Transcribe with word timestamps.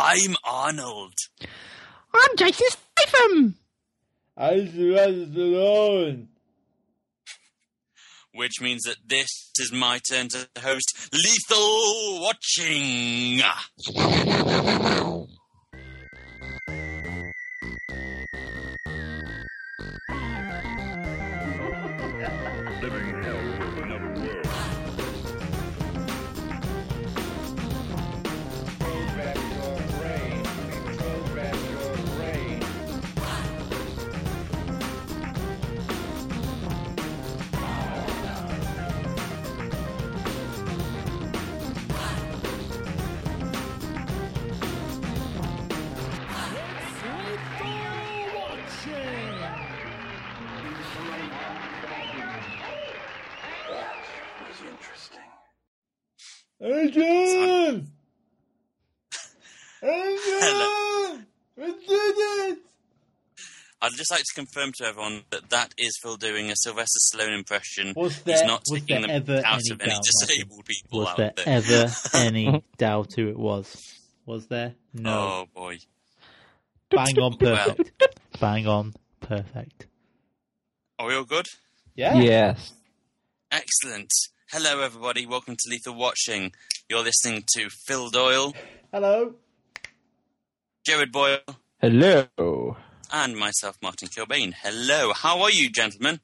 I'm 0.00 0.36
Arnold. 0.44 1.14
I'm 2.14 2.36
Jason 2.36 2.68
Statham. 2.70 3.56
I'm 4.36 4.70
Sylvester 4.70 5.26
Stallone. 5.26 6.26
Which 8.32 8.60
means 8.60 8.84
that 8.84 8.98
this 9.04 9.50
is 9.58 9.72
my 9.72 9.98
turn 10.08 10.28
to 10.28 10.48
host 10.60 11.10
Lethal 11.12 12.20
Watching. 12.22 13.42
Adrian! 56.68 57.88
Adrian! 59.82 61.26
We 61.56 61.66
did 61.66 61.80
it! 61.88 62.58
I'd 63.80 63.92
just 63.96 64.10
like 64.10 64.20
to 64.24 64.34
confirm 64.34 64.72
to 64.78 64.86
everyone 64.86 65.22
that 65.30 65.50
that 65.50 65.72
is 65.78 65.96
Phil 66.02 66.16
doing 66.16 66.50
a 66.50 66.54
Sylvester 66.56 66.98
Stallone 67.14 67.36
impression. 67.38 67.92
Was 67.96 68.16
He's 68.16 68.24
there- 68.24 68.46
not 68.46 68.64
was 68.68 68.80
taking 68.80 69.02
there 69.02 69.20
them 69.22 69.28
ever 69.30 69.46
out 69.46 69.60
any 69.60 69.70
of 69.72 69.80
any 69.80 69.90
doubt, 69.92 70.02
disabled 70.04 70.64
people 70.66 70.98
Was 71.00 71.08
out 71.08 71.16
there 71.16 71.32
there. 71.36 71.44
ever 71.46 71.92
any 72.14 72.64
doubt 72.76 73.12
who 73.14 73.28
it 73.28 73.38
was? 73.38 73.76
Was 74.26 74.46
there? 74.48 74.74
No. 74.92 75.10
Oh 75.12 75.44
boy. 75.54 75.78
Bang 76.90 77.18
on 77.18 77.36
perfect. 77.36 78.16
Bang 78.40 78.66
on 78.66 78.94
perfect. 79.20 79.86
Are 80.98 81.06
we 81.06 81.14
all 81.14 81.24
good? 81.24 81.46
Yeah? 81.94 82.14
Yes. 82.18 82.72
Excellent. 83.52 84.10
Hello, 84.50 84.80
everybody. 84.80 85.26
Welcome 85.26 85.56
to 85.56 85.70
Lethal 85.70 85.94
Watching. 85.94 86.52
You're 86.88 87.02
listening 87.02 87.44
to 87.54 87.68
Phil 87.70 88.08
Doyle, 88.10 88.54
Hello? 88.92 89.34
Jared 90.86 91.12
Boyle, 91.12 91.40
Hello. 91.80 92.76
and 93.12 93.36
myself, 93.36 93.76
Martin 93.82 94.08
Kilbane. 94.08 94.54
Hello. 94.54 95.12
How 95.12 95.42
are 95.42 95.50
you, 95.50 95.70
gentlemen? 95.70 96.20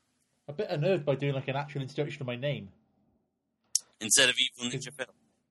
A 0.48 0.52
bit 0.52 0.68
unnerved 0.70 1.04
by 1.04 1.14
doing 1.16 1.34
like 1.34 1.48
an 1.48 1.56
actual 1.56 1.82
introduction 1.82 2.22
of 2.22 2.26
my 2.26 2.36
name. 2.36 2.68
Instead 4.00 4.28
of 4.30 4.36
Evil 4.38 4.70
Ninja 4.70 4.92
Phil. 4.96 5.06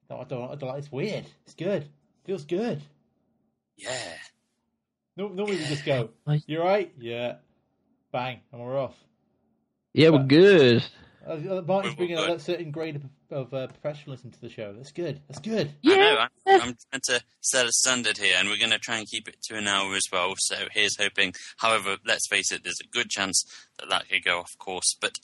No, 0.09 0.17
I 0.19 0.23
don't, 0.23 0.51
I 0.51 0.55
don't 0.55 0.69
like 0.69 0.79
It's 0.79 0.91
weird. 0.91 1.25
It's 1.45 1.53
good. 1.55 1.87
Feels 2.25 2.45
good. 2.45 2.81
Yeah. 3.77 3.97
No, 5.15 5.27
normally 5.27 5.57
we 5.57 5.65
just 5.65 5.85
go, 5.85 6.09
Nice. 6.27 6.43
you 6.47 6.59
right? 6.61 6.91
Yeah. 6.99 7.35
Bang. 8.11 8.39
And 8.51 8.61
we're 8.61 8.79
off. 8.79 8.95
Yeah, 9.93 10.09
we're 10.09 10.23
good. 10.23 10.83
Uh, 11.25 11.61
Martin's 11.65 11.93
We're 11.93 11.97
bringing 11.97 12.17
good. 12.17 12.29
a 12.31 12.39
certain 12.39 12.71
grade 12.71 12.97
of, 12.97 13.03
of 13.31 13.53
uh, 13.53 13.67
professionalism 13.67 14.31
to 14.31 14.41
the 14.41 14.49
show. 14.49 14.73
That's 14.73 14.91
good. 14.91 15.21
That's 15.27 15.39
good. 15.39 15.73
I 15.85 15.95
know. 15.95 16.17
I'm, 16.17 16.29
I'm 16.61 16.77
trying 16.91 17.01
to 17.05 17.21
set 17.41 17.65
a 17.65 17.71
standard 17.71 18.17
here, 18.17 18.35
and 18.37 18.49
we're 18.49 18.57
going 18.57 18.71
to 18.71 18.79
try 18.79 18.97
and 18.97 19.07
keep 19.07 19.27
it 19.27 19.41
to 19.43 19.57
an 19.57 19.67
hour 19.67 19.93
as 19.95 20.03
well. 20.11 20.33
So 20.37 20.55
here's 20.71 20.97
hoping. 20.99 21.33
However, 21.57 21.97
let's 22.05 22.27
face 22.27 22.51
it, 22.51 22.63
there's 22.63 22.81
a 22.83 22.87
good 22.87 23.09
chance 23.09 23.43
that 23.79 23.89
that 23.89 24.09
could 24.09 24.23
go 24.23 24.39
off 24.39 24.57
course, 24.57 24.95
but 24.99 25.19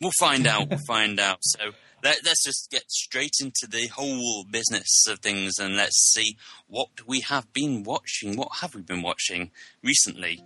we'll 0.00 0.10
find 0.18 0.46
out. 0.46 0.70
We'll 0.70 0.80
find 0.88 1.20
out. 1.20 1.38
So 1.42 1.70
let, 2.02 2.18
let's 2.24 2.44
just 2.44 2.70
get 2.70 2.90
straight 2.90 3.34
into 3.40 3.66
the 3.68 3.86
whole 3.88 4.44
business 4.44 5.06
of 5.08 5.20
things, 5.20 5.58
and 5.58 5.76
let's 5.76 6.12
see 6.12 6.36
what 6.66 7.06
we 7.06 7.20
have 7.20 7.52
been 7.52 7.84
watching. 7.84 8.36
What 8.36 8.56
have 8.60 8.74
we 8.74 8.82
been 8.82 9.02
watching 9.02 9.52
recently? 9.82 10.42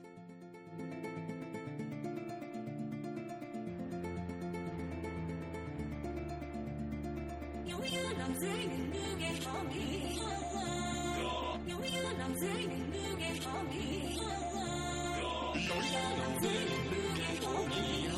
What 13.63 13.75
have 13.75 13.83
you 18.05 18.12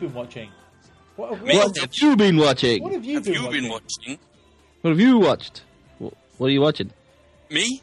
been 0.00 0.14
watching? 0.14 0.50
What 1.16 1.30
have, 1.34 1.42
Me? 1.42 1.56
what, 1.56 1.66
What 1.68 1.76
have 1.78 1.90
you 2.00 2.16
been 2.16 2.36
watching? 2.36 2.82
what 2.82 2.92
have 2.92 3.04
you 3.04 3.14
have 3.16 3.24
been 3.24 3.34
you 3.34 3.42
watching? 3.42 3.60
been 3.62 3.70
watching? 3.70 4.18
What 4.80 4.90
have 4.90 5.00
you 5.00 5.18
watched? 5.18 5.62
What, 5.98 6.14
what 6.38 6.46
are 6.46 6.50
you 6.50 6.60
watching? 6.60 6.90
Me? 7.50 7.82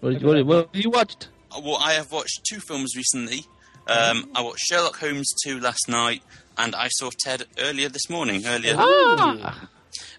What, 0.00 0.22
what, 0.22 0.46
what 0.46 0.68
have 0.74 0.82
you 0.84 0.90
watched? 0.90 1.28
Well, 1.62 1.78
I 1.80 1.92
have 1.94 2.12
watched 2.12 2.40
two 2.48 2.60
films 2.60 2.94
recently. 2.96 3.40
Um, 3.88 4.30
I 4.34 4.42
watched 4.42 4.60
Sherlock 4.66 4.96
Holmes 4.98 5.32
2 5.44 5.60
last 5.60 5.88
night, 5.88 6.22
and 6.58 6.74
I 6.74 6.88
saw 6.88 7.10
Ted 7.24 7.44
earlier 7.58 7.88
this 7.88 8.10
morning. 8.10 8.44
Earlier, 8.46 8.74
Ah, 8.76 9.68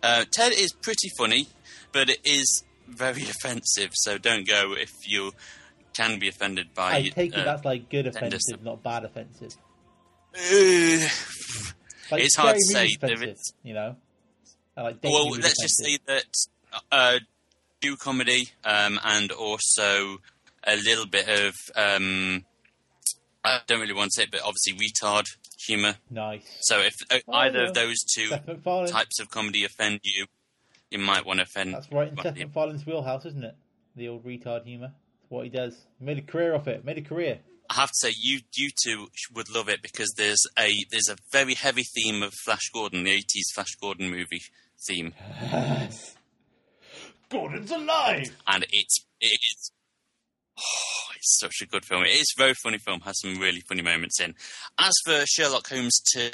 uh, 0.04 0.26
Ted 0.32 0.54
is 0.54 0.72
pretty 0.74 1.10
funny, 1.18 1.48
but 1.92 2.10
it 2.10 2.20
is 2.26 2.64
very 2.88 3.24
offensive. 3.30 3.92
So 3.94 4.18
don't 4.18 4.48
go 4.48 4.74
if 4.74 4.92
you 5.06 5.32
can 5.96 6.18
be 6.20 6.28
offended 6.30 6.74
by. 6.74 6.94
I 6.96 7.02
take 7.10 7.34
it 7.34 7.40
uh, 7.40 7.44
that's 7.44 7.66
like 7.66 7.90
good 7.90 8.08
offensive, 8.08 8.64
not 8.64 8.82
bad 8.84 9.04
offensive. 9.04 9.56
Uh, 10.38 11.08
Like 12.12 12.24
It's 12.24 12.36
hard 12.36 12.56
to 12.56 12.62
say, 12.62 12.84
Movie 12.84 12.96
there 13.02 13.14
offensive, 13.16 13.30
is- 13.36 13.54
You 13.64 13.74
know? 13.74 13.96
Like 14.76 14.98
well, 15.04 15.30
let's 15.32 15.60
just 15.60 15.78
say 15.84 15.98
that 16.06 16.24
uh, 16.92 17.18
do 17.82 17.96
comedy 17.98 18.50
um, 18.64 19.00
and 19.04 19.32
also 19.32 20.18
a 20.64 20.76
little 20.76 21.08
bit 21.08 21.28
of. 21.28 21.56
Um, 21.76 22.46
I 23.44 23.62
don't 23.66 23.80
really 23.80 23.94
want 23.96 24.12
to 24.12 24.20
say 24.22 24.24
it, 24.26 24.32
but 24.32 24.42
obviously 24.42 24.74
retard 24.74 25.24
humor. 25.66 25.96
Nice. 26.12 26.44
So 26.62 26.80
if 26.82 26.94
uh, 27.10 27.18
Oh, 27.28 27.34
either 27.34 27.64
yeah. 27.64 27.68
of 27.70 27.74
those 27.74 27.96
two 28.16 28.30
types 28.88 29.20
of 29.20 29.32
comedy 29.32 29.64
offend 29.64 30.02
you, 30.04 30.28
you 30.92 31.00
might 31.00 31.26
want 31.26 31.40
to 31.40 31.44
offend. 31.44 31.74
That's 31.74 31.92
right 31.92 32.10
in 32.10 32.18
Seth. 32.18 32.36
MacFarlane's 32.36 32.86
wheelhouse, 32.86 33.26
isn't 33.26 33.44
it? 33.44 33.56
The 33.96 34.10
old 34.10 34.26
retard 34.26 34.66
humour. 34.66 34.92
It's 35.24 35.32
what 35.32 35.44
he 35.46 35.50
does. 35.50 35.76
He 35.98 36.06
made 36.06 36.20
a 36.20 36.22
career 36.22 36.54
off 36.54 36.68
it. 36.68 36.86
Made 36.86 37.00
a 37.00 37.02
career. 37.02 37.40
I 37.70 37.74
have 37.76 37.90
to 37.90 37.96
say, 37.96 38.14
you 38.22 38.40
you 38.56 38.70
two 38.84 39.08
would 39.36 39.50
love 39.50 39.68
it 39.70 39.82
because 39.82 40.14
there's 40.18 40.42
a 40.58 40.72
there's 40.92 41.10
a 41.10 41.18
very 41.32 41.54
heavy 41.54 41.84
theme 41.84 42.24
of 42.24 42.34
Flash 42.46 42.70
Gordon, 42.74 43.04
the 43.04 43.12
'80s 43.18 43.54
Flash 43.54 43.76
Gordon 43.82 44.10
movie 44.10 44.42
theme, 44.88 45.14
Yes. 45.42 46.16
Gordon's 47.30 47.72
alive. 47.72 48.36
and 48.48 48.66
it's 48.72 49.06
it 49.20 49.38
is. 49.52 49.72
Oh, 50.60 51.12
it's 51.16 51.38
such 51.40 51.56
a 51.62 51.66
good 51.68 51.84
film. 51.86 52.04
It 52.04 52.10
is 52.16 52.34
a 52.38 52.42
very 52.42 52.54
funny 52.54 52.78
film. 52.78 53.02
Has 53.02 53.20
some 53.20 53.36
really 53.40 53.62
funny 53.62 53.82
moments 53.82 54.20
in. 54.22 54.34
As 54.80 54.94
for 55.06 55.24
Sherlock 55.28 55.68
Holmes 55.70 56.00
2, 56.14 56.22
uh, 56.24 56.30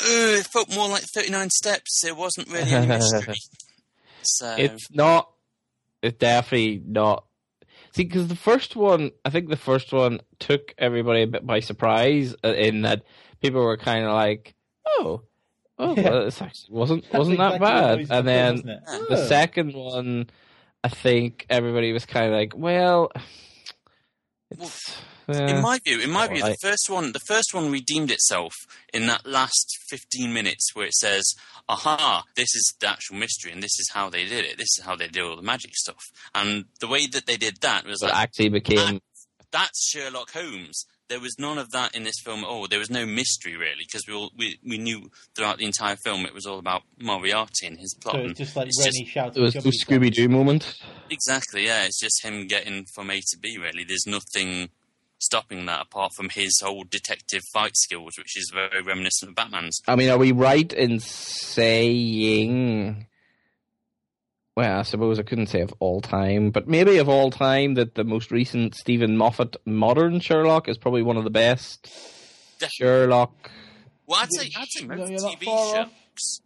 it 0.00 0.46
felt 0.52 0.74
more 0.74 0.88
like 0.88 1.04
39 1.14 1.50
Steps. 1.50 2.00
There 2.02 2.14
wasn't 2.14 2.48
really 2.48 2.72
any 2.72 2.86
mystery. 2.86 3.34
So 4.24 4.54
It's 4.56 4.88
not. 4.92 5.28
It's 6.00 6.16
definitely 6.18 6.80
not. 6.86 7.24
See, 7.94 8.04
because 8.04 8.28
the 8.28 8.36
first 8.36 8.74
one, 8.74 9.10
I 9.24 9.30
think 9.30 9.48
the 9.48 9.56
first 9.56 9.92
one 9.92 10.20
took 10.38 10.74
everybody 10.78 11.22
a 11.22 11.26
bit 11.26 11.46
by 11.46 11.60
surprise 11.60 12.34
uh, 12.44 12.54
in 12.54 12.82
that 12.82 13.02
people 13.42 13.62
were 13.62 13.76
kind 13.76 14.04
of 14.06 14.12
like, 14.12 14.54
"Oh, 14.86 15.22
oh, 15.78 15.94
Yeah. 15.94 16.02
well, 16.10 16.24
this 16.24 16.40
actually 16.40 16.74
wasn't 16.74 17.02
That's 17.04 17.18
wasn't 17.18 17.38
that 17.38 17.54
exactly 17.56 18.04
what 18.04 18.08
bad." 18.08 18.18
And 18.18 18.28
then 18.28 18.54
wasn't 18.86 19.08
the 19.10 19.16
Oh. 19.22 19.26
second 19.26 19.74
one, 19.74 20.30
I 20.82 20.88
think 20.88 21.44
everybody 21.50 21.92
was 21.92 22.06
kind 22.06 22.26
of 22.26 22.32
like, 22.32 22.54
"Well, 22.56 23.10
it's." 24.50 24.96
in 25.28 25.56
uh, 25.58 25.60
my 25.60 25.78
view, 25.86 26.00
in 26.00 26.10
my 26.10 26.26
view, 26.26 26.38
the 26.38 26.42
alright. 26.42 26.60
first 26.60 26.90
one, 26.90 27.12
the 27.12 27.20
first 27.20 27.54
one 27.54 27.70
redeemed 27.70 28.10
itself 28.10 28.52
in 28.92 29.06
that 29.06 29.24
last 29.24 29.78
fifteen 29.88 30.32
minutes 30.32 30.74
where 30.74 30.86
it 30.86 30.94
says, 30.94 31.34
"Aha, 31.72 32.24
this 32.36 32.54
is 32.54 32.74
the 32.80 32.88
actual 32.90 33.16
mystery, 33.16 33.52
and 33.52 33.62
this 33.62 33.78
is 33.78 33.90
how 33.92 34.10
they 34.10 34.24
did 34.24 34.44
it. 34.44 34.58
This 34.58 34.68
is 34.78 34.84
how 34.84 34.96
they 34.96 35.08
did 35.08 35.22
all 35.22 35.36
the 35.36 35.42
magic 35.42 35.74
stuff." 35.76 36.02
And 36.34 36.66
the 36.80 36.88
way 36.88 37.06
that 37.06 37.26
they 37.26 37.36
did 37.36 37.58
that 37.62 37.84
was 37.86 38.00
but 38.00 38.10
like, 38.10 38.18
actually 38.22 38.48
became 38.50 39.00
"That's 39.50 39.88
Sherlock 39.90 40.30
Holmes." 40.32 40.84
There 41.08 41.20
was 41.20 41.36
none 41.38 41.58
of 41.58 41.70
that 41.72 41.94
in 41.94 42.04
this 42.04 42.14
film 42.24 42.40
at 42.42 42.46
all. 42.46 42.68
There 42.68 42.78
was 42.78 42.88
no 42.88 43.04
mystery 43.04 43.54
really, 43.54 43.84
because 43.86 44.04
we 44.08 44.14
all 44.14 44.30
we, 44.36 44.58
we 44.66 44.78
knew 44.78 45.10
throughout 45.36 45.58
the 45.58 45.66
entire 45.66 45.96
film 45.96 46.24
it 46.24 46.32
was 46.32 46.46
all 46.46 46.58
about 46.58 46.82
Moriarty 46.98 47.66
and 47.66 47.78
his 47.78 47.94
plot. 48.00 48.14
So 48.14 48.20
and 48.22 48.30
it's 48.30 48.38
just 48.38 48.56
like 48.56 48.68
it's 48.68 48.78
Rennie 48.80 48.90
just- 49.04 49.12
shouting. 49.12 49.32
there 49.34 49.42
was 49.42 49.54
no 49.54 49.60
jumping 49.60 49.78
Scooby 49.78 50.10
Doo 50.14 50.28
moment. 50.30 50.78
Exactly, 51.10 51.66
yeah. 51.66 51.84
It's 51.84 52.00
just 52.00 52.24
him 52.24 52.46
getting 52.46 52.86
from 52.94 53.10
A 53.10 53.20
to 53.20 53.38
B, 53.38 53.58
really. 53.58 53.84
There's 53.84 54.06
nothing 54.06 54.70
stopping 55.22 55.66
that 55.66 55.82
apart 55.82 56.12
from 56.16 56.28
his 56.28 56.60
whole 56.62 56.84
detective 56.88 57.42
fight 57.52 57.76
skills, 57.76 58.12
which 58.18 58.36
is 58.36 58.50
very 58.52 58.82
reminiscent 58.82 59.30
of 59.30 59.34
Batman's. 59.34 59.80
I 59.86 59.96
mean, 59.96 60.10
are 60.10 60.18
we 60.18 60.32
right 60.32 60.70
in 60.72 61.00
saying? 61.00 63.06
Well, 64.54 64.80
I 64.80 64.82
suppose 64.82 65.18
I 65.18 65.22
couldn't 65.22 65.46
say 65.46 65.62
of 65.62 65.72
all 65.78 66.02
time, 66.02 66.50
but 66.50 66.68
maybe 66.68 66.98
of 66.98 67.08
all 67.08 67.30
time 67.30 67.74
that 67.74 67.94
the 67.94 68.04
most 68.04 68.30
recent 68.30 68.74
Steven 68.74 69.16
Moffat 69.16 69.56
modern 69.64 70.20
Sherlock 70.20 70.68
is 70.68 70.76
probably 70.76 71.02
one 71.02 71.16
of 71.16 71.24
the 71.24 71.30
best 71.30 71.88
Sherlock. 72.68 73.50
Well, 74.06 74.20
I'd 74.20 74.32
say, 74.32 74.50
I'd 74.56 74.66
say 74.68 74.84
most 74.84 75.10
you're 75.10 75.20
TV. 75.20 75.44
Sherlocks. 75.44 76.40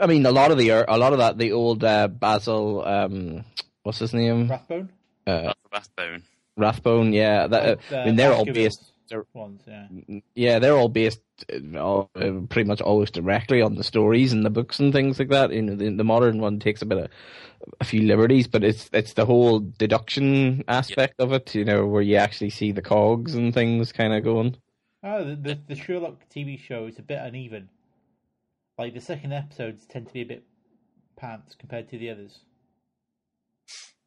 I 0.00 0.06
mean, 0.06 0.26
a 0.26 0.32
lot 0.32 0.50
of 0.50 0.58
the 0.58 0.70
a 0.70 0.96
lot 0.96 1.12
of 1.12 1.18
that 1.20 1.38
the 1.38 1.52
old 1.52 1.84
uh, 1.84 2.08
Basil, 2.08 2.84
um, 2.84 3.44
what's 3.82 3.98
his 3.98 4.14
name, 4.14 4.48
Rathbone. 4.48 4.90
uh, 5.26 5.52
Rathbone. 5.72 6.22
Rathbone. 6.56 7.12
Yeah, 7.12 7.46
that, 7.46 7.78
uh, 7.92 7.96
I 7.96 8.06
mean 8.06 8.16
they're 8.16 8.32
all 8.32 8.44
based. 8.44 8.92
they're- 9.08 9.26
ones. 9.32 9.62
Yeah. 9.66 9.86
Yeah, 10.34 10.58
they're 10.58 10.76
all 10.76 10.88
based 10.88 11.20
uh, 11.52 11.78
uh, 11.78 12.40
pretty 12.48 12.66
much 12.66 12.80
always 12.80 13.10
directly 13.10 13.60
on 13.60 13.74
the 13.74 13.84
stories 13.84 14.32
and 14.32 14.44
the 14.44 14.50
books 14.50 14.80
and 14.80 14.92
things 14.92 15.18
like 15.18 15.28
that. 15.28 15.52
You 15.52 15.62
know, 15.62 15.76
the, 15.76 15.90
the 15.90 16.04
modern 16.04 16.40
one 16.40 16.58
takes 16.58 16.82
a 16.82 16.86
bit 16.86 16.98
of 16.98 17.10
a 17.80 17.84
few 17.84 18.02
liberties, 18.02 18.48
but 18.48 18.64
it's 18.64 18.88
it's 18.92 19.12
the 19.12 19.26
whole 19.26 19.60
deduction 19.60 20.64
aspect 20.68 21.20
of 21.20 21.32
it. 21.32 21.54
You 21.54 21.64
know, 21.64 21.86
where 21.86 22.02
you 22.02 22.16
actually 22.16 22.50
see 22.50 22.72
the 22.72 22.82
cogs 22.82 23.34
and 23.34 23.52
things 23.52 23.92
kind 23.92 24.14
of 24.14 24.24
going. 24.24 24.56
Oh, 25.02 25.22
the, 25.24 25.36
the 25.36 25.58
the 25.68 25.76
Sherlock 25.76 26.28
TV 26.34 26.58
show 26.58 26.86
is 26.86 26.98
a 26.98 27.02
bit 27.02 27.18
uneven. 27.20 27.68
Like 28.78 28.94
the 28.94 29.00
second 29.00 29.32
episodes 29.32 29.86
tend 29.86 30.08
to 30.08 30.12
be 30.12 30.22
a 30.22 30.26
bit 30.26 30.44
pants 31.16 31.54
compared 31.58 31.90
to 31.90 31.98
the 31.98 32.10
others. 32.10 32.40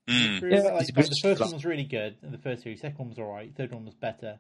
Mm. 0.08 0.38
Agree 0.38 0.50
with 0.52 0.64
Like, 0.64 0.74
like, 0.74 0.88
the 0.88 0.94
first 1.02 1.22
Sherlock. 1.22 1.40
one 1.42 1.52
was 1.54 1.66
really 1.66 1.84
good, 1.84 2.16
and 2.22 2.32
the 2.34 2.38
first 2.38 2.64
series. 2.64 2.80
Second 2.82 2.98
one 3.00 3.10
was 3.10 3.20
alright. 3.20 3.54
Third 3.56 3.72
one 3.74 3.86
was 3.86 3.94
better, 3.96 4.40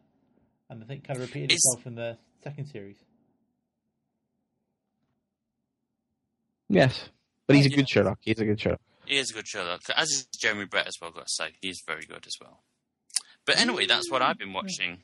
and 0.69 0.81
I 0.81 0.85
think 0.85 1.03
kind 1.05 1.17
of 1.19 1.25
repeated 1.27 1.51
Is- 1.51 1.57
itself 1.57 1.85
in 1.85 1.95
the 1.95 2.17
second 2.43 2.67
series. 2.67 2.95
Yes, 6.69 7.09
but 7.45 7.55
he's 7.55 7.65
a 7.65 7.69
good 7.69 7.87
Sherlock. 7.89 8.19
He's 8.21 8.39
a 8.39 8.45
good 8.45 8.59
Sherlock. 8.59 8.81
He 9.05 9.17
is 9.17 9.31
a 9.31 9.33
good 9.33 9.47
Sherlock, 9.47 9.81
as 9.95 10.09
is 10.09 10.25
Jeremy 10.37 10.65
Brett 10.65 10.87
as 10.87 10.95
well. 11.01 11.11
Got 11.11 11.27
to 11.27 11.33
say, 11.33 11.49
he's 11.61 11.81
very 11.87 12.05
good 12.05 12.25
as 12.27 12.33
well. 12.41 12.61
But 13.45 13.57
anyway, 13.59 13.85
that's 13.85 14.11
what 14.11 14.21
I've 14.21 14.37
been 14.37 14.51
watching. 14.51 14.97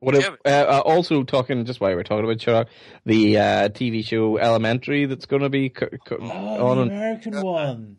What 0.00 0.16
if, 0.16 0.28
uh, 0.28 0.48
uh, 0.48 0.82
also 0.84 1.22
talking 1.22 1.64
just 1.64 1.80
while 1.80 1.94
we're 1.94 2.02
talking 2.02 2.24
about 2.24 2.40
Sherlock, 2.40 2.68
the 3.06 3.38
uh, 3.38 3.68
TV 3.70 4.04
show 4.04 4.36
Elementary 4.36 5.06
that's 5.06 5.26
going 5.26 5.42
to 5.42 5.48
be 5.48 5.70
co- 5.70 5.88
co- 6.04 6.18
Oh, 6.20 6.66
on 6.66 6.76
the 6.76 6.82
on- 6.82 6.88
American 6.88 7.40
one. 7.40 7.98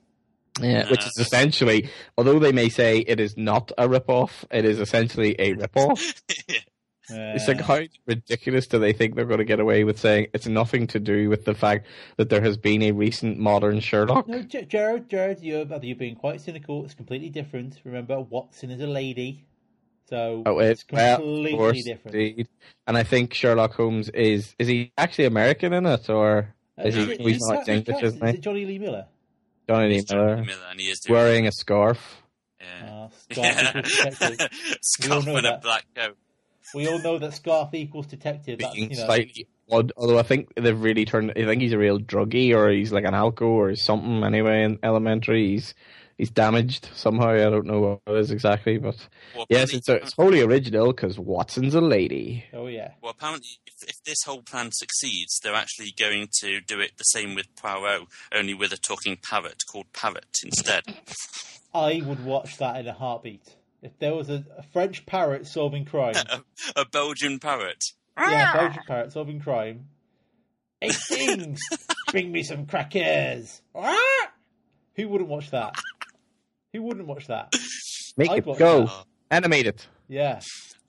Yeah, 0.61 0.89
which 0.91 1.05
is 1.05 1.17
essentially, 1.17 1.89
although 2.17 2.37
they 2.39 2.51
may 2.51 2.69
say 2.69 2.99
it 2.99 3.19
is 3.19 3.35
not 3.37 3.71
a 3.77 3.89
rip-off, 3.89 4.45
it 4.51 4.65
is 4.65 4.79
essentially 4.79 5.35
a 5.39 5.53
rip-off. 5.53 6.01
It's 7.09 7.49
like, 7.49 7.59
how 7.59 7.81
ridiculous 8.05 8.65
do 8.67 8.79
they 8.79 8.93
think 8.93 9.15
they're 9.15 9.25
going 9.25 9.39
to 9.39 9.43
get 9.45 9.59
away 9.59 9.83
with 9.83 9.99
saying 9.99 10.27
it's 10.33 10.47
nothing 10.47 10.87
to 10.87 10.99
do 11.01 11.29
with 11.29 11.43
the 11.43 11.53
fact 11.53 11.85
that 12.15 12.29
there 12.29 12.39
has 12.41 12.55
been 12.55 12.81
a 12.81 12.91
recent 12.93 13.37
modern 13.37 13.81
Sherlock? 13.81 14.25
No, 14.29 14.41
J- 14.41 14.63
Jared, 14.63 15.09
Jared, 15.09 15.41
you're, 15.41 15.65
you're 15.81 15.97
being 15.97 16.15
quite 16.15 16.39
cynical. 16.39 16.85
It's 16.85 16.93
completely 16.93 17.27
different. 17.29 17.77
Remember, 17.83 18.21
Watson 18.21 18.71
is 18.71 18.79
a 18.79 18.87
lady, 18.87 19.43
so 20.09 20.43
Oh, 20.45 20.59
it's 20.59 20.83
it, 20.83 20.93
well, 20.93 21.17
completely 21.17 21.51
of 21.51 21.57
course, 21.57 21.83
different. 21.83 22.15
indeed. 22.15 22.47
And 22.87 22.97
I 22.97 23.03
think 23.03 23.33
Sherlock 23.33 23.73
Holmes 23.73 24.07
is, 24.09 24.55
is 24.57 24.69
he 24.69 24.93
actually 24.97 25.25
American 25.25 25.73
in 25.73 25.85
it, 25.85 26.09
or 26.09 26.55
Uh, 26.79 26.83
is 26.83 26.95
he, 26.95 27.01
is 27.01 27.07
it- 27.09 27.19
he's 27.21 27.41
not 27.47 27.67
English, 27.67 27.97
is 28.01 28.13
isn't 28.13 28.27
it? 28.27 28.39
Jonny 28.41 28.65
Lee 28.65 28.79
Miller? 28.79 29.07
Jonny 29.67 29.87
Lee 29.89 29.93
He's 29.95 30.05
Jeremy 30.05 30.41
Miller, 30.41 30.45
Miller, 30.45 30.67
and 30.71 30.79
he 30.79 30.87
is 30.87 30.99
doing 30.99 31.19
wearing 31.19 31.47
a 31.47 31.51
scarf. 31.51 32.21
yeah. 32.59 32.89
Uh, 32.91 33.09
Scarf 33.31 33.75
equals 33.75 34.37
detective. 34.37 34.49
scarf 34.81 35.25
know 35.25 35.35
and 35.37 35.47
a 35.47 35.57
black 35.57 35.85
coat. 35.95 36.17
We 36.75 36.87
all 36.87 36.99
know 36.99 37.19
that 37.19 37.33
Scarf 37.33 37.73
equals 37.73 38.07
detective. 38.07 38.59
That's, 38.59 38.73
being 38.73 38.91
you 38.91 38.97
know, 38.97 39.05
slightly 39.05 39.47
odd. 39.71 39.91
Although 39.97 40.19
I 40.19 40.23
think 40.23 40.53
they've 40.55 40.79
really 40.79 41.05
turned. 41.05 41.31
I 41.31 41.45
think 41.45 41.61
he's 41.61 41.73
a 41.73 41.77
real 41.77 41.99
druggie, 41.99 42.55
or 42.55 42.69
he's 42.69 42.91
like 42.91 43.05
an 43.05 43.13
alco, 43.13 43.43
or 43.43 43.75
something. 43.75 44.23
Anyway, 44.23 44.63
in 44.63 44.79
elementary, 44.83 45.49
he's 45.51 45.73
he's 46.17 46.29
damaged 46.29 46.89
somehow. 46.93 47.29
I 47.29 47.49
don't 47.49 47.65
know 47.65 47.79
what 48.05 48.15
it 48.15 48.19
is 48.19 48.31
exactly, 48.31 48.77
but 48.77 48.95
Well, 49.35 49.45
yes, 49.49 49.69
apparently- 49.73 49.77
it's 49.77 49.89
it's 49.89 50.13
wholly 50.13 50.41
original 50.41 50.87
because 50.93 51.17
Watson's 51.19 51.75
a 51.75 51.81
lady. 51.81 52.45
Oh 52.53 52.67
yeah. 52.67 52.91
Well, 53.01 53.11
apparently, 53.11 53.47
if, 53.65 53.89
if 53.89 54.03
this 54.03 54.23
whole 54.23 54.41
plan 54.41 54.71
succeeds, 54.71 55.39
they're 55.43 55.53
actually 55.55 55.93
going 55.97 56.27
to 56.41 56.59
do 56.61 56.79
it 56.79 56.97
the 56.97 57.03
same 57.03 57.35
with 57.35 57.47
Poirot, 57.55 58.07
only 58.33 58.53
with 58.53 58.71
a 58.73 58.77
talking 58.77 59.17
parrot 59.21 59.63
called 59.71 59.85
Parrot 59.93 60.37
instead. 60.43 60.83
I 61.73 62.01
would 62.05 62.23
watch 62.23 62.57
that 62.57 62.77
in 62.77 62.87
a 62.87 62.93
heartbeat. 62.93 63.55
If 63.81 63.97
there 63.99 64.13
was 64.13 64.29
a, 64.29 64.45
a 64.57 64.63
French 64.63 65.05
parrot 65.05 65.47
solving 65.47 65.85
crime, 65.85 66.15
a, 66.29 66.41
a 66.81 66.85
Belgian 66.85 67.39
parrot. 67.39 67.83
yeah, 68.17 68.53
Belgian 68.53 68.83
parrot 68.87 69.11
solving 69.11 69.39
crime. 69.41 69.87
Eight 70.81 70.95
things. 71.09 71.59
Bring 72.11 72.31
me 72.31 72.43
some 72.43 72.65
crackers. 72.65 73.61
Who 74.95 75.09
wouldn't 75.09 75.29
watch 75.29 75.49
that? 75.51 75.75
Who 76.73 76.83
wouldn't 76.83 77.07
watch 77.07 77.27
that? 77.27 77.53
Make 78.17 78.31
I'd 78.31 78.47
it 78.47 78.57
go, 78.57 78.85
that. 78.85 79.05
animate 79.31 79.67
it. 79.67 79.87
Yeah. 80.07 80.41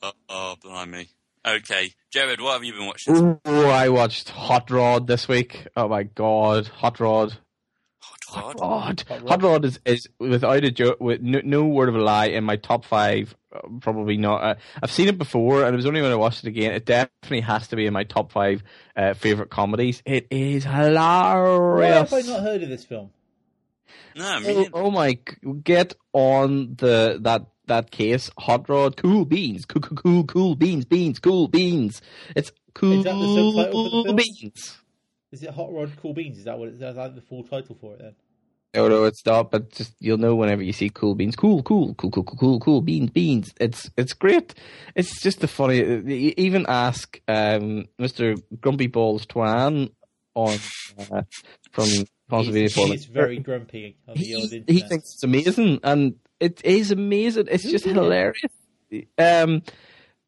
Oh, 0.02 0.12
oh, 0.28 0.54
blimey. 0.62 1.08
Okay, 1.46 1.92
Jared, 2.10 2.40
what 2.40 2.54
have 2.54 2.64
you 2.64 2.72
been 2.72 2.86
watching? 2.86 3.16
Ooh, 3.46 3.66
I 3.66 3.90
watched 3.90 4.30
Hot 4.30 4.70
Rod 4.70 5.06
this 5.06 5.28
week. 5.28 5.66
Oh 5.76 5.88
my 5.88 6.04
god, 6.04 6.66
Hot 6.68 6.98
Rod. 7.00 7.36
Hot 8.28 8.54
Rod. 8.58 8.60
Rod. 8.60 9.04
Hot 9.08 9.20
Rod. 9.20 9.28
Hot 9.28 9.42
Rod 9.42 9.64
is, 9.66 9.78
is 9.84 10.08
without 10.18 10.64
a 10.64 10.70
joke, 10.70 10.98
with 11.00 11.20
no, 11.20 11.40
no 11.44 11.64
word 11.66 11.90
of 11.90 11.94
a 11.96 12.00
lie, 12.02 12.26
in 12.26 12.44
my 12.44 12.56
top 12.56 12.84
five. 12.86 13.34
uh, 13.54 13.60
Probably 13.80 14.16
not. 14.16 14.42
Uh, 14.42 14.54
I've 14.82 14.90
seen 14.90 15.08
it 15.08 15.18
before, 15.18 15.64
and 15.64 15.74
it 15.74 15.76
was 15.76 15.86
only 15.86 16.00
when 16.00 16.10
I 16.12 16.16
watched 16.16 16.44
it 16.44 16.48
again. 16.48 16.72
It 16.72 16.86
definitely 16.86 17.40
has 17.42 17.68
to 17.68 17.76
be 17.76 17.84
in 17.86 17.92
my 17.92 18.04
top 18.04 18.32
five 18.32 18.62
uh, 18.96 19.12
favorite 19.14 19.50
comedies. 19.50 20.02
It 20.06 20.26
is 20.30 20.64
hilarious. 20.64 22.10
Why 22.10 22.18
have 22.18 22.26
I 22.26 22.32
not 22.32 22.40
heard 22.40 22.62
of 22.62 22.70
this 22.70 22.84
film? 22.84 23.10
No, 24.16 24.24
I 24.24 24.38
Oh, 24.38 24.40
mean, 24.40 24.70
oh 24.72 24.90
my! 24.90 25.12
g- 25.14 25.20
Get 25.62 25.94
on 26.12 26.74
the 26.76 27.18
that 27.22 27.46
that 27.66 27.90
case. 27.90 28.30
Hot 28.38 28.68
Rod, 28.68 28.96
cool 28.96 29.24
beans, 29.24 29.64
cool 29.64 29.82
cool 29.82 29.96
cool, 29.96 30.24
cool 30.24 30.54
beans, 30.54 30.84
beans, 30.84 31.18
cool 31.18 31.48
beans. 31.48 32.00
It's 32.36 32.52
cool 32.74 32.92
Is 32.98 33.04
that 33.04 33.18
the 33.18 33.34
subtitle 33.34 33.84
for 33.90 33.90
the 33.90 34.04
film? 34.04 34.16
beans. 34.16 34.78
Is 35.32 35.42
it 35.42 35.50
Hot 35.50 35.72
Rod 35.72 35.90
Cool 36.00 36.14
Beans? 36.14 36.38
Is 36.38 36.44
that 36.44 36.58
what 36.58 36.68
it, 36.68 36.74
is 36.74 36.80
that 36.94 37.14
the 37.16 37.20
full 37.20 37.42
title 37.42 37.76
for 37.80 37.94
it 37.94 37.98
then? 38.00 38.14
No, 38.72 38.88
no, 38.88 39.04
it's 39.04 39.24
not. 39.26 39.50
But 39.50 39.70
just 39.72 39.94
you'll 39.98 40.18
know 40.18 40.34
whenever 40.36 40.62
you 40.62 40.72
see 40.72 40.90
cool 40.90 41.14
beans. 41.16 41.34
Cool, 41.34 41.62
cool, 41.64 41.94
cool, 41.94 42.10
cool, 42.10 42.22
cool, 42.24 42.36
cool, 42.38 42.60
cool 42.60 42.80
beans, 42.82 43.10
beans. 43.10 43.52
It's 43.58 43.90
it's 43.96 44.12
great. 44.12 44.54
It's 44.94 45.20
just 45.20 45.40
the 45.40 45.48
funny. 45.48 45.78
you 45.78 46.34
Even 46.36 46.66
ask 46.68 47.20
um, 47.26 47.86
Mr. 48.00 48.40
Grumpy 48.60 48.86
Balls 48.86 49.26
Twan 49.26 49.90
on 50.34 50.58
uh, 51.10 51.22
from 51.72 51.88
Quantumania 52.30 52.62
He's, 52.62 52.74
Falling. 52.74 52.92
he's 52.92 53.04
very 53.06 53.38
grumpy 53.38 53.96
on 54.08 54.14
the 54.16 54.34
old 54.34 54.50
he, 54.50 54.56
internet. 54.58 54.70
he 54.82 54.88
thinks 54.88 55.12
it's 55.14 55.22
amazing, 55.22 55.80
and 55.82 56.14
it 56.40 56.64
is 56.64 56.90
amazing. 56.90 57.46
It's 57.50 57.64
just 57.70 57.86
Yeah. 57.86 57.94
hilarious. 57.94 58.40
Um, 59.18 59.62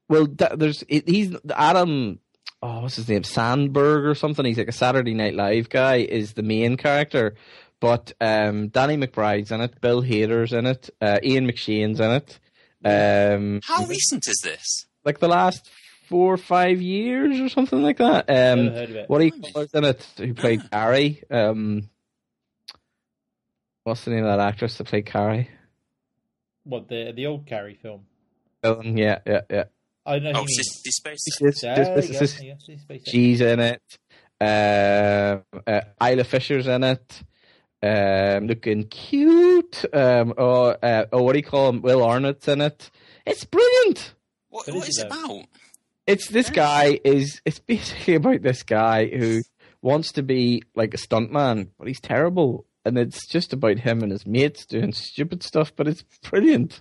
well, 0.09 0.27
there's 0.27 0.85
he's 0.89 1.35
Adam. 1.55 2.21
Oh, 2.63 2.81
what's 2.83 2.97
his 2.97 3.09
name? 3.09 3.23
Sandberg 3.23 4.05
or 4.07 4.15
something. 4.15 4.45
He's 4.45 4.59
like 4.59 4.69
a 4.69 4.73
Saturday 4.73 5.15
Night 5.15 5.35
Live 5.35 5.69
guy. 5.69 5.97
Is 5.97 6.33
the 6.35 6.43
main 6.43 6.77
character, 6.77 7.35
but 7.81 8.13
um, 8.21 8.69
Danny 8.69 8.97
McBride's 8.97 9.53
in 9.53 9.61
it. 9.61 9.81
Bill 9.81 10.03
Hader's 10.03 10.53
in 10.53 10.67
it. 10.67 10.91
Uh, 11.01 11.19
Ian 11.23 11.47
McShane's 11.51 12.01
in 12.01 12.11
it. 12.13 12.39
Um, 12.85 13.61
How 13.65 13.85
recent 13.87 14.25
is 14.29 14.41
this? 14.43 14.87
like 15.05 15.19
the 15.21 15.29
last 15.29 15.71
four 16.09 16.35
or 16.35 16.39
five 16.39 16.81
years 16.81 17.41
or 17.41 17.49
something 17.49 17.83
like 17.83 17.99
that. 17.99 18.29
Um, 18.31 18.69
heard 18.69 18.91
of 18.91 18.97
it. 18.97 19.09
what 19.11 19.19
do 19.19 19.25
you 19.27 19.33
call 19.33 19.67
in 19.73 19.85
it? 19.85 20.07
Who 20.19 20.35
played 20.35 20.61
Carrie? 20.71 21.23
Um, 21.31 21.89
what's 23.85 24.05
the 24.05 24.11
name 24.11 24.25
of 24.25 24.37
that 24.37 24.47
actress 24.49 24.79
that 24.79 24.87
played 24.87 25.07
Carrie? 25.07 25.51
What 26.65 26.89
the 26.89 27.13
the 27.15 27.27
old 27.27 27.47
Carrie 27.47 27.79
film? 27.81 28.07
Ellen, 28.63 28.97
yeah, 28.97 29.21
yeah, 29.27 29.41
yeah. 29.51 29.65
I 30.05 30.19
know. 30.19 30.33
Oh, 30.35 30.41
you 30.41 30.47
mean. 30.47 30.59
Sissy 30.59 30.91
Space. 30.91 31.19
This- 31.41 31.61
There 31.61 31.75
this- 31.77 31.89
you 31.89 31.95
this- 31.95 32.11
go, 32.13 32.19
this- 32.19 32.43
yeah, 32.43 32.55
Sissy 32.55 32.87
Spacek. 32.87 33.09
she's 33.09 33.41
in 33.41 33.61
it. 33.61 33.83
Um, 34.41 35.43
uh, 35.67 35.81
Isla 36.03 36.25
Fisher's 36.25 36.67
in 36.67 36.85
it. 36.85 37.23
Um, 37.83 38.47
looking 38.47 38.85
cute. 38.89 39.85
Um, 39.93 40.35
oh, 40.37 40.71
uh, 40.71 41.07
oh, 41.13 41.23
what 41.23 41.33
do 41.35 41.39
you 41.39 41.45
call 41.45 41.69
him? 41.69 41.83
Will 41.83 42.03
Arnett's 42.03 42.49
in 42.49 42.61
it. 42.61 42.91
It's 43.25 43.45
brilliant. 43.45 44.15
What, 44.49 44.67
What 44.67 44.77
what 44.77 44.89
is 44.89 44.97
is 44.97 44.99
it 44.99 45.07
it 45.07 45.13
about? 45.13 45.45
It's 46.07 46.29
this 46.29 46.51
guy 46.51 47.01
is. 47.05 47.41
It's 47.45 47.59
basically 47.59 48.15
about 48.15 48.43
this 48.43 48.63
guy 48.63 49.07
who 49.09 49.43
wants 49.83 50.13
to 50.13 50.23
be 50.23 50.63
like 50.75 50.95
a 50.95 50.99
stuntman, 50.99 51.71
but 51.79 51.89
he's 51.89 52.01
terrible, 52.01 52.67
and 52.85 52.99
it's 52.99 53.27
just 53.27 53.53
about 53.53 53.79
him 53.79 54.03
and 54.03 54.13
his 54.13 54.27
mates 54.27 54.67
doing 54.67 54.93
stupid 54.93 55.43
stuff. 55.43 55.75
But 55.75 55.89
it's 55.89 56.03
brilliant. 56.29 56.81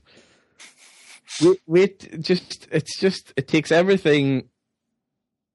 Wait, 1.41 1.62
wait, 1.65 2.22
just 2.22 2.67
it's 2.72 3.00
just 3.00 3.34
it 3.36 3.48
takes 3.48 3.72
everything 3.72 4.50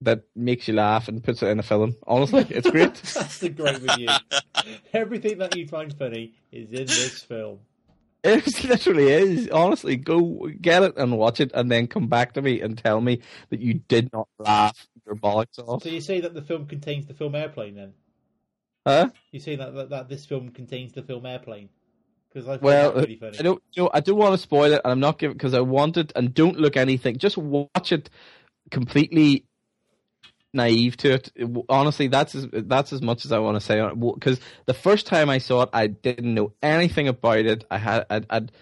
that 0.02 0.22
makes 0.34 0.66
you 0.66 0.74
laugh 0.74 1.08
and 1.08 1.22
puts 1.22 1.42
it 1.42 1.48
in 1.48 1.58
a 1.58 1.62
film. 1.62 1.94
Honestly, 2.06 2.46
it's 2.50 2.70
great. 2.70 2.94
That's 3.14 3.42
a 3.42 3.50
great 3.50 3.80
review. 3.82 4.08
Everything 4.92 5.38
that 5.38 5.56
you 5.56 5.66
find 5.68 5.96
funny 5.96 6.32
is 6.50 6.70
in 6.72 6.86
this 6.86 7.22
film. 7.22 7.60
It 8.24 8.64
literally 8.64 9.08
is. 9.08 9.48
Honestly, 9.48 9.96
go 9.96 10.50
get 10.60 10.82
it 10.82 10.98
and 10.98 11.16
watch 11.16 11.40
it, 11.40 11.52
and 11.54 11.70
then 11.70 11.86
come 11.86 12.06
back 12.06 12.34
to 12.34 12.42
me 12.42 12.60
and 12.60 12.76
tell 12.76 13.00
me 13.00 13.20
that 13.48 13.60
you 13.60 13.74
did 13.74 14.12
not 14.12 14.28
laugh 14.38 14.88
your 15.06 15.16
bollocks 15.16 15.58
off. 15.58 15.82
So 15.82 15.88
you 15.88 16.02
say 16.02 16.20
that 16.20 16.34
the 16.34 16.42
film 16.42 16.66
contains 16.66 17.06
the 17.06 17.14
film 17.14 17.34
Airplane, 17.34 17.74
then? 17.74 17.92
Huh? 18.86 19.08
You 19.30 19.40
say 19.40 19.56
that 19.56 19.74
that, 19.74 19.90
that 19.90 20.08
this 20.10 20.26
film 20.26 20.50
contains 20.50 20.92
the 20.92 21.02
film 21.02 21.24
Airplane? 21.24 21.70
Because 22.32 22.46
I 22.46 22.56
Well, 22.56 22.92
really. 22.92 23.18
Uh, 23.22 23.30
I 23.38 23.42
don't. 23.42 23.62
You 23.72 23.84
know, 23.84 23.90
I 23.94 24.00
don't 24.00 24.18
want 24.18 24.34
to 24.34 24.38
spoil 24.38 24.72
it, 24.72 24.82
and 24.84 24.92
I'm 24.92 25.00
not 25.00 25.18
giving 25.18 25.36
because 25.36 25.54
I 25.54 25.60
want 25.60 25.96
it. 25.96 26.12
And 26.14 26.34
don't 26.34 26.58
look 26.58 26.76
anything. 26.76 27.16
Just 27.16 27.38
watch 27.38 27.90
it 27.90 28.10
completely 28.70 29.46
naive 30.52 30.96
to 30.98 31.12
it. 31.14 31.32
It- 31.34 31.48
Honestly, 31.68 32.08
that's 32.08 32.34
as 32.34 32.48
that's 32.52 32.92
as 32.92 33.02
much 33.02 33.24
as 33.24 33.32
I 33.32 33.38
want 33.38 33.56
to 33.56 33.60
say 33.60 33.78
on 33.80 33.92
it. 33.92 34.14
Because 34.14 34.40
the 34.66 34.74
first 34.74 35.06
time 35.06 35.30
I 35.30 35.38
saw 35.38 35.62
it, 35.62 35.70
I 35.72 35.86
didn't 35.88 36.34
know 36.34 36.52
anything 36.62 37.08
about 37.08 37.38
it. 37.46 37.64
I 37.70 37.78
had 37.78 38.06
I'd, 38.10 38.26
I'd 38.30 38.52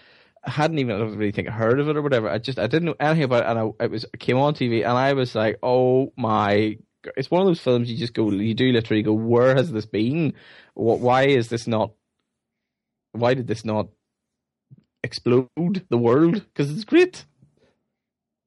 I 0.45 0.51
hadn't 0.51 0.79
even 0.79 0.95
I 0.95 0.99
don't 0.99 1.17
really 1.17 1.31
think 1.31 1.49
heard 1.49 1.79
of 1.79 1.89
it 1.89 1.97
or 1.97 2.01
whatever. 2.01 2.29
I 2.29 2.37
just 2.37 2.59
I 2.59 2.67
didn't 2.67 2.85
know 2.85 2.95
anything 2.99 3.23
about 3.23 3.43
it, 3.43 3.49
and 3.49 3.59
I 3.59 3.83
it 3.85 3.91
was 3.91 4.05
it 4.05 4.19
came 4.19 4.37
on 4.37 4.53
TV, 4.53 4.79
and 4.79 4.97
I 4.97 5.13
was 5.13 5.35
like, 5.35 5.59
oh 5.63 6.13
my. 6.17 6.77
It's 7.15 7.31
one 7.31 7.39
of 7.41 7.47
those 7.47 7.61
films 7.61 7.89
you 7.89 7.95
just 7.97 8.13
go, 8.13 8.29
you 8.29 8.53
do 8.53 8.73
literally 8.73 9.03
go, 9.03 9.13
where 9.13 9.55
has 9.55 9.71
this 9.71 9.85
been? 9.85 10.33
What? 10.73 10.99
Why 10.99 11.27
is 11.27 11.47
this 11.47 11.65
not? 11.65 11.91
Why 13.13 13.33
did 13.35 13.47
this 13.47 13.63
not 13.63 13.87
explode 15.03 15.47
the 15.89 15.97
world? 15.97 16.33
Because 16.33 16.71
it's 16.71 16.83
great. 16.83 17.25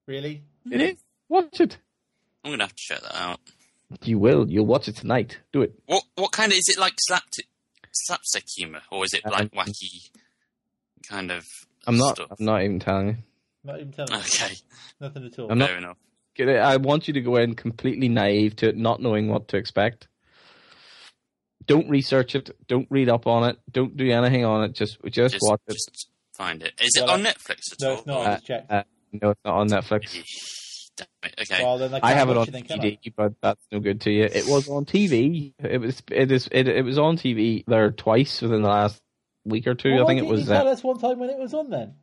Really? 0.06 0.44
It 0.70 0.80
is. 0.80 1.04
Watch 1.28 1.60
it. 1.60 1.78
I'm 2.44 2.50
gonna 2.52 2.64
have 2.64 2.74
to 2.74 2.82
check 2.82 3.00
that 3.02 3.16
out. 3.16 3.40
You 4.04 4.18
will. 4.18 4.48
You'll 4.50 4.66
watch 4.66 4.88
it 4.88 4.96
tonight. 4.96 5.38
Do 5.52 5.62
it. 5.62 5.74
What 5.86 6.04
what 6.16 6.32
kind 6.32 6.50
of 6.52 6.58
is 6.58 6.68
it 6.68 6.78
like 6.80 6.94
slapstick 6.98 7.46
slapstick 7.92 8.44
humor 8.56 8.80
or 8.90 9.04
is 9.04 9.12
it 9.14 9.22
like 9.24 9.42
Um, 9.42 9.48
wacky 9.50 10.10
kind 11.08 11.30
of 11.30 11.44
I'm 11.86 11.96
not. 11.98 12.16
stuff? 12.16 12.28
I'm 12.38 12.44
not 12.46 12.62
even 12.62 12.80
telling 12.80 13.08
you. 13.08 13.16
Not 13.64 13.76
even 13.80 13.92
telling 13.92 14.12
me. 14.14 14.18
Okay, 14.20 14.54
Nothing 15.00 15.26
at 15.26 15.38
all. 15.38 15.52
I'm 15.52 15.58
not- 15.58 15.68
fair 15.68 15.78
enough. 15.78 15.96
Get 16.34 16.48
it? 16.48 16.56
I 16.56 16.78
want 16.78 17.06
you 17.08 17.14
to 17.14 17.20
go 17.20 17.36
in 17.36 17.54
completely 17.54 18.08
naive 18.08 18.56
to 18.56 18.68
it, 18.70 18.76
not 18.78 19.02
knowing 19.02 19.28
what 19.28 19.48
to 19.48 19.58
expect. 19.58 20.08
Don't 21.66 21.88
research 21.90 22.34
it. 22.34 22.50
Don't 22.66 22.86
read 22.90 23.08
up 23.10 23.26
on 23.26 23.50
it. 23.50 23.58
Don't 23.70 23.96
do 23.96 24.10
anything 24.10 24.44
on 24.44 24.64
it. 24.64 24.72
Just, 24.72 24.96
just, 25.10 25.34
Just, 25.34 25.36
watch 25.46 25.60
it. 25.68 25.72
just 25.74 26.08
find 26.32 26.62
it. 26.62 26.72
Is 26.80 26.96
it 26.96 27.08
on 27.08 27.22
Netflix 27.22 27.70
at 27.72 27.80
no, 27.82 27.90
all? 27.90 27.98
it's 27.98 28.06
not. 28.06 28.20
I 28.20 28.24
Uh, 28.24 28.34
just 28.36 28.46
checked. 28.46 28.72
uh, 28.72 28.82
No, 29.12 29.30
it's 29.30 29.40
not 29.44 29.54
on 29.54 29.68
Netflix. 29.68 30.22
Damn 30.96 31.06
it. 31.24 31.34
Okay. 31.50 31.62
well, 31.64 31.78
then 31.78 31.94
I, 31.94 32.00
I 32.02 32.12
have 32.12 32.28
it 32.28 32.36
watch 32.36 32.48
on 32.48 32.54
DVD, 32.62 32.98
but 33.16 33.34
that's 33.40 33.64
no 33.72 33.80
good 33.80 34.00
to 34.02 34.10
you. 34.10 34.24
It 34.24 34.46
was 34.46 34.68
on 34.68 34.84
TV. 34.84 35.52
It 35.58 35.80
was. 35.80 36.02
It 36.10 36.30
is. 36.30 36.48
It, 36.52 36.68
it 36.68 36.84
was 36.84 36.98
on 36.98 37.16
TV 37.16 37.64
there 37.66 37.90
twice 37.90 38.42
within 38.42 38.62
the 38.62 38.68
last 38.68 39.00
week 39.44 39.66
or 39.66 39.74
two. 39.74 39.94
Well, 39.94 40.04
I 40.04 40.06
think 40.06 40.20
it 40.20 40.26
was. 40.26 40.40
You 40.42 40.46
tell 40.46 40.68
Uh, 40.68 40.72
us 40.72 40.82
one 40.82 40.98
time 40.98 41.18
when 41.18 41.30
it 41.30 41.38
was 41.38 41.54
on. 41.54 41.70
Then 41.70 41.94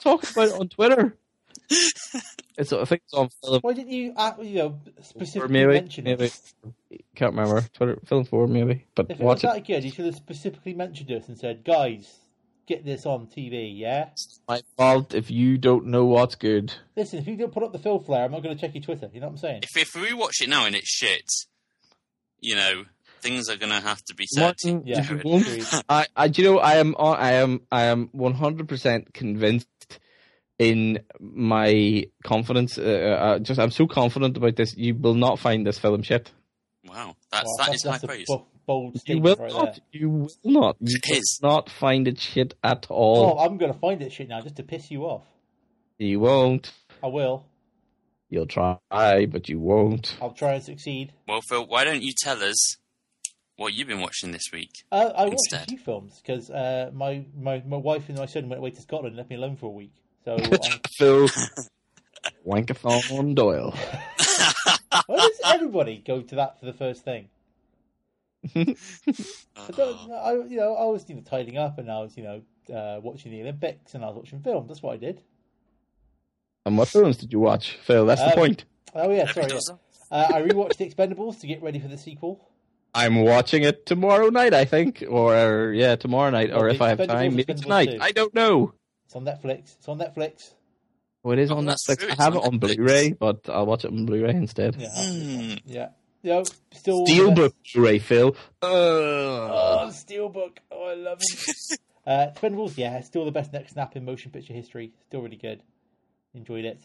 talking 0.00 0.30
about 0.32 0.48
it 0.54 0.60
on 0.60 0.68
Twitter. 0.68 1.16
it's. 1.70 2.72
I 2.72 2.84
think 2.84 3.02
it's 3.04 3.14
on 3.14 3.28
film. 3.44 3.60
why 3.60 3.72
didn't 3.74 3.92
you, 3.92 4.12
uh, 4.16 4.32
you 4.40 4.58
know, 4.58 4.80
specifically 5.02 5.52
maybe, 5.52 5.72
mention 5.74 6.04
maybe 6.04 6.24
it? 6.24 7.04
can't 7.14 7.34
remember. 7.34 7.62
Twitter, 7.74 7.98
film 8.06 8.24
four, 8.24 8.46
maybe. 8.46 8.86
But 8.94 9.06
If 9.10 9.20
it 9.20 9.22
was 9.22 9.42
watch 9.42 9.44
it. 9.44 9.54
that 9.54 9.66
good, 9.66 9.84
you 9.84 9.90
should 9.90 10.06
have 10.06 10.16
specifically 10.16 10.74
mentioned 10.74 11.10
us 11.12 11.28
and 11.28 11.38
said, 11.38 11.64
"Guys, 11.64 12.10
get 12.72 12.84
this 12.84 13.06
on 13.06 13.26
TV." 13.26 13.72
Yeah. 13.76 14.10
My 14.48 14.60
fault 14.76 15.14
if 15.14 15.30
you 15.30 15.58
don't 15.58 15.86
know 15.86 16.04
what's 16.06 16.34
good. 16.34 16.72
Listen, 16.96 17.18
if 17.18 17.26
you 17.26 17.36
don't 17.36 17.52
put 17.52 17.62
up 17.62 17.72
the 17.72 17.78
Phil 17.78 17.98
flare, 18.00 18.24
I'm 18.24 18.32
not 18.32 18.42
going 18.42 18.56
to 18.56 18.60
check 18.60 18.74
your 18.74 18.82
Twitter. 18.82 19.08
You 19.12 19.20
know 19.20 19.26
what 19.26 19.32
I'm 19.32 19.38
saying? 19.38 19.60
if 19.62 19.76
if 19.76 19.94
we 20.00 20.12
watch 20.14 20.40
it 20.40 20.48
now 20.48 20.66
and 20.66 20.74
it's 20.74 20.88
shit, 20.88 21.28
you 22.40 22.56
know 22.56 22.84
things 23.20 23.48
are 23.48 23.56
gonna 23.56 23.80
have 23.80 24.02
to 24.04 24.14
be 24.14 24.26
said. 24.26 24.40
Martin, 24.40 24.82
Yeah, 24.84 25.08
you. 25.24 25.64
I, 25.88 26.06
I, 26.16 26.26
do 26.28 26.42
you 26.42 26.48
know, 26.50 26.58
I 26.58 26.74
am, 26.78 26.96
on- 26.96 27.16
I 27.20 27.32
am, 27.34 27.60
I 27.70 27.82
am 27.84 28.08
one 28.10 28.34
hundred 28.34 28.68
percent 28.68 29.14
convinced 29.14 29.68
in 30.58 30.98
my 31.20 32.04
confidence. 32.24 32.78
Uh, 32.78 32.82
uh, 32.82 33.38
just, 33.38 33.60
I'm 33.60 33.70
so 33.70 33.86
confident 33.86 34.36
about 34.36 34.56
this. 34.56 34.76
You 34.76 34.94
will 34.96 35.14
not 35.14 35.38
find 35.38 35.64
this 35.64 35.78
film 35.78 36.02
shit. 36.02 36.32
Wow, 36.84 37.14
that's 37.30 37.44
Well, 37.44 37.56
that 37.58 37.66
that's, 37.68 37.84
is 37.84 37.90
high 37.90 37.98
praise. 38.06 38.26
bo- 38.26 38.46
bold 38.66 39.00
You 39.06 39.20
will 39.20 39.36
right 39.36 39.52
not. 39.52 39.74
there. 39.74 39.82
You 39.92 40.10
will 40.10 40.30
not. 40.44 40.76
You 40.80 40.96
It 41.02 41.10
will 41.10 41.16
is. 41.18 41.40
not 41.42 41.70
find 41.70 42.06
it 42.08 42.20
shit 42.20 42.54
at 42.62 42.86
all. 42.90 43.16
Oh, 43.18 43.24
all. 43.32 43.38
I'm 43.40 43.58
going 43.58 43.72
to 43.72 43.78
find 43.78 44.00
it 44.02 44.12
shit 44.12 44.28
now 44.28 44.40
just 44.40 44.56
to 44.56 44.62
piss 44.62 44.90
you 44.90 45.04
off. 45.04 45.24
You 45.98 46.20
won't. 46.20 46.72
I 47.02 47.06
will. 47.08 47.46
You'll 48.28 48.46
try, 48.46 48.78
but 48.90 49.48
you 49.48 49.58
won't. 49.60 50.16
I'll 50.20 50.32
try 50.32 50.54
and 50.54 50.62
succeed. 50.64 51.12
Well, 51.28 51.40
Phil, 51.48 51.66
why 51.66 51.84
don't 51.84 52.02
you 52.02 52.12
tell 52.16 52.42
us 52.42 52.76
what 53.56 53.74
you've 53.74 53.88
been 53.88 54.00
watching 54.00 54.32
this 54.32 54.50
week? 54.52 54.70
Uh, 54.90 55.10
I 55.14 55.24
watched 55.26 55.52
a 55.52 55.58
few 55.68 55.76
films 55.78 56.20
because 56.24 56.48
uh, 56.50 56.90
my, 56.94 57.26
my 57.38 57.62
my 57.66 57.76
wife 57.76 58.08
and 58.08 58.16
my 58.18 58.24
son 58.26 58.48
went 58.48 58.58
away 58.60 58.70
to 58.70 58.80
Scotland 58.80 59.08
and 59.08 59.16
left 59.18 59.28
me 59.28 59.36
alone 59.36 59.56
for 59.56 59.66
a 59.66 59.70
week. 59.70 59.92
So 60.24 60.36
I, 60.40 60.80
Phil 60.96 61.28
Wankathon 62.46 63.34
Doyle. 63.34 63.72
why 65.06 65.16
does 65.18 65.40
everybody 65.44 66.02
go 66.04 66.22
to 66.22 66.34
that 66.36 66.58
for 66.58 66.66
the 66.66 66.72
first 66.72 67.04
thing? 67.04 67.28
I 68.56 68.64
don't, 69.70 69.96
Oh, 70.10 70.12
I, 70.14 70.32
you 70.46 70.56
know, 70.56 70.74
I 70.74 70.84
was 70.86 71.08
you 71.08 71.14
know 71.14 71.20
tidying 71.22 71.58
up 71.58 71.78
and 71.78 71.90
I 71.90 72.00
was 72.00 72.16
you 72.16 72.24
know 72.24 72.42
uh, 72.74 73.00
watching 73.00 73.32
the 73.32 73.40
Olympics 73.42 73.94
and 73.94 74.04
I 74.04 74.08
was 74.08 74.16
watching 74.16 74.40
films. 74.40 74.68
That's 74.68 74.82
what 74.82 74.94
I 74.94 74.96
did. 74.96 75.22
And 76.66 76.78
what 76.78 76.88
films 76.88 77.16
did 77.16 77.32
you 77.32 77.40
watch, 77.40 77.76
Phil? 77.84 78.06
That's 78.06 78.20
the 78.22 78.28
Um, 78.28 78.34
point. 78.34 78.64
Oh 78.94 79.10
yeah, 79.10 79.30
sorry. 79.32 79.52
yeah. 79.52 79.58
Uh, 80.10 80.28
I 80.34 80.42
rewatched 80.42 80.76
The 80.76 80.88
Expendables 80.88 81.40
to 81.40 81.46
get 81.46 81.62
ready 81.62 81.78
for 81.78 81.88
the 81.88 81.96
sequel. 81.98 82.48
I'm 82.94 83.22
watching 83.22 83.62
it 83.62 83.86
tomorrow 83.86 84.28
night, 84.28 84.52
I 84.52 84.66
think, 84.66 85.02
or 85.08 85.72
yeah, 85.74 85.96
tomorrow 85.96 86.30
night, 86.30 86.52
or 86.52 86.68
if 86.68 86.82
I 86.82 86.90
have 86.90 86.98
Expendables, 86.98 87.06
time, 87.08 87.36
maybe 87.36 87.54
Expendables 87.54 87.62
tonight. 87.62 87.90
2. 87.92 87.98
I 88.02 88.12
don't 88.12 88.34
know. 88.34 88.74
It's 89.06 89.16
on 89.16 89.24
Netflix. 89.24 89.76
It's 89.78 89.88
on 89.88 89.98
Netflix. 89.98 90.50
Oh, 91.24 91.30
it 91.30 91.38
is 91.38 91.50
Oh, 91.50 91.56
on 91.56 91.64
that's 91.64 91.86
Netflix. 91.86 91.98
true, 92.00 92.08
I 92.08 92.12
it's 92.12 92.20
have 92.22 92.36
on 92.36 92.42
it 92.42 92.46
on 92.46 92.60
Netflix. 92.60 92.76
Blu-ray, 92.76 93.12
but 93.12 93.48
I'll 93.48 93.64
watch 93.66 93.84
it 93.86 93.92
on 93.92 94.04
Blu-ray 94.04 94.34
instead. 94.34 94.76
Yeah, 94.78 94.90
Hmm. 94.94 95.54
yeah. 95.64 95.88
You 96.22 96.30
know, 96.30 96.44
still 96.72 97.04
Steelbook 97.06 97.52
Blu-ray, 97.74 97.98
Phil. 97.98 98.36
Oh, 98.62 99.46
Uh, 99.46 99.86
Steelbook. 99.90 100.58
Oh, 100.70 100.84
I 100.84 100.94
love 100.94 101.18
him. 101.20 101.78
uh, 102.06 102.26
Expendables, 102.34 102.76
yeah, 102.76 103.00
still 103.00 103.24
the 103.24 103.32
best 103.32 103.52
neck 103.52 103.68
snap 103.68 103.96
in 103.96 104.04
motion 104.04 104.30
picture 104.30 104.52
history. 104.52 104.92
Still 105.08 105.20
really 105.22 105.36
good. 105.36 105.62
Enjoyed 106.34 106.64
it. 106.64 106.80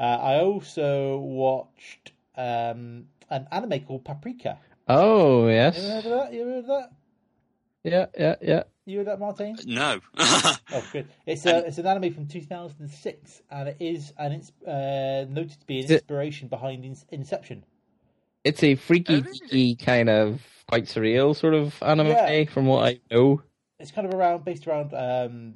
Uh, 0.00 0.04
I 0.04 0.40
also 0.40 1.18
watched 1.18 2.12
um, 2.36 3.06
an 3.30 3.46
anime 3.52 3.80
called 3.84 4.04
Paprika. 4.04 4.58
oh 4.88 5.46
You 5.46 5.52
yes, 5.52 5.78
ever 5.78 5.88
heard 5.92 6.04
of 6.06 6.10
that? 6.12 6.32
You 6.32 6.40
ever 6.42 6.50
heard 6.50 6.58
of 6.60 6.66
that? 6.66 6.92
yeah, 7.84 8.06
yeah, 8.18 8.34
yeah. 8.40 8.62
You 8.86 8.98
heard 8.98 9.06
that, 9.08 9.20
Martin? 9.20 9.56
No. 9.66 10.00
Oh, 10.74 10.82
good. 10.90 11.06
It's 11.26 11.44
a, 11.44 11.66
it's 11.66 11.76
an 11.76 11.86
anime 11.86 12.14
from 12.14 12.26
2006, 12.26 13.42
and 13.50 13.68
it 13.68 13.76
is 13.78 14.14
and 14.18 14.32
it's 14.32 14.50
uh, 14.66 15.26
noted 15.28 15.60
to 15.60 15.66
be 15.66 15.78
an 15.80 15.84
Is 15.84 15.90
it- 15.90 15.94
inspiration 16.00 16.48
behind 16.48 16.84
Inception. 17.10 17.64
It's 18.44 18.62
a 18.62 18.74
freaky, 18.74 19.22
geeky 19.22 19.78
kind 19.84 20.08
of 20.10 20.42
quite 20.68 20.84
surreal 20.84 21.36
sort 21.36 21.54
of 21.54 21.74
anime, 21.82 22.08
Yeah. 22.08 22.44
from 22.46 22.66
what 22.66 22.84
I 22.84 23.00
know. 23.10 23.42
it's 23.78 23.90
kind 23.90 24.06
of 24.06 24.14
around 24.14 24.44
based 24.44 24.66
around 24.66 24.94
um, 24.94 25.54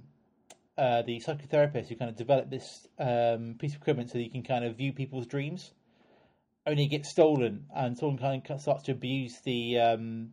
uh, 0.77 1.03
the 1.03 1.21
psychotherapist 1.21 1.89
who 1.89 1.97
kind 1.97 2.11
of 2.11 2.17
developed 2.17 2.51
this 2.51 2.87
um, 2.99 3.55
piece 3.59 3.75
of 3.75 3.81
equipment 3.81 4.11
so 4.11 4.19
that 4.19 4.25
you 4.25 4.31
can 4.31 4.43
kind 4.43 4.65
of 4.65 4.77
view 4.77 4.93
people's 4.93 5.27
dreams. 5.27 5.73
Only 6.67 6.85
it 6.85 6.89
gets 6.89 7.09
stolen, 7.09 7.67
and 7.75 7.97
someone 7.97 8.19
kind 8.19 8.43
of 8.51 8.61
starts 8.61 8.83
to 8.85 8.93
abuse 8.93 9.41
the 9.45 9.79
um, 9.79 10.33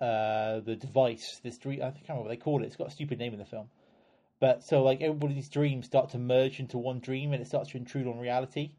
uh, 0.00 0.60
the 0.60 0.76
device. 0.76 1.40
This 1.42 1.56
dream, 1.56 1.80
I 1.80 1.90
can't 1.90 2.02
remember 2.08 2.24
what 2.24 2.28
they 2.28 2.36
call 2.36 2.62
it. 2.62 2.66
It's 2.66 2.76
got 2.76 2.88
a 2.88 2.90
stupid 2.90 3.18
name 3.18 3.32
in 3.32 3.38
the 3.38 3.46
film. 3.46 3.68
But 4.38 4.62
so 4.64 4.82
like 4.82 5.00
everybody's 5.00 5.48
dreams 5.48 5.86
start 5.86 6.10
to 6.10 6.18
merge 6.18 6.60
into 6.60 6.76
one 6.76 6.98
dream, 7.00 7.32
and 7.32 7.40
it 7.40 7.46
starts 7.46 7.70
to 7.70 7.78
intrude 7.78 8.06
on 8.06 8.18
reality. 8.18 8.72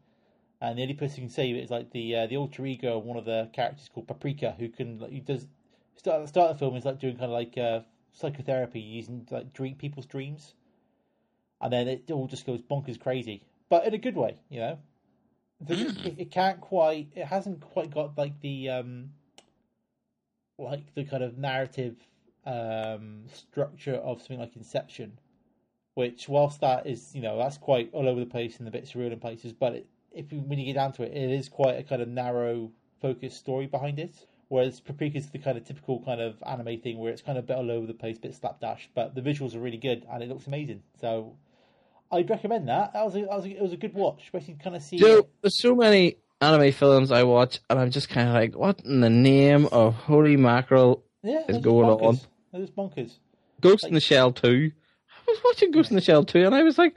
And 0.64 0.78
the 0.78 0.82
only 0.82 0.94
person 0.94 1.16
who 1.16 1.20
can 1.22 1.28
save 1.28 1.56
it 1.56 1.64
is 1.64 1.70
like 1.70 1.90
the 1.90 2.16
uh, 2.16 2.26
the 2.26 2.38
alter 2.38 2.64
ego 2.64 2.96
of 2.96 3.04
one 3.04 3.18
of 3.18 3.26
the 3.26 3.50
characters 3.52 3.90
called 3.92 4.08
Paprika, 4.08 4.56
who 4.58 4.70
can 4.70 4.98
like, 4.98 5.26
does 5.26 5.46
start 5.94 6.26
start 6.26 6.54
the 6.54 6.58
film 6.58 6.74
is 6.74 6.86
like 6.86 6.98
doing 6.98 7.18
kind 7.18 7.26
of 7.26 7.32
like 7.32 7.58
uh, 7.58 7.80
psychotherapy 8.12 8.80
using 8.80 9.28
like 9.30 9.52
dream 9.52 9.74
people's 9.74 10.06
dreams, 10.06 10.54
and 11.60 11.70
then 11.70 11.86
it 11.86 12.10
all 12.10 12.26
just 12.26 12.46
goes 12.46 12.62
bonkers 12.62 12.98
crazy, 12.98 13.42
but 13.68 13.86
in 13.86 13.92
a 13.92 13.98
good 13.98 14.16
way, 14.16 14.38
you 14.48 14.60
know. 14.60 14.78
It, 15.68 16.18
it 16.18 16.30
can't 16.30 16.60
quite, 16.60 17.08
it 17.14 17.26
hasn't 17.26 17.60
quite 17.60 17.90
got 17.90 18.16
like 18.16 18.40
the 18.40 18.70
um, 18.70 19.10
like 20.58 20.94
the 20.94 21.04
kind 21.04 21.22
of 21.22 21.36
narrative 21.36 21.96
um 22.46 23.24
structure 23.32 23.96
of 23.96 24.20
something 24.20 24.38
like 24.40 24.56
Inception, 24.56 25.18
which 25.92 26.26
whilst 26.26 26.62
that 26.62 26.86
is 26.86 27.14
you 27.14 27.20
know 27.20 27.36
that's 27.36 27.58
quite 27.58 27.90
all 27.92 28.08
over 28.08 28.20
the 28.20 28.26
place 28.26 28.58
and 28.58 28.66
a 28.66 28.70
bit 28.70 28.86
surreal 28.86 29.12
in 29.12 29.20
places, 29.20 29.52
but 29.52 29.74
it, 29.74 29.86
if 30.14 30.32
you, 30.32 30.40
when 30.40 30.58
you 30.58 30.66
get 30.66 30.74
down 30.74 30.92
to 30.94 31.02
it, 31.02 31.12
it 31.12 31.30
is 31.30 31.48
quite 31.48 31.78
a 31.78 31.82
kind 31.82 32.02
of 32.02 32.08
narrow 32.08 32.70
focused 33.00 33.38
story 33.38 33.66
behind 33.66 33.98
it. 33.98 34.14
Whereas 34.48 34.80
Paprika 34.80 35.18
is 35.18 35.30
the 35.30 35.38
kind 35.38 35.56
of 35.56 35.64
typical 35.64 36.02
kind 36.04 36.20
of 36.20 36.36
anime 36.46 36.80
thing 36.80 36.98
where 36.98 37.12
it's 37.12 37.22
kind 37.22 37.38
of 37.38 37.44
a 37.44 37.46
bit 37.46 37.56
all 37.56 37.70
over 37.70 37.86
the 37.86 37.94
place, 37.94 38.18
bit 38.18 38.34
slapdash, 38.34 38.88
but 38.94 39.14
the 39.14 39.20
visuals 39.20 39.54
are 39.54 39.60
really 39.60 39.78
good 39.78 40.06
and 40.10 40.22
it 40.22 40.28
looks 40.28 40.46
amazing. 40.46 40.82
So 41.00 41.36
I'd 42.12 42.30
recommend 42.30 42.68
that. 42.68 42.92
That 42.92 43.04
was 43.04 43.16
a, 43.16 43.20
that 43.20 43.30
was 43.30 43.46
a, 43.46 43.50
it 43.50 43.62
was 43.62 43.72
a 43.72 43.76
good 43.76 43.94
watch. 43.94 44.30
Basically, 44.32 44.56
kind 44.62 44.76
of 44.76 44.82
see. 44.82 44.98
So 44.98 45.28
there's 45.42 45.60
so 45.60 45.74
many 45.74 46.18
anime 46.40 46.72
films 46.72 47.10
I 47.10 47.22
watch, 47.24 47.60
and 47.68 47.78
I'm 47.78 47.90
just 47.90 48.08
kind 48.08 48.28
of 48.28 48.34
like, 48.34 48.54
what 48.54 48.80
in 48.84 49.00
the 49.00 49.10
name 49.10 49.66
of 49.72 49.94
holy 49.94 50.36
mackerel 50.36 51.04
yeah, 51.22 51.42
is 51.48 51.58
going 51.58 51.88
bonkers. 51.88 52.06
on? 52.06 52.20
They're 52.52 52.66
bonkers. 52.68 53.12
Ghost 53.60 53.86
in 53.86 53.94
the 53.94 54.00
Shell 54.00 54.32
2. 54.32 54.70
I 55.26 55.30
was 55.30 55.40
watching 55.44 55.70
Ghost 55.70 55.90
in 55.90 55.96
the 55.96 56.02
Shell 56.02 56.24
2 56.24 56.44
and 56.44 56.54
I 56.54 56.62
was 56.62 56.76
like, 56.76 56.94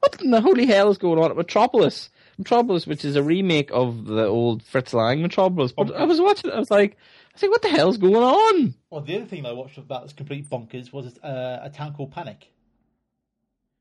what 0.00 0.20
in 0.20 0.30
the 0.30 0.40
holy 0.40 0.66
hell 0.66 0.90
is 0.90 0.98
going 0.98 1.18
on 1.18 1.30
at 1.30 1.36
Metropolis? 1.36 2.10
Metropolis, 2.42 2.86
which 2.86 3.04
is 3.04 3.16
a 3.16 3.22
remake 3.22 3.70
of 3.72 4.04
the 4.04 4.26
old 4.26 4.62
Fritz 4.62 4.92
Lang 4.92 5.22
Metropolis. 5.22 5.72
But 5.72 5.94
I 5.94 6.04
was 6.04 6.20
watching 6.20 6.50
it, 6.50 6.54
I 6.54 6.58
was 6.58 6.70
like, 6.70 6.92
I 6.92 7.30
was 7.34 7.42
like, 7.42 7.50
what 7.50 7.62
the 7.62 7.68
hell's 7.68 7.96
going 7.98 8.14
on? 8.16 8.74
Well, 8.90 9.00
the 9.00 9.16
other 9.16 9.24
thing 9.26 9.46
I 9.46 9.52
watched 9.52 9.76
that 9.76 10.02
was 10.02 10.12
complete 10.12 10.48
bonkers 10.50 10.92
was 10.92 11.18
uh, 11.18 11.60
a 11.62 11.70
town 11.70 11.94
called 11.94 12.12
Panic. 12.12 12.48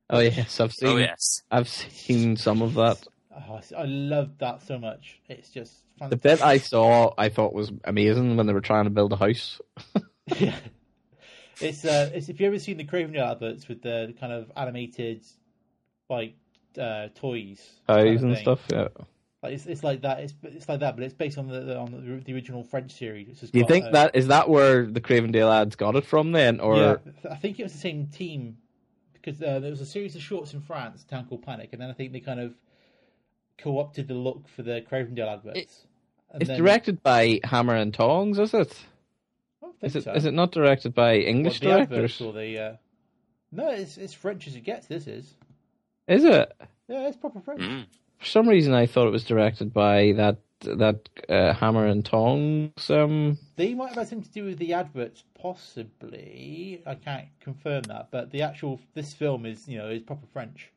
Oh 0.10 0.20
yes, 0.20 0.60
I've 0.60 0.74
seen. 0.74 0.90
Oh 0.90 0.98
yes. 0.98 1.42
I've 1.50 1.70
seen 1.70 2.36
some 2.38 2.62
of 2.62 2.74
that. 2.76 2.98
Oh, 3.34 3.60
I- 3.78 3.82
I 3.82 3.86
loved 3.86 4.40
that 4.40 4.62
so 4.62 4.78
much. 4.78 5.20
It's 5.30 5.50
just 5.50 5.74
The 6.10 6.18
bit 6.18 6.42
I 6.42 6.58
saw, 6.58 7.14
I 7.18 7.30
thought 7.30 7.54
was 7.54 7.72
amazing 7.86 8.36
when 8.36 8.46
they 8.46 8.54
were 8.54 8.60
trying 8.62 8.84
to 8.86 8.90
build 8.90 9.14
a 9.14 9.18
house. 9.18 9.60
yeah. 10.38 10.56
It's 11.60 11.86
uh, 11.86 12.10
it's 12.12 12.28
if 12.28 12.40
you 12.40 12.48
ever 12.48 12.58
seen 12.58 12.78
the 12.78 12.86
Craven 12.86 13.16
adverts 13.16 13.68
with 13.68 13.84
the, 13.84 14.06
the 14.08 14.14
kind 14.14 14.34
of 14.34 14.52
animated, 14.58 15.24
like 16.10 16.34
uh, 16.78 17.10
toys, 17.16 17.60
kind 17.88 18.08
House 18.10 18.18
of 18.18 18.24
and 18.24 18.36
thing. 18.36 18.44
stuff. 18.44 18.60
Yeah. 18.72 18.88
Like 19.44 19.54
it's 19.54 19.66
it's 19.66 19.84
like 19.84 20.02
that. 20.02 20.20
It's 20.20 20.34
it's 20.44 20.70
like 20.70 20.82
that, 20.82 20.96
but 20.96 21.04
it's 21.04 21.14
based 21.16 21.38
on 21.38 21.48
the, 21.48 21.62
the 21.62 21.78
on 21.78 21.92
the, 21.92 22.24
the 22.24 22.34
original 22.34 22.64
French 22.64 22.92
series. 22.94 23.42
Which 23.42 23.52
Do 23.52 23.60
you 23.60 23.66
think 23.66 23.86
uh, 23.86 23.92
that 23.92 24.16
is 24.16 24.28
that 24.28 24.48
where 24.50 24.86
the 24.86 25.02
Cravendale 25.02 25.52
ads 25.52 25.76
got 25.76 25.96
it 25.96 26.06
from 26.06 26.32
then, 26.32 26.60
or 26.60 26.76
yeah, 26.78 26.96
I 27.30 27.36
think 27.38 27.60
it 27.60 27.64
was 27.64 27.72
the 27.74 27.80
same 27.80 28.06
team 28.08 28.58
because 29.14 29.42
uh, 29.42 29.60
there 29.60 29.72
was 29.72 29.82
a 29.82 29.86
series 29.86 30.16
of 30.16 30.22
shorts 30.22 30.54
in 30.54 30.62
France, 30.62 31.04
a 31.04 31.08
town 31.08 31.26
called 31.28 31.42
Panic, 31.44 31.70
and 31.74 31.82
then 31.82 31.90
I 31.90 31.94
think 31.94 32.12
they 32.12 32.20
kind 32.20 32.40
of 32.40 32.54
co-opted 33.58 34.08
the 34.08 34.14
look 34.14 34.48
for 34.48 34.64
the 34.64 34.82
Cravendale 34.90 35.34
adverts. 35.38 35.60
It- 35.60 35.78
And 36.34 36.42
it's 36.44 36.48
then- 36.50 36.60
directed 36.60 37.04
by 37.04 37.40
Hammer 37.44 37.76
and 37.76 37.94
Tongs? 37.94 38.40
Is 38.40 38.54
it? 38.54 38.74
I 39.62 39.66
don't 39.66 39.76
Is 39.82 39.94
think 39.94 39.96
it? 39.96 40.04
so. 40.06 40.14
Is 40.14 40.26
it 40.26 40.34
not 40.34 40.52
directed 40.52 40.94
by 40.94 41.14
What, 41.14 41.26
English 41.26 41.60
the 41.60 41.66
directors? 41.68 42.22
or 42.22 42.32
the? 42.34 42.58
Uh... 42.60 42.76
No, 43.52 43.70
it's 43.72 43.98
it's 43.98 44.14
French 44.14 44.48
as 44.48 44.56
it 44.56 44.62
gets. 44.62 44.88
This 44.88 45.08
is. 45.08 45.36
Is 46.12 46.26
it? 46.26 46.52
Yeah, 46.90 47.08
it's 47.08 47.18
proper 47.18 47.40
French. 47.40 47.62
Mm. 47.62 47.86
For 48.20 48.26
some 48.26 48.48
reason, 48.50 48.74
I 48.74 48.86
thought 48.86 49.08
it 49.08 49.12
was 49.12 49.24
directed 49.24 49.74
by 49.74 50.12
that 50.18 50.38
that 50.62 51.10
uh, 51.28 51.54
Hammer 51.54 51.88
and 51.88 52.06
Tongs. 52.06 52.90
Um, 52.90 53.38
They 53.56 53.74
might 53.74 53.88
have 53.90 53.98
had 53.98 54.08
something 54.10 54.28
to 54.28 54.32
do 54.34 54.46
with 54.46 54.60
the 54.60 54.74
adverts, 54.74 55.24
possibly. 55.34 56.84
I 56.86 56.96
can't 56.96 57.28
confirm 57.40 57.84
that, 57.84 58.10
but 58.12 58.32
the 58.32 58.42
actual 58.44 58.80
this 58.94 59.14
film 59.14 59.46
is 59.46 59.68
you 59.68 59.78
know 59.78 59.90
is 59.90 60.04
proper 60.04 60.28
French, 60.34 60.70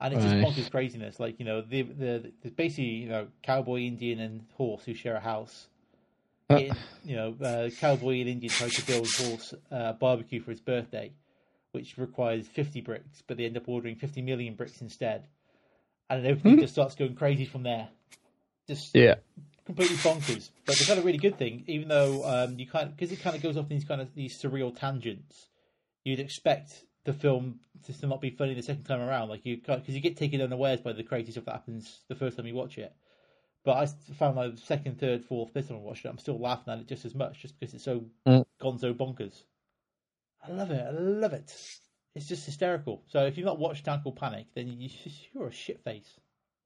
and 0.00 0.14
it's 0.14 0.24
Right. 0.24 0.40
just 0.42 0.56
bonkers 0.56 0.70
craziness. 0.70 1.18
Like 1.20 1.38
you 1.38 1.44
know 1.44 1.60
the 1.60 1.82
the, 1.82 2.32
the 2.42 2.50
basically 2.50 2.84
you 3.04 3.08
know 3.08 3.26
cowboy, 3.42 3.80
Indian, 3.80 4.20
and 4.20 4.44
horse 4.56 4.84
who 4.84 4.94
share 4.94 5.16
a 5.16 5.20
house. 5.20 5.66
Uh. 6.50 6.56
In, 6.56 6.76
you 7.04 7.16
know, 7.16 7.34
uh, 7.42 7.70
cowboy 7.80 8.20
and 8.20 8.28
Indian 8.28 8.52
try 8.52 8.68
to 8.68 8.86
build 8.86 9.08
horse 9.16 9.54
uh, 9.72 9.94
barbecue 9.94 10.40
for 10.40 10.50
his 10.50 10.60
birthday, 10.60 11.10
which 11.74 11.98
requires 11.98 12.46
fifty 12.46 12.80
bricks, 12.80 13.22
but 13.26 13.36
they 13.36 13.44
end 13.44 13.56
up 13.56 13.68
ordering 13.68 13.96
fifty 13.96 14.22
million 14.22 14.54
bricks 14.54 14.80
instead, 14.80 15.26
and 16.08 16.24
then 16.24 16.30
everything 16.30 16.60
just 16.60 16.72
starts 16.72 16.94
going 16.94 17.14
crazy 17.14 17.44
from 17.44 17.64
there. 17.64 17.88
Just 18.66 18.94
yeah. 18.94 19.16
completely 19.66 19.96
bonkers. 19.96 20.50
But 20.64 20.78
the 20.78 20.84
kind 20.86 20.98
of 20.98 21.04
really 21.04 21.18
good 21.18 21.36
thing, 21.36 21.64
even 21.66 21.88
though 21.88 22.24
um, 22.24 22.58
you 22.58 22.66
kind 22.66 22.94
because 22.96 23.12
it 23.12 23.20
kind 23.20 23.36
of 23.36 23.42
goes 23.42 23.56
off 23.56 23.68
these 23.68 23.84
kind 23.84 24.00
of 24.00 24.14
these 24.14 24.40
surreal 24.40 24.74
tangents, 24.74 25.48
you'd 26.04 26.20
expect 26.20 26.84
the 27.04 27.12
film 27.12 27.60
to 27.84 28.06
not 28.06 28.20
be 28.20 28.30
funny 28.30 28.54
the 28.54 28.62
second 28.62 28.84
time 28.84 29.00
around. 29.00 29.28
Like 29.28 29.44
you 29.44 29.58
because 29.58 29.88
you 29.88 30.00
get 30.00 30.16
taken 30.16 30.40
unawares 30.40 30.80
by 30.80 30.92
the 30.92 31.02
crazy 31.02 31.32
stuff 31.32 31.44
that 31.46 31.52
happens 31.52 32.00
the 32.08 32.14
first 32.14 32.36
time 32.36 32.46
you 32.46 32.54
watch 32.54 32.78
it. 32.78 32.94
But 33.64 33.76
I 33.78 33.86
found 34.14 34.36
my 34.36 34.52
second, 34.56 35.00
third, 35.00 35.24
fourth, 35.24 35.52
fifth 35.52 35.68
time 35.68 35.78
I 35.78 35.80
watched 35.80 36.04
it, 36.04 36.08
I'm 36.08 36.18
still 36.18 36.38
laughing 36.38 36.72
at 36.72 36.80
it 36.80 36.86
just 36.86 37.06
as 37.06 37.14
much, 37.14 37.40
just 37.40 37.58
because 37.58 37.74
it's 37.74 37.84
so 37.84 38.04
Mm. 38.26 38.44
gonzo 38.60 38.92
bonkers. 38.94 39.42
I 40.46 40.52
love 40.52 40.70
it. 40.70 40.84
I 40.86 40.90
love 40.90 41.32
it. 41.32 41.54
It's 42.14 42.28
just 42.28 42.46
hysterical. 42.46 43.02
So 43.08 43.26
if 43.26 43.36
you've 43.36 43.46
not 43.46 43.58
watched 43.58 43.84
Town 43.84 44.00
Called 44.02 44.16
Panic, 44.16 44.46
then 44.54 44.68
you, 44.68 44.90
you're 45.34 45.48
a 45.48 45.52
shit 45.52 45.82
face. 45.82 46.08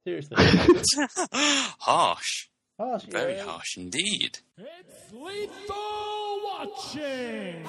Seriously. 0.05 0.37
harsh. 1.33 2.49
Harsh. 2.79 3.05
Very 3.05 3.35
yeah. 3.37 3.45
harsh 3.45 3.77
indeed. 3.77 4.39
It's 4.57 5.13
lethal 5.13 6.41
watching. 6.45 7.67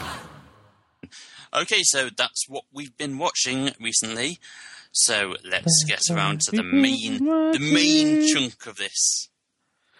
Okay, 1.53 1.81
so 1.83 2.09
that's 2.15 2.47
what 2.47 2.65
we've 2.71 2.95
been 2.97 3.17
watching 3.17 3.71
recently. 3.79 4.37
So 4.91 5.35
let's 5.43 5.83
get 5.87 6.01
around 6.11 6.41
to 6.41 6.55
the 6.55 6.63
main, 6.63 7.17
the 7.17 7.59
main 7.59 8.27
chunk 8.27 8.65
of 8.67 8.77
this. 8.77 9.29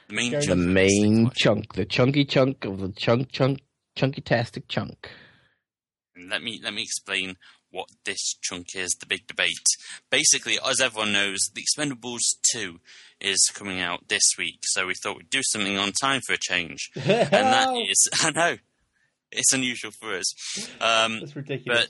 The 0.08 0.16
main 0.16 0.32
The 0.32 0.42
chunk. 0.42 0.48
The 0.48 0.56
main 0.56 1.32
chunk, 1.36 1.74
the 1.74 1.86
chunky 1.86 2.26
chunk 2.26 2.66
of 2.66 2.80
the 2.80 2.90
chunk 2.90 3.32
chunk 3.32 3.62
chunky 3.96 4.22
tastic 4.22 4.68
chunk. 4.68 5.10
Let 6.30 6.42
me 6.44 6.60
let 6.64 6.74
me 6.74 6.82
explain 6.82 7.36
what 7.72 7.88
this 8.04 8.36
chunk 8.42 8.76
is. 8.76 8.96
The 9.00 9.06
big 9.06 9.28
debate. 9.28 9.52
Basically, 10.10 10.58
as 10.68 10.82
everyone 10.82 11.14
knows, 11.14 11.38
The 11.54 11.64
Expendables 11.64 12.22
Two 12.52 12.80
is 13.22 13.50
coming 13.54 13.80
out 13.80 14.08
this 14.08 14.24
week. 14.38 14.60
So 14.64 14.88
we 14.88 14.94
thought 15.04 15.18
we'd 15.18 15.30
do 15.30 15.42
something 15.44 15.78
on 15.78 15.92
time 15.92 16.22
for 16.26 16.34
a 16.34 16.38
change, 16.38 16.90
and 16.96 17.04
that 17.32 17.70
is 17.90 18.10
I 18.22 18.32
know 18.32 18.58
it's 19.32 19.54
unusual 19.54 19.92
for 19.92 20.16
us. 20.16 20.34
Um, 20.82 21.20
That's 21.20 21.36
ridiculous. 21.36 21.86
but 21.86 21.90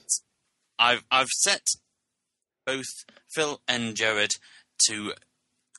I've 0.77 1.03
I've 1.09 1.29
set 1.29 1.61
both 2.65 2.85
Phil 3.33 3.61
and 3.67 3.95
Jared 3.95 4.35
to 4.87 5.13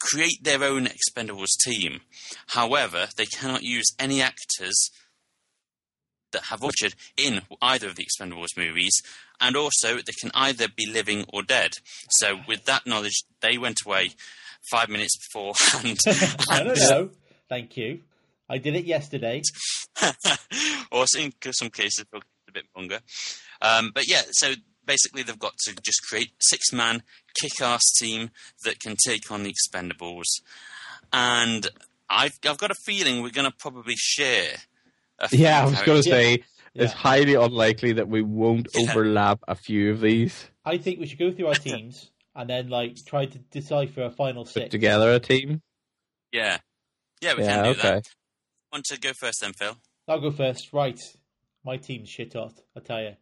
create 0.00 0.42
their 0.42 0.64
own 0.64 0.86
Expendables 0.88 1.58
team. 1.62 2.00
However, 2.48 3.08
they 3.16 3.26
cannot 3.26 3.62
use 3.62 3.86
any 3.98 4.22
actors 4.22 4.90
that 6.32 6.44
have 6.44 6.60
featured 6.60 6.94
in 7.16 7.42
either 7.60 7.88
of 7.88 7.96
the 7.96 8.06
Expendables 8.06 8.56
movies, 8.56 9.02
and 9.40 9.56
also 9.56 9.96
they 9.96 10.12
can 10.20 10.30
either 10.34 10.66
be 10.74 10.86
living 10.86 11.24
or 11.32 11.42
dead. 11.42 11.72
So, 12.10 12.40
with 12.46 12.64
that 12.66 12.86
knowledge, 12.86 13.24
they 13.40 13.58
went 13.58 13.78
away 13.84 14.10
five 14.70 14.88
minutes 14.88 15.16
beforehand. 15.16 15.98
I 16.50 16.62
don't 16.62 16.78
know. 16.78 17.10
Thank 17.48 17.76
you. 17.76 18.00
I 18.48 18.58
did 18.58 18.74
it 18.74 18.84
yesterday. 18.84 19.42
or 20.92 21.06
in 21.16 21.32
some 21.52 21.70
cases 21.70 22.04
a 22.12 22.52
bit 22.52 22.64
longer. 22.76 23.00
Um, 23.62 23.90
but 23.94 24.08
yeah, 24.08 24.22
so 24.32 24.54
basically 24.84 25.22
they've 25.22 25.38
got 25.38 25.56
to 25.66 25.74
just 25.82 26.02
create 26.08 26.32
six 26.40 26.72
man 26.72 27.02
kick 27.40 27.60
ass 27.60 27.82
team 27.98 28.30
that 28.64 28.80
can 28.80 28.96
take 29.06 29.30
on 29.30 29.42
the 29.42 29.54
Expendables. 29.54 30.26
And 31.12 31.68
I've 32.08 32.38
I've 32.46 32.58
got 32.58 32.70
a 32.70 32.76
feeling 32.86 33.22
we're 33.22 33.30
going 33.30 33.50
to 33.50 33.56
probably 33.56 33.94
share. 33.96 34.56
A 35.20 35.28
few 35.28 35.40
Yeah, 35.40 35.60
I 35.62 35.64
was 35.64 35.72
going 35.82 36.02
to 36.02 36.08
characters. 36.08 36.10
say 36.10 36.34
it's 36.74 36.92
Yeah. 36.92 36.98
highly 36.98 37.34
unlikely 37.34 37.92
that 37.94 38.08
we 38.08 38.22
won't 38.22 38.68
overlap 38.76 39.40
a 39.48 39.54
few 39.54 39.90
of 39.92 40.00
these. 40.00 40.50
I 40.64 40.78
think 40.78 40.98
we 41.00 41.06
should 41.06 41.18
go 41.18 41.32
through 41.32 41.48
our 41.48 41.54
teams 41.54 42.10
and 42.34 42.48
then 42.48 42.68
like 42.68 42.96
try 43.06 43.26
to 43.26 43.38
decipher 43.38 44.02
a 44.04 44.10
final 44.10 44.44
Put 44.44 44.70
together 44.70 45.12
a 45.14 45.20
team. 45.20 45.62
Yeah. 46.32 46.58
Yeah, 47.20 47.34
we 47.36 47.42
Yeah, 47.44 47.54
can 47.56 47.64
do 47.64 47.70
okay. 47.70 47.82
that. 47.82 48.04
Want 48.72 48.84
to 48.86 48.98
go 49.00 49.12
first 49.12 49.40
then, 49.40 49.52
Phil? 49.52 49.76
I'll 50.08 50.20
go 50.20 50.30
first. 50.30 50.72
Right, 50.72 50.98
my 51.64 51.76
team's 51.76 52.08
shit 52.08 52.32
hot. 52.34 52.54
I 52.76 52.80
tell 52.80 53.02
you. 53.02 53.16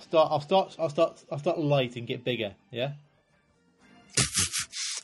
I'll 0.00 0.06
start. 0.06 0.28
I'll 0.30 0.40
start. 0.40 0.76
I'll 0.78 0.88
start. 0.88 1.24
I'll 1.30 1.38
start 1.38 1.58
light 1.58 1.96
and 1.96 2.06
get 2.06 2.24
bigger. 2.24 2.54
Yeah. 2.70 2.92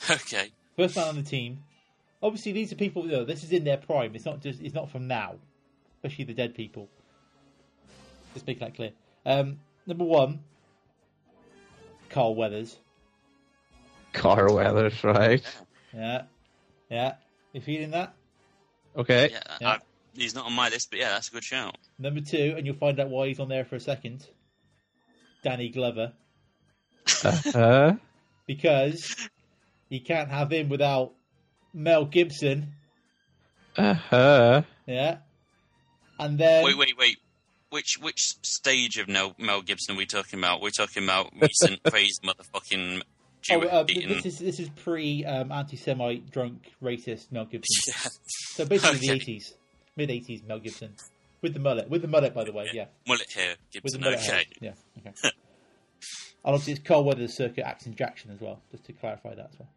Okay. 0.09 0.53
First 0.77 0.95
man 0.95 1.09
on 1.09 1.17
the 1.17 1.23
team. 1.25 1.65
Obviously, 2.23 2.53
these 2.53 2.73
are 2.73 2.77
people. 2.77 3.05
You 3.07 3.11
know, 3.11 3.25
this 3.25 3.43
is 3.43 3.51
in 3.51 3.65
their 3.65 3.77
prime. 3.77 4.15
It's 4.15 4.25
not 4.25 4.41
just. 4.41 4.63
It's 4.63 4.75
not 4.75 4.89
from 4.89 5.09
now, 5.09 5.35
especially 5.97 6.27
the 6.27 6.33
dead 6.33 6.55
people. 6.55 6.89
Let's 8.33 8.47
make 8.47 8.61
that 8.61 8.77
clear. 8.77 8.93
Um, 9.25 9.59
number 9.85 10.05
one, 10.05 10.45
Carl 12.09 12.37
Weathers. 12.37 12.77
Carl 14.13 14.55
weathers, 14.55 15.03
right? 15.03 15.43
Yeah, 15.93 16.23
yeah. 16.89 17.15
You 17.53 17.61
feeling 17.61 17.91
that? 17.91 18.15
Okay. 18.97 19.31
Yeah, 19.33 19.41
Yeah. 19.61 19.69
I, 19.71 19.79
he's 20.15 20.35
not 20.37 20.47
on 20.47 20.53
my 20.53 20.69
list, 20.69 20.91
but 20.91 21.01
yeah, 21.01 21.11
that's 21.11 21.29
a 21.29 21.33
good 21.33 21.45
shout. 21.45 21.77
Number 21.99 22.21
two, 22.21 22.55
and 22.57 22.65
you'll 22.65 22.77
find 22.77 23.01
out 23.01 23.09
why 23.09 23.27
he's 23.29 23.41
on 23.41 23.49
there 23.49 23.65
for 23.65 23.75
a 23.77 23.81
second. 23.81 24.29
Danny 25.45 25.69
Glover, 25.69 26.13
Uh, 27.25 27.41
huh. 27.53 27.93
because 28.47 29.15
you 29.89 30.01
can't 30.01 30.29
have 30.31 30.51
him 30.53 30.69
without 30.69 31.13
Mel 31.73 32.05
Gibson. 32.05 32.73
uh-huh. 33.77 34.63
Yeah. 34.87 35.19
And 36.19 36.39
then 36.39 36.65
Wait, 36.65 36.79
wait, 36.79 36.97
wait. 36.99 37.19
Which 37.71 37.99
which 38.01 38.21
stage 38.43 38.97
of 38.97 39.09
Mel, 39.09 39.35
Mel 39.39 39.61
Gibson 39.61 39.97
are 39.97 39.99
we 39.99 40.07
talking 40.07 40.39
about? 40.39 40.63
We're 40.63 40.71
talking 40.71 41.03
about 41.05 41.33
recent 41.39 41.83
crazy 41.91 42.15
motherfucking 42.25 43.03
Oh, 43.51 43.61
uh, 43.61 43.85
this 43.85 44.25
is 44.27 44.39
this 44.39 44.59
is 44.59 44.69
pre 44.71 45.25
um, 45.25 45.53
anti-Semite 45.53 46.31
drunk 46.31 46.73
racist 46.83 47.31
Mel 47.33 47.45
Gibson. 47.45 47.93
Yeah. 47.95 48.11
So 48.55 48.65
basically 48.65 48.99
the 48.99 49.11
eighties, 49.13 49.55
mid 49.97 50.11
eighties 50.11 50.43
Mel 50.43 50.59
Gibson 50.61 50.95
with 51.43 51.55
the 51.55 51.61
mullet, 51.61 51.89
with 51.91 52.03
the 52.03 52.09
mullet 52.09 52.35
by 52.35 52.45
the 52.45 52.53
way, 52.53 52.69
yeah, 52.73 52.87
Mullet 53.07 53.31
hair, 53.33 53.57
with 53.83 53.93
the 53.93 53.99
mullet. 53.99 54.19
Okay. 54.21 54.27
hair. 54.31 54.43
Yeah, 54.61 54.73
okay. 54.99 55.13
and 55.23 55.33
obviously 56.45 56.73
it's 56.75 56.83
Carl 56.83 57.05
Weathers 57.05 57.35
circuit 57.35 57.67
Action 57.67 57.95
Jackson 57.95 58.31
as 58.33 58.41
well, 58.41 58.61
just 58.71 58.85
to 58.85 58.93
clarify 58.93 59.35
that 59.35 59.51
as 59.53 59.59
well. 59.59 59.69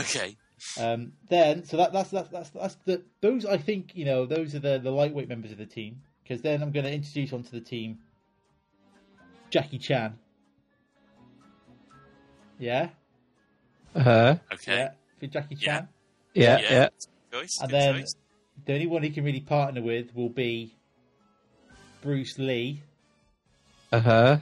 Okay. 0.00 0.36
Um, 0.80 1.12
then, 1.28 1.64
so 1.64 1.76
that, 1.76 1.92
that's 1.92 2.10
that's 2.10 2.28
that's 2.30 2.50
that's 2.50 2.74
the 2.84 3.02
those 3.20 3.46
I 3.46 3.58
think 3.58 3.92
you 3.94 4.04
know 4.04 4.26
those 4.26 4.54
are 4.54 4.58
the 4.58 4.78
the 4.78 4.90
lightweight 4.90 5.28
members 5.28 5.52
of 5.52 5.58
the 5.58 5.66
team 5.66 6.02
because 6.22 6.42
then 6.42 6.62
I'm 6.62 6.72
going 6.72 6.84
to 6.84 6.92
introduce 6.92 7.32
onto 7.32 7.50
the 7.50 7.60
team 7.60 7.98
Jackie 9.50 9.78
Chan. 9.78 10.18
Yeah, 12.58 12.88
Uh-huh. 13.94 14.36
Okay. 14.52 14.76
yeah, 14.76 14.90
for 15.20 15.26
Jackie 15.28 15.54
Yeah. 15.54 15.64
Chan. 15.78 15.88
Yeah, 16.34 16.58
Yeah. 16.58 16.70
yeah. 16.70 16.88
Choice. 17.32 17.58
And 17.60 17.70
good 17.70 17.80
then 17.80 17.94
choice. 18.00 18.14
the 18.66 18.72
only 18.74 18.86
one 18.88 19.02
he 19.04 19.10
can 19.10 19.24
really 19.24 19.40
partner 19.40 19.80
with 19.80 20.14
will 20.14 20.28
be 20.28 20.74
Bruce 22.02 22.38
Lee. 22.38 22.82
Uh-huh. 23.92 24.38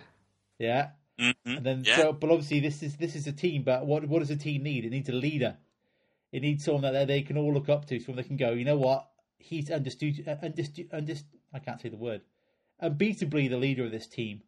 Yeah, 0.58 0.90
Mhm. 1.18 1.34
and 1.44 1.64
then 1.64 1.84
yeah. 1.84 1.96
so, 1.96 2.12
but 2.12 2.30
obviously 2.30 2.60
this 2.60 2.82
is 2.82 2.96
this 2.96 3.14
is 3.14 3.26
a 3.26 3.32
team. 3.32 3.62
But 3.62 3.86
what 3.86 4.06
what 4.08 4.18
does 4.20 4.30
a 4.30 4.36
team 4.36 4.62
need? 4.62 4.84
It 4.84 4.90
needs 4.90 5.08
a 5.08 5.12
leader. 5.12 5.56
It 6.32 6.42
needs 6.42 6.64
someone 6.64 6.82
that 6.92 7.06
they 7.06 7.22
can 7.22 7.36
all 7.36 7.52
look 7.52 7.68
up 7.68 7.86
to, 7.86 8.00
someone 8.00 8.22
they 8.22 8.26
can 8.26 8.36
go. 8.36 8.50
You 8.52 8.64
know 8.64 8.76
what? 8.76 9.08
He's 9.38 9.70
understood. 9.70 10.26
Understood. 10.42 10.90
Underst- 10.90 11.24
I 11.52 11.58
can't 11.60 11.80
say 11.80 11.88
the 11.88 11.96
word. 11.96 12.22
Unbeatably 12.82 13.48
the 13.48 13.56
leader 13.56 13.84
of 13.84 13.90
this 13.92 14.06
team, 14.06 14.42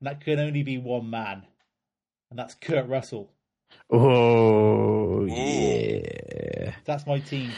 and 0.00 0.06
that 0.08 0.20
can 0.20 0.38
only 0.38 0.62
be 0.62 0.78
one 0.78 1.08
man, 1.10 1.46
and 2.30 2.38
that's 2.38 2.54
Kurt 2.54 2.86
Russell. 2.86 3.32
Oh, 3.90 5.24
yeah. 5.24 6.74
That's 6.84 7.06
my 7.06 7.18
team. 7.20 7.50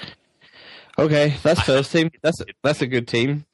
Okay, 0.99 1.35
that's 1.43 1.61
first 1.63 1.91
team. 1.93 2.11
That's 2.23 2.41
that's 2.63 2.81
a 2.83 2.87
good 2.87 3.09
team. 3.09 3.45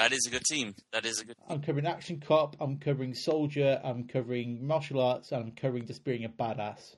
That 0.00 0.12
is 0.12 0.26
a 0.26 0.30
good 0.30 0.44
team. 0.44 0.74
That 0.92 1.04
is 1.04 1.20
a 1.20 1.24
good. 1.26 1.36
I'm 1.48 1.60
covering 1.60 1.86
action 1.86 2.20
cop. 2.26 2.56
I'm 2.60 2.78
covering 2.78 3.14
soldier. 3.14 3.80
I'm 3.84 4.06
covering 4.08 4.66
martial 4.66 5.00
arts. 5.00 5.30
And 5.32 5.42
I'm 5.44 5.50
covering 5.52 5.86
just 5.86 6.04
being 6.04 6.24
a 6.24 6.28
badass. 6.28 6.96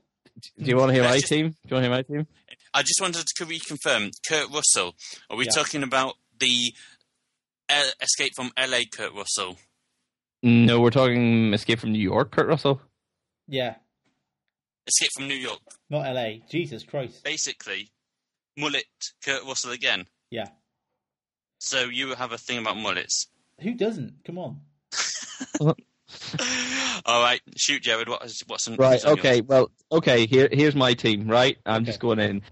Do 0.59 0.65
you 0.65 0.77
want 0.77 0.91
to 0.91 0.95
hear 0.95 1.03
my 1.05 1.17
just- 1.17 1.27
team? 1.29 1.49
Do 1.51 1.57
you 1.69 1.75
want 1.75 1.85
to 1.85 1.89
hear 1.89 1.91
my 1.91 2.03
team? 2.03 2.27
I 2.73 2.83
just 2.83 3.01
wanted 3.01 3.27
to 3.27 3.45
reconfirm. 3.45 4.13
Kurt 4.27 4.51
Russell. 4.51 4.95
Are 5.29 5.37
we 5.37 5.45
Yeah. 5.47 5.51
talking 5.53 5.83
about 5.83 6.15
the 6.39 6.73
uh, 7.69 7.85
Escape 8.01 8.33
from 8.37 8.51
L.A. 8.57 8.85
Kurt 8.87 9.13
Russell? 9.15 9.59
No, 10.43 10.81
we're 10.81 10.91
talking 10.91 11.53
Escape 11.55 11.79
from 11.81 11.93
New 11.93 11.99
York, 12.01 12.31
Kurt 12.33 12.47
Russell. 12.49 12.81
Yeah, 13.49 13.75
Escape 14.87 15.11
from 15.17 15.29
New 15.29 15.35
York. 15.37 15.61
not 15.91 16.07
L.A. 16.07 16.43
Jesus 16.51 16.83
Christ. 16.83 17.23
Basically, 17.25 17.91
mullet 18.57 18.85
Kurt 19.25 19.45
Russell 19.45 19.73
again. 19.73 20.07
Yeah. 20.31 20.49
So 21.65 21.85
you 21.85 22.15
have 22.17 22.33
a 22.33 22.39
thing 22.39 22.59
about 22.59 22.77
mullets. 22.77 23.29
Who 23.61 23.75
doesn't? 23.75 24.25
Come 24.25 24.37
on. 24.37 24.61
All 27.07 27.23
right, 27.23 27.41
shoot, 27.57 27.83
Jared. 27.83 28.09
What 28.09 28.25
is 28.25 28.43
what's 28.49 28.67
on, 28.67 28.77
Right. 28.77 28.95
what's 28.95 29.05
Okay. 29.05 29.37
yours? 29.37 29.47
Well. 29.47 29.71
Okay. 29.93 30.27
Here. 30.27 30.49
Here's 30.51 30.75
my 30.75 30.95
team. 30.95 31.29
Right. 31.29 31.59
I'm 31.65 31.77
Okay. 31.83 31.85
just 31.85 32.01
going 32.01 32.19
in. 32.19 32.43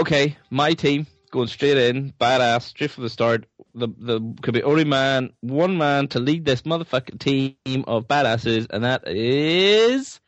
Okay. 0.00 0.36
My 0.50 0.74
team. 0.74 1.06
going 1.30 1.48
straight 1.48 1.76
in, 1.78 2.12
badass, 2.20 2.62
straight 2.62 2.90
from 2.90 3.04
the 3.04 3.10
start. 3.10 3.46
The 3.74 3.86
the 3.86 4.20
could 4.42 4.54
be 4.54 4.62
only 4.64 4.84
man, 4.84 5.32
one 5.40 5.76
man 5.78 6.08
to 6.08 6.18
lead 6.18 6.44
this 6.44 6.62
motherfucking 6.62 7.20
team 7.20 7.84
of 7.86 8.08
badasses, 8.08 8.66
and 8.70 8.82
that 8.84 9.06
is 9.06 10.18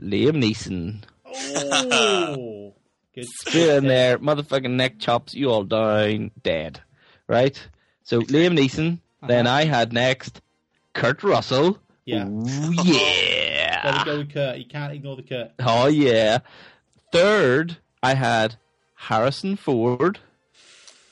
Liam 0.00 0.36
Neeson. 0.36 1.02
Oh, 1.26 2.74
good. 3.14 3.24
Straight 3.26 3.70
in 3.78 3.86
there, 3.88 4.18
motherfucking 4.18 4.70
neck 4.70 4.98
chops 5.00 5.34
you 5.34 5.50
all 5.50 5.64
down, 5.64 6.30
dead. 6.42 6.80
Right? 7.26 7.60
So 8.04 8.20
Liam 8.20 8.56
Neeson. 8.56 8.92
Uh-huh. 8.94 9.26
Then 9.28 9.46
I 9.48 9.64
had 9.64 9.92
next 9.92 10.40
Kurt 10.92 11.22
Russell. 11.24 11.78
Yeah. 12.04 12.28
Ooh, 12.28 12.44
Gotta 12.76 12.88
yeah. 12.88 14.04
go 14.04 14.18
with 14.18 14.32
Kurt. 14.32 14.58
You 14.58 14.66
can't 14.66 14.92
ignore 14.92 15.16
the 15.16 15.22
Kurt. 15.22 15.52
Oh 15.58 15.86
yeah. 15.88 16.38
Third, 17.10 17.78
I 18.02 18.14
had 18.14 18.54
Harrison 18.96 19.56
Ford. 19.56 20.18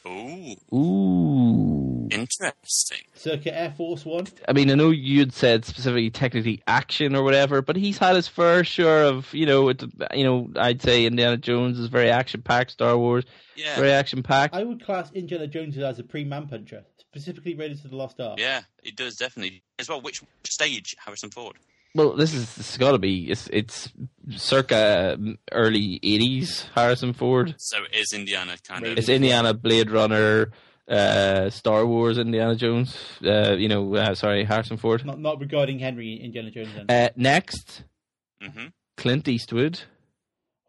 Ooh, 0.06 0.54
Ooh. 0.74 2.08
interesting. 2.10 2.98
Circuit 3.14 3.56
Air 3.56 3.72
Force 3.74 4.04
One. 4.04 4.26
I 4.46 4.52
mean, 4.52 4.70
I 4.70 4.74
know 4.74 4.90
you'd 4.90 5.32
said 5.32 5.64
specifically 5.64 6.10
technically 6.10 6.62
action 6.66 7.16
or 7.16 7.22
whatever, 7.22 7.62
but 7.62 7.76
he's 7.76 7.96
had 7.96 8.14
his 8.16 8.28
fair 8.28 8.64
share 8.64 9.04
of, 9.04 9.32
you 9.32 9.46
know, 9.46 9.70
it, 9.70 9.82
you 10.12 10.24
know, 10.24 10.50
I'd 10.56 10.82
say 10.82 11.06
Indiana 11.06 11.38
Jones 11.38 11.78
is 11.78 11.88
very 11.88 12.10
action 12.10 12.42
packed, 12.42 12.72
Star 12.72 12.98
Wars 12.98 13.24
Yeah, 13.56 13.76
very 13.76 13.92
action 13.92 14.22
packed. 14.22 14.54
I 14.54 14.62
would 14.64 14.84
class 14.84 15.10
Indiana 15.12 15.46
Jones 15.46 15.78
as 15.78 15.98
a 15.98 16.04
pre-man 16.04 16.48
puncher, 16.48 16.84
specifically 16.98 17.54
Raiders 17.54 17.82
of 17.84 17.90
the 17.90 17.96
Lost 17.96 18.20
Ark. 18.20 18.38
yeah, 18.38 18.60
it 18.82 18.96
does 18.96 19.16
definitely 19.16 19.62
as 19.78 19.88
well. 19.88 20.02
Which 20.02 20.20
stage 20.44 20.96
Harrison 21.02 21.30
Ford? 21.30 21.56
Well, 21.94 22.16
this 22.16 22.34
is 22.34 22.54
this 22.56 22.70
has 22.70 22.76
got 22.76 22.92
to 22.92 22.98
be 22.98 23.30
it's 23.30 23.48
it's 23.52 23.92
circa 24.30 25.16
early 25.52 26.00
eighties 26.02 26.66
Harrison 26.74 27.12
Ford. 27.12 27.54
So 27.58 27.84
it 27.84 27.96
is 27.96 28.12
Indiana 28.12 28.56
kind 28.66 28.84
of. 28.84 28.98
It's 28.98 29.08
Indiana, 29.08 29.54
Blade 29.54 29.90
Runner, 29.92 30.50
uh, 30.88 31.50
Star 31.50 31.86
Wars, 31.86 32.18
Indiana 32.18 32.56
Jones. 32.56 32.96
Uh, 33.24 33.54
you 33.56 33.68
know, 33.68 33.94
uh, 33.94 34.14
sorry, 34.14 34.44
Harrison 34.44 34.76
Ford. 34.76 35.04
Not 35.06 35.20
not 35.20 35.40
regarding 35.40 35.78
Henry 35.78 36.14
Indiana 36.14 36.50
Jones. 36.50 36.70
Then. 36.74 36.86
Uh, 36.88 37.10
next, 37.16 37.84
hmm 38.42 38.66
Clint 38.96 39.28
Eastwood. 39.28 39.80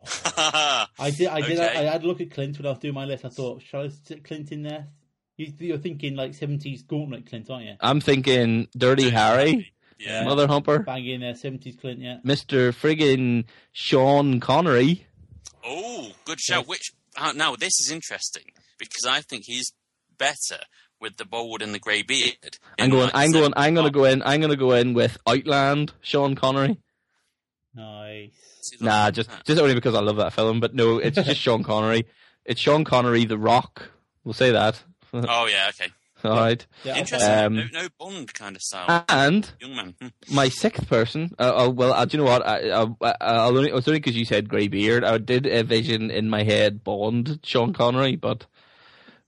I 0.37 1.11
did. 1.17 1.27
I 1.27 1.41
did. 1.41 1.59
Okay. 1.59 1.87
I, 1.87 1.91
had 1.91 2.03
a 2.03 2.07
look 2.07 2.21
at 2.21 2.29
Clint 2.29 2.59
when 2.59 2.67
I 2.67 2.69
was 2.69 2.79
doing 2.79 2.93
my 2.93 3.05
list. 3.05 3.25
I 3.25 3.29
thought, 3.29 3.63
shall 3.63 3.81
I 3.81 3.87
stick 3.87 4.23
Clint 4.23 4.51
in 4.51 4.61
there? 4.61 4.87
You, 5.37 5.51
you're 5.57 5.77
thinking 5.79 6.15
like 6.15 6.35
seventies 6.35 6.83
gauntlet 6.83 7.27
Clint, 7.27 7.49
aren't 7.49 7.65
you? 7.65 7.75
I'm 7.81 7.99
thinking 7.99 8.67
Dirty 8.77 9.09
Harry, 9.09 9.73
Yeah. 9.97 10.23
Mother 10.25 10.47
Humper, 10.47 10.79
Bang 10.79 11.05
in 11.05 11.21
there, 11.21 11.35
seventies 11.35 11.75
Clint. 11.79 11.99
Yeah. 11.99 12.17
Mister 12.23 12.71
friggin' 12.71 13.45
Sean 13.71 14.39
Connery. 14.39 15.07
Oh, 15.65 16.11
good 16.25 16.39
show. 16.39 16.57
Yes. 16.59 16.67
Which 16.67 16.91
uh, 17.17 17.33
now 17.35 17.55
this 17.55 17.79
is 17.79 17.89
interesting 17.91 18.43
because 18.77 19.05
I 19.07 19.21
think 19.21 19.43
he's 19.45 19.71
better 20.17 20.59
with 20.99 21.17
the 21.17 21.25
bald 21.25 21.61
and 21.61 21.73
the 21.73 21.79
grey 21.79 22.01
beard. 22.01 22.57
I'm 22.79 22.89
going. 22.89 23.09
I'm 23.13 23.31
going. 23.31 23.53
I'm 23.55 23.73
going 23.73 23.85
to 23.85 23.91
go 23.91 24.03
in. 24.05 24.21
I'm 24.23 24.39
going 24.41 24.51
to 24.51 24.57
go 24.57 24.71
in 24.73 24.93
with 24.93 25.17
Outland. 25.27 25.93
Sean 26.01 26.35
Connery. 26.35 26.77
Nice. 27.73 28.31
See, 28.61 28.77
Nah, 28.79 29.11
just 29.11 29.29
that. 29.29 29.45
just 29.45 29.61
only 29.61 29.75
because 29.75 29.95
I 29.95 29.99
love 30.01 30.15
that 30.17 30.33
film. 30.33 30.59
But 30.59 30.73
no, 30.73 30.97
it's 30.97 31.15
just 31.15 31.39
Sean 31.39 31.63
Connery. 31.63 32.05
It's 32.45 32.61
Sean 32.61 32.83
Connery, 32.83 33.25
The 33.25 33.37
Rock. 33.37 33.89
We'll 34.23 34.33
say 34.33 34.51
that. 34.51 34.81
Oh 35.13 35.45
yeah, 35.45 35.69
okay. 35.69 35.91
All 36.25 36.35
right. 36.37 36.65
Yeah. 36.83 36.97
Interesting. 36.97 37.31
Um, 37.31 37.55
no, 37.55 37.63
no 37.73 37.87
Bond 37.99 38.33
kind 38.33 38.55
of 38.55 38.61
style. 38.61 39.05
And 39.09 39.51
Young 39.59 39.75
man. 39.75 39.95
Hmm. 40.01 40.07
my 40.33 40.49
sixth 40.49 40.87
person. 40.87 41.31
Uh, 41.39 41.65
uh, 41.65 41.69
well, 41.69 41.93
uh, 41.93 42.05
do 42.05 42.17
you 42.17 42.23
know 42.23 42.29
what? 42.29 42.45
I, 42.45 42.69
I, 42.71 42.83
I, 43.01 43.15
I'll 43.21 43.57
only, 43.57 43.71
it's 43.71 43.87
only 43.87 43.99
because 43.99 44.15
you 44.15 44.25
said 44.25 44.49
grey 44.49 44.67
beard. 44.67 45.03
I 45.03 45.17
did 45.17 45.45
envision 45.45 46.09
in 46.11 46.29
my 46.29 46.43
head 46.43 46.83
Bond, 46.83 47.39
Sean 47.43 47.73
Connery, 47.73 48.15
but 48.15 48.45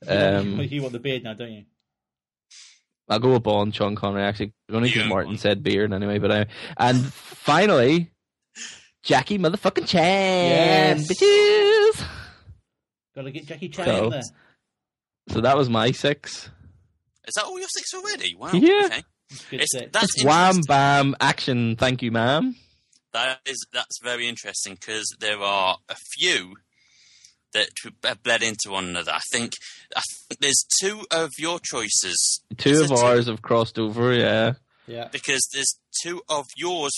um, 0.07 0.59
you 0.61 0.81
want 0.81 0.93
the 0.93 0.99
beard 0.99 1.23
now, 1.23 1.33
don't 1.33 1.51
you? 1.51 1.63
I'll 3.09 3.19
go 3.19 3.33
with 3.33 3.43
Bond, 3.43 3.73
Sean 3.73 3.95
Connery. 3.95 4.23
Actually, 4.23 4.53
only 4.71 4.89
because 4.89 5.03
Yeah, 5.03 5.09
Martin 5.09 5.31
Bond. 5.31 5.39
said 5.39 5.63
beard 5.63 5.93
anyway. 5.93 6.19
But 6.19 6.31
I, 6.31 6.45
and 6.77 7.05
finally, 7.13 8.11
Jackie 9.03 9.39
motherfucking 9.39 9.87
Chan, 9.87 10.97
Yes. 10.97 11.07
bitches. 11.11 12.05
Gotta 13.15 13.31
get 13.31 13.45
Jackie 13.45 13.69
Chan 13.69 13.85
So- 13.85 14.03
in 14.05 14.09
there. 14.11 14.21
So 15.29 15.41
that 15.41 15.57
was 15.57 15.69
my 15.69 15.91
six. 15.91 16.49
Is 17.27 17.33
that 17.35 17.45
all 17.45 17.59
your 17.59 17.67
six 17.69 17.93
already? 17.93 18.35
Wow. 18.35 18.51
Yeah. 18.53 18.81
Okay. 18.85 19.03
Good 19.51 19.61
It's, 19.61 19.73
that's 19.91 20.23
wham 20.23 20.61
bam 20.67 21.15
action. 21.19 21.75
Thank 21.75 22.01
you, 22.01 22.11
ma'am. 22.11 22.55
That 23.13 23.39
is 23.45 23.57
that's 23.73 23.99
very 24.01 24.27
interesting 24.27 24.75
because 24.75 25.05
there 25.19 25.39
are 25.39 25.77
a 25.89 25.95
few 26.17 26.55
that 27.53 27.67
have 28.03 28.23
bled 28.23 28.43
into 28.43 28.69
one 28.71 28.85
another. 28.85 29.11
I 29.11 29.19
think 29.31 29.53
I 29.95 30.01
think 30.29 30.39
there's 30.41 30.65
two 30.81 31.05
of 31.11 31.31
your 31.37 31.59
choices 31.59 32.41
Two 32.57 32.69
Is 32.69 32.81
of 32.81 32.91
it 32.91 32.95
two? 32.97 33.05
ours 33.05 33.27
have 33.27 33.41
crossed 33.41 33.77
over. 33.79 34.13
Yeah. 34.13 34.53
Yeah. 34.85 35.09
because 35.11 35.45
there's 35.53 35.77
two 36.01 36.21
of 36.29 36.45
yours, 36.55 36.93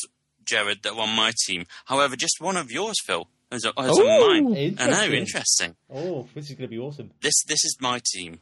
Jared, 0.45 0.83
that 0.83 0.95
were 0.95 1.01
on 1.01 1.15
my 1.15 1.31
team. 1.47 1.65
However, 1.85 2.15
just 2.15 2.35
one 2.39 2.55
of 2.57 2.69
yours, 2.71 2.95
Phil, 3.03 3.27
is, 3.51 3.65
is 3.65 3.71
Oh, 3.75 4.29
on 4.35 4.43
mine. 4.51 4.75
I 4.79 4.89
know, 4.89 5.03
interesting. 5.11 5.75
Oh, 5.91 6.27
this 6.35 6.49
is 6.51 6.55
gonna 6.55 6.67
be 6.67 6.77
awesome. 6.77 7.09
This 7.21 7.33
this 7.47 7.63
is 7.65 7.77
my 7.81 7.99
team. 8.13 8.39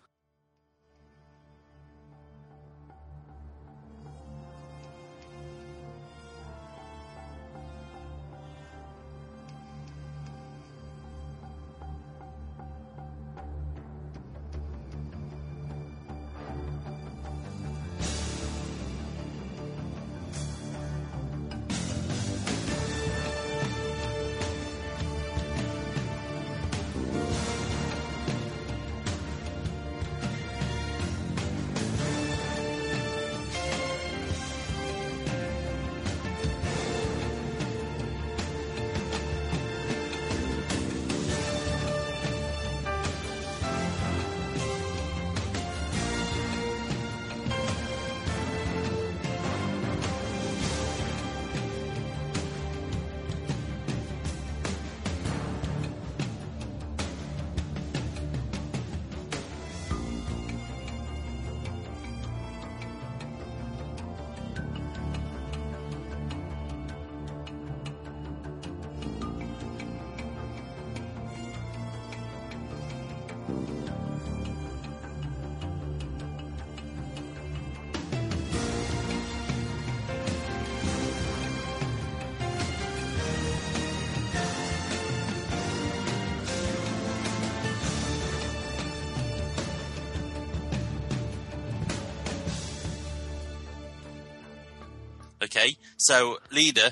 So 95.97 96.37
leader 96.51 96.89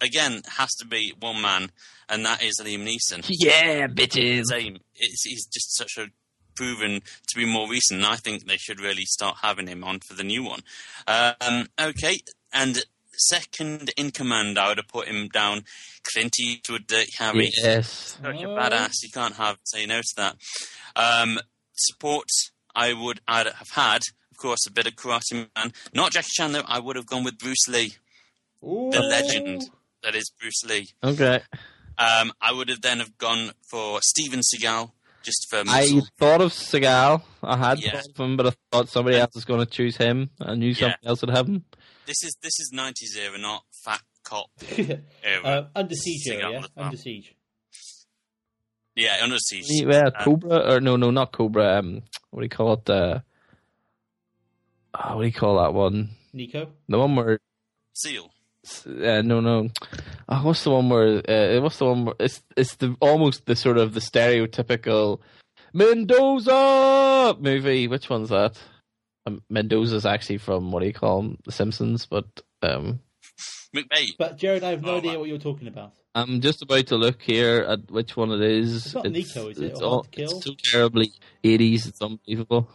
again 0.00 0.42
has 0.58 0.70
to 0.80 0.86
be 0.86 1.14
one 1.18 1.40
man, 1.40 1.70
and 2.08 2.24
that 2.26 2.42
is 2.42 2.60
Liam 2.60 2.86
Neeson. 2.86 3.24
Yeah, 3.28 3.86
bitches. 3.86 4.46
Same. 4.46 4.78
It's, 4.94 5.24
he's 5.24 5.46
just 5.46 5.76
such 5.76 5.96
a 5.98 6.08
proven 6.54 7.00
to 7.28 7.36
be 7.36 7.46
more 7.46 7.68
recent. 7.68 8.00
And 8.00 8.06
I 8.06 8.16
think 8.16 8.46
they 8.46 8.56
should 8.56 8.80
really 8.80 9.04
start 9.04 9.38
having 9.42 9.66
him 9.66 9.84
on 9.84 10.00
for 10.00 10.14
the 10.14 10.24
new 10.24 10.44
one. 10.44 10.60
Um, 11.06 11.68
okay, 11.80 12.18
and 12.52 12.84
second 13.16 13.90
in 13.96 14.10
command, 14.10 14.58
I 14.58 14.68
would 14.68 14.78
have 14.78 14.88
put 14.88 15.08
him 15.08 15.28
down. 15.28 15.64
Clint 16.02 16.34
Eastwood, 16.40 16.86
Dirty 16.86 17.12
Harry. 17.18 17.50
Yes. 17.62 18.18
Such 18.22 18.42
a 18.42 18.46
badass. 18.46 18.92
You 19.02 19.10
can't 19.12 19.36
have 19.36 19.58
say 19.64 19.86
no 19.86 20.00
to 20.00 20.14
that. 20.16 20.36
Um, 20.96 21.38
support, 21.74 22.28
I 22.74 22.92
would 22.92 23.20
I'd 23.28 23.46
have 23.46 23.70
had, 23.70 24.02
of 24.30 24.36
course, 24.36 24.66
a 24.66 24.72
bit 24.72 24.86
of 24.86 24.94
Karate 24.94 25.48
Man. 25.56 25.72
Not 25.94 26.12
Jackie 26.12 26.28
Chan 26.32 26.52
though. 26.52 26.64
I 26.66 26.80
would 26.80 26.96
have 26.96 27.06
gone 27.06 27.24
with 27.24 27.38
Bruce 27.38 27.68
Lee, 27.68 27.94
Ooh. 28.64 28.90
the 28.92 29.00
legend 29.00 29.70
that 30.02 30.14
is 30.14 30.30
Bruce 30.40 30.62
Lee. 30.68 30.88
Okay. 31.02 31.40
Um, 31.98 32.32
I 32.40 32.52
would 32.52 32.68
have 32.68 32.80
then 32.80 32.98
have 32.98 33.16
gone 33.18 33.52
for 33.70 34.00
Steven 34.02 34.40
Seagal. 34.40 34.92
just 35.22 35.46
for 35.50 35.62
I 35.68 36.00
thought 36.18 36.40
of 36.40 36.52
Seagal. 36.52 37.22
I 37.42 37.56
had 37.56 37.78
Yeah. 37.80 37.92
thought 38.00 38.08
of 38.10 38.16
him, 38.16 38.36
but 38.36 38.46
I 38.48 38.52
thought 38.72 38.88
somebody 38.88 39.16
else 39.18 39.34
was 39.34 39.44
going 39.44 39.60
to 39.60 39.66
choose 39.66 39.96
him. 39.96 40.30
I 40.40 40.54
knew 40.56 40.74
somebody 40.74 40.98
else 41.06 41.20
would 41.20 41.30
happen. 41.30 41.64
This 42.06 42.24
is 42.24 42.36
this 42.42 42.58
is 42.58 42.72
'90s 42.74 43.16
era, 43.16 43.38
not 43.38 43.62
fat 43.84 44.00
cop 44.24 44.46
uh, 45.44 45.62
under 45.76 45.94
siege, 45.94 46.26
Seagal 46.28 46.52
yeah, 46.52 46.66
under 46.76 46.96
siege. 46.96 47.34
yeah, 48.96 49.18
under 49.22 49.38
siege. 49.38 49.66
Yeah, 49.68 50.10
Uh, 50.14 50.24
Cobra 50.24 50.74
or 50.74 50.80
no, 50.80 50.96
no, 50.96 51.10
not 51.12 51.30
Cobra. 51.32 51.78
Um, 51.78 52.02
what 52.30 52.40
do 52.40 52.44
you 52.44 52.48
call 52.48 52.72
it? 52.74 52.90
Uh, 52.90 53.20
oh, 54.94 55.16
what 55.16 55.22
do 55.22 55.26
you 55.28 55.32
call 55.32 55.62
that 55.62 55.72
one? 55.74 56.10
Nico. 56.32 56.72
The 56.88 56.98
one 56.98 57.14
where 57.16 57.38
Seal. 57.94 58.30
Uh, 58.86 59.22
no, 59.22 59.40
no. 59.40 59.68
Oh, 60.28 60.42
what's 60.44 60.62
the 60.64 60.70
one 60.70 60.88
where? 60.88 61.18
Uh, 61.28 61.60
what's 61.60 61.78
the 61.78 61.86
one? 61.86 62.04
Where, 62.04 62.14
it's 62.20 62.42
it's 62.56 62.76
the 62.76 62.96
almost 63.00 63.46
the 63.46 63.56
sort 63.56 63.76
of 63.78 63.92
the 63.94 64.00
stereotypical 64.00 65.18
Mendoza 65.74 67.36
movie. 67.40 67.88
Which 67.88 68.08
one's 68.08 68.28
that? 68.30 68.58
Um, 69.26 69.42
Mendoza's 69.50 70.06
actually 70.06 70.38
from 70.38 70.70
what 70.72 70.80
do 70.80 70.86
you 70.86 70.92
call 70.92 71.20
him? 71.20 71.38
The 71.44 71.52
Simpsons, 71.52 72.06
but 72.06 72.24
um, 72.62 73.00
McBain. 73.74 74.10
But 74.18 74.36
Jared, 74.36 74.62
I 74.64 74.70
have 74.70 74.82
no 74.82 74.92
Oh, 74.94 74.98
idea 74.98 75.18
what 75.18 75.28
you're 75.28 75.38
talking 75.38 75.68
about. 75.68 75.92
I'm 76.14 76.40
just 76.40 76.60
about 76.62 76.86
to 76.88 76.96
look 76.96 77.22
here 77.22 77.64
at 77.68 77.90
which 77.90 78.16
one 78.16 78.30
it 78.32 78.42
is. 78.42 78.86
It's 78.86 78.94
not 78.94 79.06
Nico, 79.06 79.48
is 79.48 79.58
it? 79.58 79.72
It's, 79.72 79.80
Or 79.80 79.84
all, 79.84 80.02
to 80.02 80.10
Kill? 80.10 80.30
it's 80.30 80.44
so 80.44 80.52
terribly 80.62 81.12
80s. 81.42 81.88
It's 81.88 82.02
unbelievable. 82.02 82.68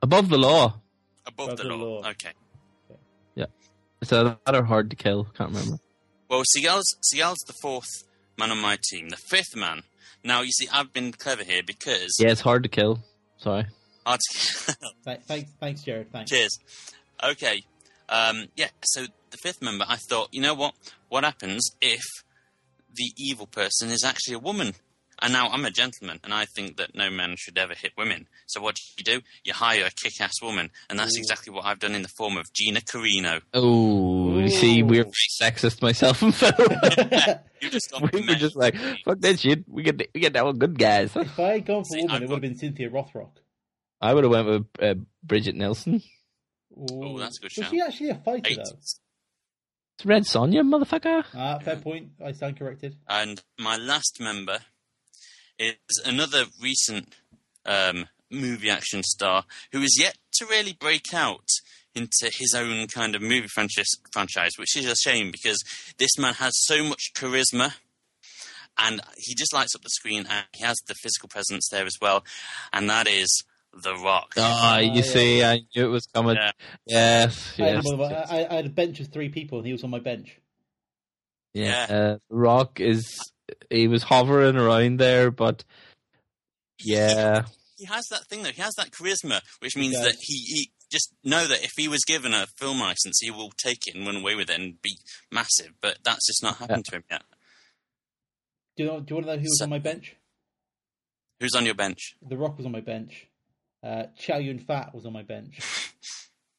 Above 0.00 0.28
the 0.28 0.38
law. 0.38 0.80
Above, 1.26 1.48
Above 1.48 1.56
the, 1.58 1.62
the 1.64 1.68
law. 1.74 2.00
law. 2.02 2.10
Okay. 2.10 2.30
It's 4.00 4.12
either 4.12 4.38
that 4.46 4.54
or 4.54 4.64
hard 4.64 4.90
to 4.90 4.96
kill. 4.96 5.24
Can't 5.36 5.50
remember. 5.50 5.78
Well, 6.28 6.42
Seagal's, 6.56 6.96
Seagal's 7.02 7.42
the 7.46 7.54
fourth 7.62 7.88
man 8.38 8.50
on 8.50 8.58
my 8.58 8.78
team. 8.90 9.08
The 9.08 9.16
fifth 9.16 9.56
man. 9.56 9.82
Now, 10.24 10.42
you 10.42 10.50
see, 10.52 10.68
I've 10.72 10.92
been 10.92 11.12
clever 11.12 11.44
here 11.44 11.62
because. 11.66 12.16
Yeah, 12.18 12.30
it's 12.30 12.40
hard 12.40 12.62
to 12.64 12.68
kill. 12.68 13.00
Sorry. 13.38 13.66
Hard 14.04 14.20
Th- 15.04 15.20
Thanks, 15.26 15.50
thanks, 15.60 15.82
Jared. 15.82 16.12
Thanks. 16.12 16.30
Cheers. 16.30 16.58
Okay. 17.22 17.62
Um, 18.08 18.46
yeah, 18.56 18.68
so 18.84 19.02
the 19.30 19.36
fifth 19.42 19.60
member, 19.62 19.84
I 19.88 19.96
thought, 19.96 20.28
you 20.32 20.40
know 20.40 20.54
what? 20.54 20.74
What 21.08 21.24
happens 21.24 21.70
if 21.80 22.02
the 22.94 23.12
evil 23.16 23.46
person 23.46 23.90
is 23.90 24.02
actually 24.04 24.34
a 24.34 24.38
woman? 24.38 24.74
And 25.20 25.32
now 25.32 25.48
I'm 25.48 25.64
a 25.64 25.70
gentleman, 25.70 26.20
and 26.22 26.32
I 26.32 26.44
think 26.44 26.76
that 26.76 26.94
no 26.94 27.10
man 27.10 27.34
should 27.36 27.58
ever 27.58 27.74
hit 27.74 27.92
women. 27.98 28.28
So 28.46 28.60
what 28.60 28.76
do 28.76 28.82
you 28.98 29.04
do? 29.04 29.20
You 29.44 29.52
hire 29.52 29.84
a 29.86 29.90
kick-ass 29.90 30.40
woman, 30.40 30.70
and 30.88 30.98
that's 30.98 31.16
Ooh. 31.16 31.20
exactly 31.20 31.52
what 31.52 31.64
I've 31.64 31.80
done 31.80 31.94
in 31.96 32.02
the 32.02 32.08
form 32.08 32.36
of 32.36 32.52
Gina 32.52 32.80
Carano. 32.80 33.40
Oh, 33.52 34.38
you 34.38 34.48
see, 34.48 34.82
we're 34.84 35.02
very 35.02 35.12
sexist, 35.40 35.82
myself 35.82 36.22
and 36.22 36.32
Phil. 36.34 36.52
You 37.60 37.70
just 37.70 37.90
got 37.90 38.12
we 38.12 38.20
were 38.20 38.34
just 38.36 38.54
like, 38.54 38.76
fuck 39.04 39.18
that 39.20 39.40
shit. 39.40 39.64
We 39.68 39.82
get 39.82 40.08
we 40.14 40.20
get 40.20 40.34
that 40.34 40.44
one 40.44 40.56
good 40.58 40.78
guys. 40.78 41.14
if 41.16 41.38
I 41.40 41.52
had 41.54 41.66
gone 41.66 41.82
for 41.82 41.94
See, 41.94 42.02
woman, 42.02 42.14
I've 42.16 42.22
it 42.22 42.28
would 42.28 42.34
have 42.36 42.42
been 42.42 42.56
Cynthia 42.56 42.88
Rothrock. 42.88 43.30
I 44.00 44.14
would 44.14 44.22
have 44.22 44.30
went 44.32 44.46
with 44.46 44.66
uh, 44.80 44.94
Brigitte 45.24 45.56
Nielsen. 45.56 46.00
Ooh. 46.92 47.16
that's 47.18 47.38
a 47.38 47.40
good 47.40 47.52
Was 47.56 47.64
shout. 47.64 47.70
she 47.70 47.80
actually 47.80 48.10
a 48.10 48.14
fighter, 48.14 48.42
Eight. 48.50 48.56
though? 48.58 48.76
It's 48.78 49.00
Red 50.04 50.22
Sonja, 50.22 50.60
motherfucker. 50.62 51.24
Ah, 51.34 51.58
fair 51.58 51.74
point. 51.74 52.10
I 52.24 52.30
stand 52.30 52.56
corrected. 52.56 52.94
And 53.08 53.42
my 53.58 53.76
last 53.76 54.20
member 54.20 54.58
is 55.58 56.02
another 56.04 56.44
recent 56.60 57.14
um, 57.66 58.06
movie 58.30 58.70
action 58.70 59.02
star 59.02 59.44
who 59.72 59.80
is 59.82 59.96
yet 59.98 60.16
to 60.34 60.46
really 60.46 60.72
break 60.72 61.12
out 61.14 61.48
into 61.94 62.30
his 62.32 62.54
own 62.56 62.86
kind 62.86 63.14
of 63.14 63.22
movie 63.22 63.48
franchise, 63.48 63.90
franchise, 64.12 64.52
which 64.58 64.76
is 64.76 64.86
a 64.86 64.94
shame 64.94 65.30
because 65.30 65.62
this 65.98 66.16
man 66.18 66.34
has 66.34 66.52
so 66.54 66.84
much 66.84 67.12
charisma 67.14 67.74
and 68.78 69.00
he 69.16 69.34
just 69.34 69.52
lights 69.52 69.74
up 69.74 69.82
the 69.82 69.88
screen 69.90 70.24
and 70.30 70.46
he 70.54 70.64
has 70.64 70.78
the 70.86 70.94
physical 70.94 71.28
presence 71.28 71.68
there 71.70 71.84
as 71.84 71.96
well, 72.00 72.24
and 72.72 72.88
that 72.88 73.08
is 73.08 73.42
The 73.82 73.96
Rock. 73.96 74.34
Ah, 74.38 74.78
you 74.78 74.92
yeah. 74.92 75.02
see, 75.02 75.42
I 75.44 75.62
knew 75.74 75.86
it 75.86 75.88
was 75.88 76.06
coming. 76.06 76.36
Yeah. 76.36 76.52
Yes, 76.86 77.54
I, 77.58 77.62
had 77.62 77.74
yes. 77.74 77.84
one 77.84 77.94
of 77.94 78.00
I, 78.00 78.46
I 78.48 78.54
had 78.54 78.66
a 78.66 78.70
bench 78.70 79.00
of 79.00 79.08
three 79.08 79.30
people, 79.30 79.58
and 79.58 79.66
he 79.66 79.72
was 79.72 79.82
on 79.82 79.90
my 79.90 79.98
bench. 79.98 80.38
Yeah, 81.54 81.86
Yeah. 81.88 81.96
uh, 81.96 82.18
Rock 82.30 82.78
is 82.78 83.18
he 83.70 83.88
was 83.88 84.02
hovering 84.04 84.56
around 84.56 84.98
there, 84.98 85.30
but 85.30 85.64
yeah, 86.80 87.42
He 87.76 87.84
has 87.86 88.06
that 88.10 88.26
thing 88.28 88.42
though. 88.42 88.50
He 88.52 88.62
has 88.62 88.74
that 88.74 88.90
charisma, 88.90 89.40
which 89.60 89.76
means 89.76 89.94
does. 89.94 90.04
that 90.04 90.16
he, 90.20 90.34
he 90.38 90.70
just 90.90 91.12
know 91.24 91.46
that 91.46 91.62
if 91.64 91.72
he 91.76 91.88
was 91.88 92.00
given 92.06 92.32
a 92.34 92.46
film 92.56 92.80
license, 92.80 93.18
he 93.20 93.30
will 93.30 93.50
take 93.56 93.86
it 93.86 93.94
and 93.94 94.06
run 94.06 94.16
away 94.16 94.34
with 94.34 94.48
it 94.50 94.58
and 94.58 94.80
be 94.80 94.96
massive. 95.30 95.72
But 95.80 95.98
that's 96.04 96.26
just 96.26 96.42
not 96.42 96.56
happened 96.58 96.84
to 96.86 96.96
him 96.96 97.04
yet. 97.10 97.22
Do 98.76 98.84
you, 98.84 98.88
know, 98.90 99.00
do 99.00 99.06
you 99.10 99.14
want 99.16 99.26
to 99.26 99.32
know 99.34 99.38
who 99.38 99.44
was 99.44 99.58
So- 99.58 99.64
on 99.64 99.70
my 99.70 99.78
bench? 99.80 100.14
Who's 101.40 101.54
on 101.54 101.66
your 101.66 101.74
bench? 101.74 102.16
The 102.26 102.36
Rock 102.36 102.56
was 102.56 102.66
on 102.66 102.72
my 102.72 102.80
bench. 102.80 103.26
Uh, 103.82 104.04
Chow 104.16 104.38
Yun 104.38 104.58
Fat 104.58 104.92
was 104.94 105.06
on 105.06 105.12
my 105.12 105.22
bench. 105.22 105.60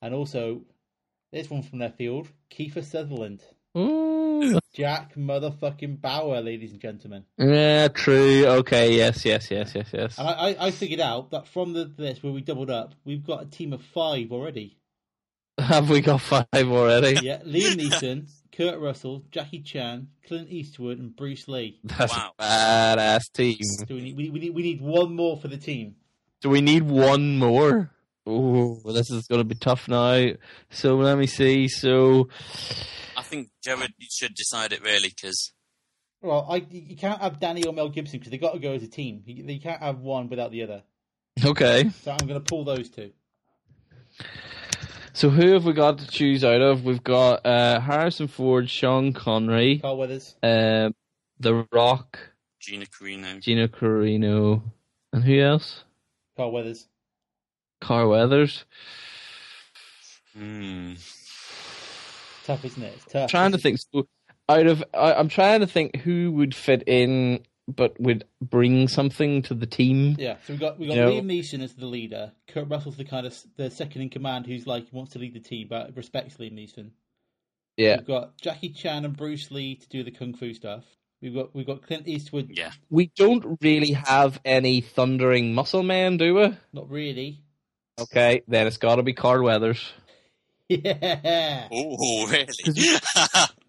And 0.01 0.13
also, 0.13 0.61
this 1.33 1.49
one 1.49 1.61
from 1.61 1.79
their 1.79 1.91
field, 1.91 2.29
Kiefer 2.49 2.81
Sutherland. 2.85 3.41
Ooh, 3.77 4.57
Jack 4.73 5.15
motherfucking 5.15 5.99
Bauer, 5.99 6.41
ladies 6.41 6.71
and 6.71 6.79
gentlemen. 6.79 7.25
yeah, 7.37 7.87
true. 7.87 8.45
Okay, 8.45 8.95
yes, 8.95 9.25
yes, 9.25 9.49
yes, 9.49 9.73
yes, 9.73 9.89
yes. 9.91 10.17
And 10.19 10.27
I, 10.27 10.31
I, 10.31 10.65
I 10.67 10.71
figured 10.71 10.99
out 10.99 11.31
that 11.31 11.47
from 11.47 11.73
the 11.73 11.85
this 11.85 12.21
where 12.21 12.31
we 12.31 12.41
doubled 12.41 12.69
up, 12.69 12.93
we've 13.03 13.25
got 13.25 13.41
a 13.41 13.45
team 13.47 13.73
of 13.73 13.81
five 13.81 14.31
already. 14.31 14.77
Have 15.59 15.89
we 15.89 16.01
got 16.01 16.21
five 16.21 16.45
already? 16.53 17.19
Yeah, 17.25 17.39
Liam 17.39 17.75
Neeson, 17.77 18.29
Kurt 18.55 18.79
Russell, 18.79 19.23
Jackie 19.31 19.61
Chan, 19.61 20.07
Clint 20.27 20.49
Eastwood, 20.49 20.99
and 20.99 21.15
Bruce 21.15 21.47
Lee. 21.47 21.79
That's 21.83 22.15
Wow. 22.15 22.31
a 22.37 22.43
badass 22.43 23.31
team. 23.33 23.57
So 23.63 23.85
we 23.89 24.01
need, 24.01 24.15
we, 24.17 24.29
we 24.29 24.39
need 24.39 24.53
we 24.55 24.61
need 24.61 24.81
one 24.81 25.15
more 25.15 25.35
for 25.37 25.47
the 25.47 25.57
team. 25.57 25.95
Do 26.41 26.49
we 26.49 26.61
need 26.61 26.83
one 26.83 27.39
more? 27.39 27.91
Oh, 28.27 28.79
this 28.85 29.09
is 29.09 29.25
going 29.27 29.39
to 29.39 29.43
be 29.45 29.55
tough 29.55 29.87
now. 29.87 30.27
So 30.69 30.95
let 30.97 31.17
me 31.17 31.25
see. 31.25 31.67
So 31.67 32.29
I 32.61 33.08
think 33.29 33.49
Jared, 33.63 33.93
should 34.09 34.33
decide 34.35 34.73
it 34.73 34.83
really 34.83 35.09
because 35.09 35.51
Well, 36.21 36.45
I 36.49 36.65
you 36.69 36.95
can't 36.97 37.21
have 37.21 37.39
Danny 37.39 37.63
or 37.65 37.73
Mel 37.73 37.89
Gibson 37.89 38.19
because 38.19 38.31
they 38.31 38.37
got 38.37 38.53
to 38.53 38.59
go 38.59 38.73
as 38.73 38.83
a 38.83 38.87
team. 38.87 39.23
You, 39.25 39.43
you 39.45 39.59
can't 39.61 39.81
have 39.81 39.99
one 39.99 40.29
without 40.29 40.51
the 40.51 40.63
other. 40.63 40.83
okay. 41.45 41.89
So 42.03 42.11
I'm 42.11 42.27
going 42.27 42.41
to 42.41 42.45
pull 42.45 42.63
those 42.65 42.89
two. 42.89 43.11
So 45.13 45.29
who 45.29 45.53
have 45.53 45.65
we 45.65 45.73
got 45.73 45.97
to 45.99 46.07
choose 46.07 46.43
out 46.43 46.61
of? 46.61 46.83
We've 46.85 47.03
got 47.03 47.45
uh, 47.45 47.79
Harrison 47.79 48.27
Ford, 48.27 48.69
Sean 48.69 49.11
Connery, 49.13 49.79
Carl 49.79 49.97
Weathers. 49.97 50.35
um, 50.43 50.93
The 51.39 51.65
Rock, 51.73 52.19
Gina 52.59 52.85
Carano. 52.85 53.39
Gina 53.41 53.67
Carano, 53.67 54.61
and 55.11 55.23
who 55.23 55.39
else? 55.41 55.83
Carl 56.37 56.51
Weathers. 56.51 56.87
Car 57.81 58.07
Weathers. 58.07 58.65
Hmm. 60.37 60.93
Tough, 62.49 62.65
isn't 62.65 62.81
it? 62.81 62.93
It's 62.95 63.05
tough. 63.05 63.29
trying 63.29 63.51
to 63.51 63.59
think. 63.59 63.79
So 63.93 64.07
out 64.49 64.65
of, 64.65 64.83
I, 64.95 65.13
I'm 65.13 65.29
trying 65.29 65.59
to 65.59 65.67
think 65.67 65.97
who 65.97 66.31
would 66.31 66.55
fit 66.55 66.81
in, 66.87 67.41
but 67.67 67.99
would 68.01 68.23
bring 68.41 68.87
something 68.87 69.43
to 69.43 69.53
the 69.53 69.67
team. 69.67 70.15
Yeah, 70.17 70.37
so 70.47 70.53
we 70.53 70.57
got 70.59 70.79
we 70.79 70.87
got 70.87 70.95
You 70.95 71.01
know- 71.01 71.11
Liam 71.11 71.25
Neeson 71.25 71.61
as 71.61 71.75
the 71.75 71.85
leader. 71.85 72.31
Kurt 72.47 72.67
Russell's 72.67 72.97
the 72.97 73.05
kind 73.05 73.27
of 73.27 73.37
the 73.55 73.69
second 73.69 74.01
in 74.01 74.09
command 74.09 74.47
who's 74.47 74.65
like 74.65 74.87
wants 74.91 75.11
to 75.13 75.19
lead 75.19 75.35
the 75.35 75.39
team 75.39 75.67
but 75.69 75.95
respects 75.95 76.37
Liam 76.37 76.53
Neeson. 76.53 76.89
Yeah, 77.77 77.97
We've 77.97 78.07
got 78.07 78.35
Jackie 78.37 78.69
Chan 78.69 79.05
and 79.05 79.15
Bruce 79.15 79.51
Lee 79.51 79.75
to 79.75 79.87
do 79.87 80.03
the 80.03 80.09
kung 80.09 80.33
fu 80.33 80.55
stuff. 80.55 80.83
We've 81.21 81.35
got 81.35 81.53
we've 81.53 81.67
got 81.67 81.83
Clint 81.83 82.07
Eastwood. 82.07 82.49
Yeah. 82.51 82.71
we 82.89 83.11
don't 83.15 83.59
really 83.61 83.91
have 83.91 84.39
any 84.43 84.81
thundering 84.81 85.53
muscle 85.53 85.83
man, 85.83 86.17
do 86.17 86.33
we? 86.33 86.57
Not 86.73 86.89
really. 86.89 87.43
Okay, 87.99 88.41
then 88.47 88.65
it's 88.65 88.77
got 88.77 88.95
to 88.95 89.03
be 89.03 89.13
Carl 89.13 89.43
Weathers. 89.43 89.91
Yeah. 90.83 91.67
Oh, 91.71 92.27
really? 92.27 92.97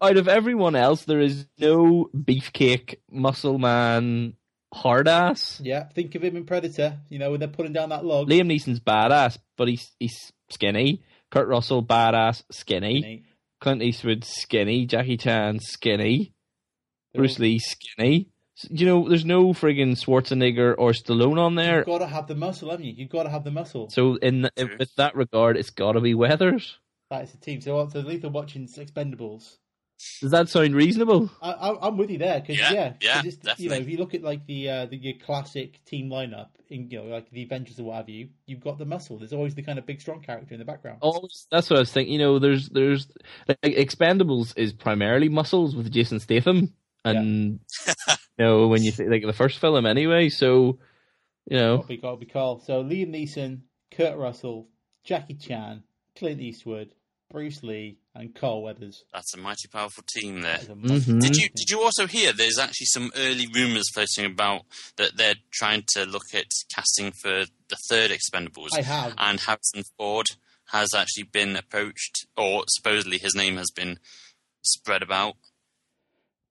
Out 0.01 0.17
of 0.17 0.27
everyone 0.27 0.75
else, 0.75 1.03
there 1.05 1.19
is 1.19 1.47
no 1.57 2.09
beefcake 2.15 2.95
muscle 3.09 3.57
man 3.57 4.33
hard 4.73 5.07
ass. 5.07 5.59
Yeah, 5.63 5.85
think 5.95 6.13
of 6.15 6.23
him 6.23 6.35
in 6.37 6.45
Predator. 6.45 6.99
You 7.09 7.17
know 7.19 7.31
when 7.31 7.39
they're 7.39 7.49
pulling 7.49 7.73
down 7.73 7.89
that 7.89 8.05
log. 8.05 8.29
Liam 8.29 8.47
Neeson's 8.47 8.79
badass, 8.79 9.37
but 9.57 9.67
he's 9.67 9.91
he's 9.99 10.31
skinny. 10.51 11.01
Kurt 11.31 11.47
Russell 11.47 11.83
badass, 11.83 12.43
skinny. 12.51 13.01
Nate. 13.01 13.25
Clint 13.61 13.81
Eastwood 13.81 14.23
skinny. 14.23 14.85
Jackie 14.85 15.17
Chan 15.17 15.59
skinny. 15.59 16.33
They're 17.13 17.21
Bruce 17.21 17.39
all- 17.39 17.43
Lee 17.43 17.59
skinny. 17.59 18.27
You 18.69 18.85
know, 18.85 19.09
there's 19.09 19.25
no 19.25 19.53
friggin' 19.53 19.97
Schwarzenegger 19.99 20.75
or 20.77 20.91
Stallone 20.91 21.39
on 21.39 21.55
there. 21.55 21.77
You've 21.77 21.85
got 21.87 21.97
to 21.99 22.05
have 22.07 22.27
the 22.27 22.35
muscle, 22.35 22.69
haven't 22.69 22.85
you? 22.85 22.93
You've 22.95 23.09
got 23.09 23.23
to 23.23 23.29
have 23.29 23.43
the 23.43 23.49
muscle. 23.49 23.89
So 23.89 24.15
in 24.17 24.43
the, 24.43 24.51
True. 24.55 24.75
with 24.77 24.93
that 24.97 25.15
regard, 25.15 25.57
it's 25.57 25.71
got 25.71 25.93
to 25.93 26.01
be 26.01 26.13
Weathers. 26.13 26.77
That's 27.11 27.31
the 27.31 27.37
team. 27.37 27.61
So, 27.61 27.87
so 27.89 27.99
at 27.99 28.05
least 28.07 28.23
I'm 28.23 28.33
watching 28.33 28.65
Expendables. 28.67 29.57
Does 30.21 30.31
that 30.31 30.49
sound 30.49 30.73
reasonable? 30.75 31.29
I, 31.43 31.51
I, 31.51 31.87
I'm 31.87 31.95
with 31.97 32.09
you 32.09 32.17
there 32.17 32.39
because 32.39 32.57
Yeah, 32.57 32.71
yeah, 32.71 32.89
'cause 32.89 32.99
yeah, 33.03 33.17
it's- 33.19 33.59
You 33.59 33.69
know, 33.69 33.75
if 33.75 33.87
you 33.89 33.97
look 33.97 34.15
at 34.15 34.23
like 34.23 34.47
the 34.47 34.67
uh, 34.69 34.85
the 34.87 34.95
your 34.97 35.13
classic 35.23 35.83
team 35.85 36.09
lineup 36.09 36.47
in 36.69 36.89
you 36.89 36.99
know 37.03 37.05
like 37.05 37.29
the 37.29 37.43
Avengers 37.43 37.79
or 37.79 37.83
what 37.83 37.97
have 37.97 38.09
you, 38.09 38.29
you've 38.47 38.61
got 38.61 38.79
the 38.79 38.85
muscle. 38.85 39.19
There's 39.19 39.33
always 39.33 39.53
the 39.53 39.61
kind 39.61 39.77
of 39.77 39.85
big 39.85 40.01
strong 40.01 40.21
character 40.21 40.53
in 40.55 40.59
the 40.59 40.65
background. 40.65 40.99
Oh, 41.03 41.27
that's 41.51 41.69
what 41.69 41.75
I 41.77 41.81
was 41.81 41.91
thinking. 41.91 42.13
You 42.13 42.19
know, 42.19 42.39
there's 42.39 42.69
there's 42.69 43.09
like 43.47 43.59
Expendables 43.75 44.57
is 44.57 44.73
primarily 44.73 45.29
muscles 45.29 45.75
with 45.75 45.91
Jason 45.91 46.19
Statham, 46.21 46.73
and 47.05 47.59
you 48.39 48.45
know 48.45 48.67
when 48.69 48.81
you 48.83 48.91
think 48.91 49.11
like 49.11 49.23
the 49.23 49.33
first 49.33 49.59
film 49.59 49.85
anyway. 49.85 50.29
So 50.29 50.79
You 51.47 51.57
know, 51.57 51.75
Gotta 51.77 51.87
be, 51.89 51.97
gotta 51.97 52.17
be 52.17 52.25
Carl. 52.25 52.59
So 52.59 52.83
Liam 52.83 53.09
Neeson, 53.09 53.59
Kurt 53.91 54.17
Russell, 54.17 54.67
Jackie 55.03 55.35
Chan, 55.35 55.83
Clint 56.15 56.39
Eastwood, 56.41 56.93
Bruce 57.31 57.63
Lee, 57.63 57.97
and 58.13 58.35
Carl 58.35 58.61
Weathers. 58.61 59.03
That's 59.13 59.33
a 59.33 59.37
mighty 59.37 59.67
powerful 59.71 60.03
team 60.15 60.41
there. 60.41 60.57
That 60.57 60.91
is 60.91 61.07
a 61.07 61.11
Mhm. 61.11 61.21
Did 61.21 61.35
you 61.37 61.49
did 61.49 61.69
you 61.69 61.81
also 61.81 62.07
hear? 62.07 62.33
There's 62.33 62.59
actually 62.59 62.87
some 62.87 63.11
early 63.15 63.47
rumours 63.47 63.89
floating 63.93 64.25
about 64.25 64.65
that 64.97 65.15
they're 65.17 65.35
trying 65.51 65.83
to 65.93 66.05
look 66.05 66.33
at 66.33 66.45
casting 66.73 67.11
for 67.11 67.45
the 67.69 67.77
third 67.89 68.11
Expendables, 68.11 68.69
I 68.73 68.81
have. 68.81 69.13
and 69.17 69.39
Harrison 69.39 69.83
Ford 69.97 70.27
has 70.71 70.93
actually 70.93 71.23
been 71.23 71.55
approached, 71.55 72.25
or 72.37 72.63
supposedly 72.67 73.17
his 73.17 73.35
name 73.35 73.57
has 73.57 73.71
been 73.71 73.99
spread 74.61 75.01
about. 75.01 75.35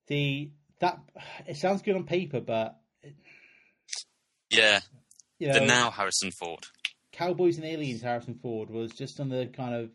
The 0.06 0.50
that 0.80 0.98
it 1.46 1.56
sounds 1.56 1.82
good 1.82 1.94
on 1.96 2.04
paper, 2.06 2.40
but 2.40 2.80
Yeah, 4.50 4.80
you 5.38 5.48
know, 5.48 5.54
the 5.54 5.60
now 5.66 5.90
Harrison 5.90 6.32
Ford. 6.32 6.66
Cowboys 7.12 7.56
and 7.56 7.66
Aliens, 7.66 8.00
Harrison 8.02 8.34
Ford 8.34 8.70
was 8.70 8.92
just 8.92 9.20
on 9.20 9.28
the 9.28 9.46
kind 9.46 9.74
of 9.74 9.90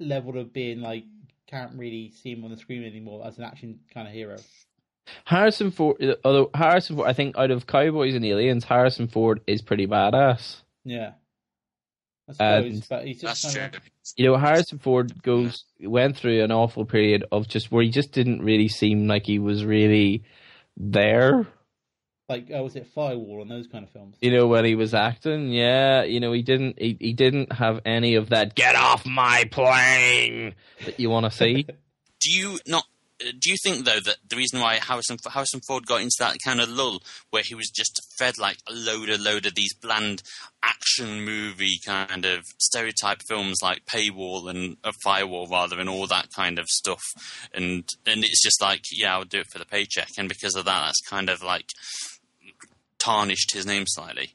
level 0.00 0.38
of 0.38 0.52
being 0.52 0.80
like 0.80 1.04
can't 1.48 1.72
really 1.78 2.12
see 2.22 2.32
him 2.32 2.44
on 2.44 2.50
the 2.50 2.56
screen 2.56 2.84
anymore 2.84 3.26
as 3.26 3.38
an 3.38 3.44
action 3.44 3.80
kind 3.92 4.06
of 4.08 4.14
hero. 4.14 4.36
Harrison 5.24 5.70
Ford. 5.72 5.96
Although 6.24 6.50
Harrison 6.54 6.96
Ford, 6.96 7.08
I 7.08 7.12
think 7.12 7.36
out 7.36 7.50
of 7.50 7.66
Cowboys 7.66 8.14
and 8.14 8.24
Aliens, 8.24 8.64
Harrison 8.64 9.08
Ford 9.08 9.40
is 9.46 9.60
pretty 9.62 9.86
badass. 9.86 10.62
Yeah, 10.84 11.12
suppose, 12.30 12.88
And- 12.90 13.08
he's 13.08 13.20
just 13.20 13.42
That's 13.42 13.54
kind 13.56 13.72
true. 13.72 13.80
of 13.80 13.90
You 14.16 14.24
know, 14.26 14.36
Harrison 14.36 14.78
Ford 14.78 15.22
goes 15.22 15.64
went 15.80 16.16
through 16.16 16.42
an 16.42 16.52
awful 16.52 16.84
period 16.84 17.24
of 17.32 17.48
just 17.48 17.70
where 17.72 17.82
he 17.82 17.90
just 17.90 18.12
didn't 18.12 18.42
really 18.42 18.68
seem 18.68 19.06
like 19.06 19.26
he 19.26 19.38
was 19.38 19.64
really 19.64 20.24
there. 20.76 21.46
Like 22.30 22.46
oh, 22.54 22.62
was 22.62 22.76
it 22.76 22.86
Firewall 22.86 23.42
and 23.42 23.50
those 23.50 23.66
kind 23.66 23.84
of 23.84 23.90
films? 23.90 24.16
You 24.22 24.30
know, 24.30 24.46
when 24.46 24.64
he 24.64 24.74
was 24.74 24.94
acting, 24.94 25.50
yeah, 25.52 26.04
you 26.04 26.20
know, 26.20 26.32
he 26.32 26.40
didn't 26.40 26.78
he, 26.80 26.96
he 26.98 27.12
didn't 27.12 27.52
have 27.52 27.80
any 27.84 28.14
of 28.14 28.30
that 28.30 28.54
get 28.54 28.76
off 28.76 29.04
my 29.04 29.44
plane 29.50 30.54
that 30.86 30.98
you 30.98 31.10
want 31.10 31.26
to 31.26 31.30
see. 31.30 31.66
Do 32.20 32.30
you 32.30 32.58
not? 32.66 32.84
uh, 33.22 33.32
Do 33.38 33.50
you 33.50 33.56
think 33.62 33.84
though 33.84 33.98
that 34.04 34.16
the 34.28 34.36
reason 34.36 34.60
why 34.60 34.74
Harrison 34.76 35.16
Harrison 35.30 35.60
Ford 35.66 35.86
got 35.86 36.02
into 36.02 36.16
that 36.20 36.36
kind 36.44 36.60
of 36.60 36.68
lull, 36.68 37.02
where 37.30 37.42
he 37.42 37.54
was 37.54 37.68
just 37.68 38.00
fed 38.18 38.38
like 38.38 38.58
a 38.68 38.72
load, 38.72 39.08
a 39.08 39.18
load 39.18 39.46
of 39.46 39.54
these 39.54 39.74
bland 39.74 40.22
action 40.62 41.22
movie 41.24 41.78
kind 41.84 42.26
of 42.26 42.44
stereotype 42.58 43.22
films 43.26 43.56
like 43.62 43.86
Paywall 43.86 44.50
and 44.50 44.76
a 44.84 44.92
Firewall, 45.02 45.46
rather, 45.46 45.80
and 45.80 45.88
all 45.88 46.06
that 46.06 46.28
kind 46.36 46.58
of 46.58 46.66
stuff, 46.68 47.02
and 47.54 47.88
and 48.06 48.22
it's 48.22 48.42
just 48.42 48.60
like, 48.60 48.82
yeah, 48.92 49.14
I'll 49.14 49.24
do 49.24 49.40
it 49.40 49.46
for 49.50 49.58
the 49.58 49.64
paycheck, 49.64 50.10
and 50.18 50.28
because 50.28 50.54
of 50.54 50.66
that, 50.66 50.84
that's 50.84 51.00
kind 51.00 51.30
of 51.30 51.42
like 51.42 51.70
tarnished 53.02 53.52
his 53.52 53.66
name 53.66 53.84
slightly. 53.86 54.34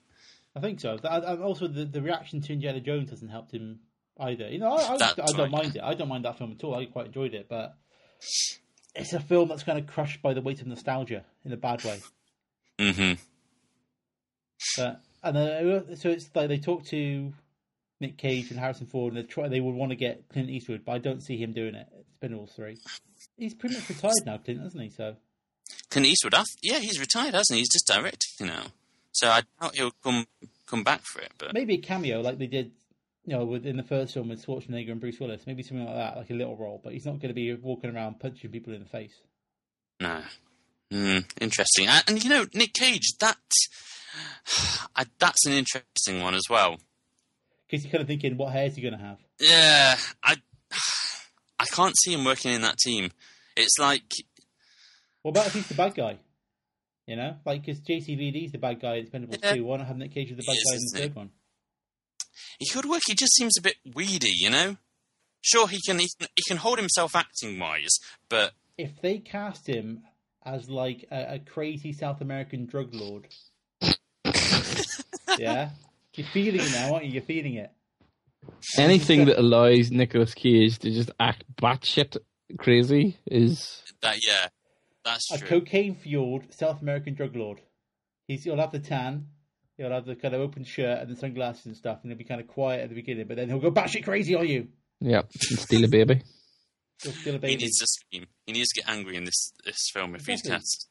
I 0.55 0.59
think 0.59 0.79
so. 0.79 0.97
And 1.03 1.43
also, 1.43 1.67
the, 1.67 1.85
the 1.85 2.01
reaction 2.01 2.41
to 2.41 2.53
Indiana 2.53 2.79
Jones 2.79 3.09
hasn't 3.09 3.31
helped 3.31 3.51
him 3.51 3.79
either. 4.19 4.47
You 4.49 4.59
know, 4.59 4.71
I, 4.71 4.93
I, 4.93 4.95
I 4.95 5.13
don't 5.15 5.37
right. 5.37 5.51
mind 5.51 5.75
it. 5.75 5.81
I 5.83 5.93
don't 5.93 6.07
mind 6.07 6.25
that 6.25 6.37
film 6.37 6.51
at 6.51 6.63
all. 6.63 6.75
I 6.75 6.85
quite 6.85 7.07
enjoyed 7.07 7.33
it, 7.33 7.47
but 7.49 7.75
it's 8.95 9.13
a 9.13 9.19
film 9.19 9.49
that's 9.49 9.63
kind 9.63 9.77
of 9.77 9.87
crushed 9.87 10.21
by 10.21 10.33
the 10.33 10.41
weight 10.41 10.61
of 10.61 10.67
nostalgia 10.67 11.25
in 11.43 11.51
a 11.51 11.57
bad 11.57 11.83
way. 11.83 12.01
Mm-hmm. 12.79 13.21
But 14.77 15.01
and 15.23 15.37
uh, 15.37 15.95
so 15.95 16.09
it's 16.09 16.29
like 16.33 16.47
they 16.47 16.57
talk 16.57 16.85
to 16.85 17.33
Nick 17.99 18.17
Cage 18.17 18.51
and 18.51 18.59
Harrison 18.59 18.87
Ford, 18.87 19.13
and 19.13 19.23
they 19.23 19.27
try 19.27 19.47
they 19.47 19.59
would 19.59 19.75
want 19.75 19.91
to 19.91 19.95
get 19.95 20.29
Clint 20.29 20.49
Eastwood, 20.49 20.83
but 20.85 20.93
I 20.93 20.97
don't 20.99 21.21
see 21.21 21.37
him 21.37 21.53
doing 21.53 21.75
it. 21.75 21.87
It's 21.99 22.15
been 22.19 22.33
all 22.33 22.47
three. 22.47 22.77
He's 23.37 23.53
pretty 23.53 23.75
much 23.75 23.89
retired 23.89 24.25
now, 24.25 24.37
Clint, 24.37 24.61
hasn't 24.61 24.81
he? 24.81 24.89
So 24.89 25.15
Clint 25.89 26.07
Eastwood, 26.07 26.33
th- 26.33 26.45
yeah, 26.61 26.79
he's 26.79 26.99
retired, 26.99 27.33
hasn't 27.33 27.55
he? 27.55 27.61
He's 27.61 27.71
just 27.71 27.87
directing 27.87 28.47
now, 28.47 28.65
so 29.11 29.29
I 29.29 29.41
doubt 29.61 29.75
he'll 29.75 29.91
come 30.03 30.25
come 30.67 30.83
back 30.83 31.01
for 31.03 31.21
it. 31.21 31.31
But 31.37 31.53
maybe 31.53 31.75
a 31.75 31.77
cameo 31.79 32.21
like 32.21 32.37
they 32.37 32.47
did, 32.47 32.71
you 33.25 33.35
know, 33.35 33.45
within 33.45 33.77
the 33.77 33.83
first 33.83 34.13
film 34.13 34.29
with 34.29 34.45
Schwarzenegger 34.45 34.91
and 34.91 34.99
Bruce 34.99 35.19
Willis. 35.19 35.47
Maybe 35.47 35.63
something 35.63 35.85
like 35.85 35.95
that, 35.95 36.17
like 36.17 36.29
a 36.29 36.33
little 36.33 36.55
role. 36.55 36.81
But 36.83 36.93
he's 36.93 37.05
not 37.05 37.19
going 37.19 37.29
to 37.29 37.33
be 37.33 37.53
walking 37.53 37.95
around 37.95 38.19
punching 38.19 38.51
people 38.51 38.73
in 38.73 38.79
the 38.79 38.89
face. 38.89 39.13
No. 39.99 40.21
Hmm, 40.91 41.19
interesting. 41.41 41.87
And, 41.87 42.03
and 42.07 42.23
you 42.23 42.29
know, 42.29 42.45
Nick 42.53 42.73
Cage, 42.73 43.13
that 43.19 43.37
I, 44.95 45.05
that's 45.19 45.45
an 45.45 45.53
interesting 45.53 46.21
one 46.21 46.35
as 46.35 46.43
well. 46.49 46.77
Because 47.67 47.83
you're 47.83 47.91
kind 47.91 48.01
of 48.01 48.07
thinking, 48.07 48.37
what 48.37 48.53
hair 48.53 48.65
is 48.65 48.75
he 48.75 48.81
going 48.81 48.97
to 48.97 49.03
have? 49.03 49.17
Yeah, 49.39 49.95
I 50.23 50.35
I 51.59 51.65
can't 51.65 51.95
see 52.03 52.13
him 52.13 52.25
working 52.25 52.53
in 52.53 52.61
that 52.61 52.77
team. 52.77 53.11
It's 53.55 53.79
like 53.79 54.13
What 55.25 55.31
about 55.31 55.47
if 55.47 55.53
he's 55.53 55.67
the 55.67 55.73
bad 55.73 55.95
guy? 55.95 56.19
You 57.07 57.15
know, 57.15 57.35
like 57.47 57.65
because 57.65 57.79
JCVD's 57.81 58.51
the 58.51 58.59
bad 58.59 58.79
guy 58.79 58.97
in 58.97 59.07
Expendables 59.07 59.43
Yeah. 59.43 59.55
2. 59.55 59.65
Why 59.65 59.77
not 59.77 59.87
have 59.87 59.97
Nick 59.97 60.13
Cage 60.13 60.29
as 60.29 60.37
the 60.37 60.43
bad 60.43 60.53
He 60.55 60.61
guy 60.63 60.75
in 60.75 60.79
the 60.81 60.85
isn't 60.85 60.97
he? 60.99 61.07
third 61.07 61.15
one? 61.15 61.29
he 62.59 62.69
could 62.69 62.85
work. 62.85 63.01
He 63.07 63.15
just 63.15 63.33
seems 63.33 63.57
a 63.57 63.61
bit 63.63 63.73
weedy, 63.95 64.29
you 64.35 64.51
know. 64.51 64.77
Sure, 65.41 65.67
he 65.67 65.79
can 65.83 65.97
he, 65.97 66.07
can- 66.19 66.27
he 66.35 66.43
can 66.47 66.57
hold 66.57 66.77
himself 66.77 67.15
acting 67.15 67.57
wise, 67.57 67.97
but 68.29 68.51
If 68.77 69.01
they 69.01 69.17
cast 69.17 69.65
him 69.67 70.03
as 70.45 70.69
like 70.69 71.05
a, 71.11 71.35
a 71.35 71.39
crazy 71.39 71.91
South 71.91 72.21
American 72.21 72.67
drug 72.67 72.93
lord, 72.93 73.27
yeah, 75.39 75.69
you're 76.13 76.27
feeling 76.33 76.61
it 76.61 76.71
now, 76.71 76.93
aren't 76.93 77.05
you? 77.05 77.13
You're 77.13 77.23
feeling 77.23 77.55
it. 77.55 77.71
Anything 78.77 79.25
that 79.25 79.39
allows 79.39 79.89
Nicolas 79.89 80.35
Cage 80.35 80.77
to 80.79 80.91
just 80.91 81.09
act 81.19 81.43
batshit 81.55 82.17
crazy 82.59 83.17
is 83.25 83.81
that 84.01 84.23
yeah, 84.23 84.47
that's 85.05 85.31
A 85.31 85.37
true. 85.37 85.47
cocaine 85.61 85.95
fueled 85.95 86.43
South 86.53 86.81
American 86.81 87.13
drug 87.13 87.35
lord. 87.35 87.61
He's 88.27 88.43
he'll 88.43 88.57
have 88.57 88.71
the 88.71 88.79
tan, 88.79 89.27
he'll 89.77 89.91
have 89.91 90.05
the 90.05 90.15
kind 90.15 90.33
of 90.33 90.41
open 90.41 90.63
shirt 90.63 90.99
and 90.99 91.09
the 91.09 91.15
sunglasses 91.15 91.65
and 91.67 91.77
stuff, 91.77 91.99
and 92.03 92.11
he'll 92.11 92.17
be 92.17 92.23
kind 92.25 92.41
of 92.41 92.47
quiet 92.47 92.81
at 92.81 92.89
the 92.89 92.95
beginning, 92.95 93.27
but 93.27 93.37
then 93.37 93.47
he'll 93.49 93.59
go 93.59 93.71
batshit 93.71 94.03
crazy 94.03 94.35
on 94.35 94.47
you. 94.47 94.67
yeah, 94.99 95.21
and 95.49 95.59
steal 95.59 95.83
a 95.83 95.87
baby. 95.87 96.21
He'll 97.03 97.11
steal 97.13 97.35
a 97.35 97.39
he 97.47 97.55
needs 97.57 97.77
to 97.79 97.87
scream. 97.87 98.25
He 98.47 98.53
needs 98.53 98.69
to 98.69 98.81
get 98.81 98.89
angry 98.89 99.15
in 99.15 99.23
this 99.25 99.53
this 99.63 99.89
film 99.93 100.15
if 100.15 100.25
he's 100.25 100.39
Exactly. 100.41 100.55
cast. 100.55 100.87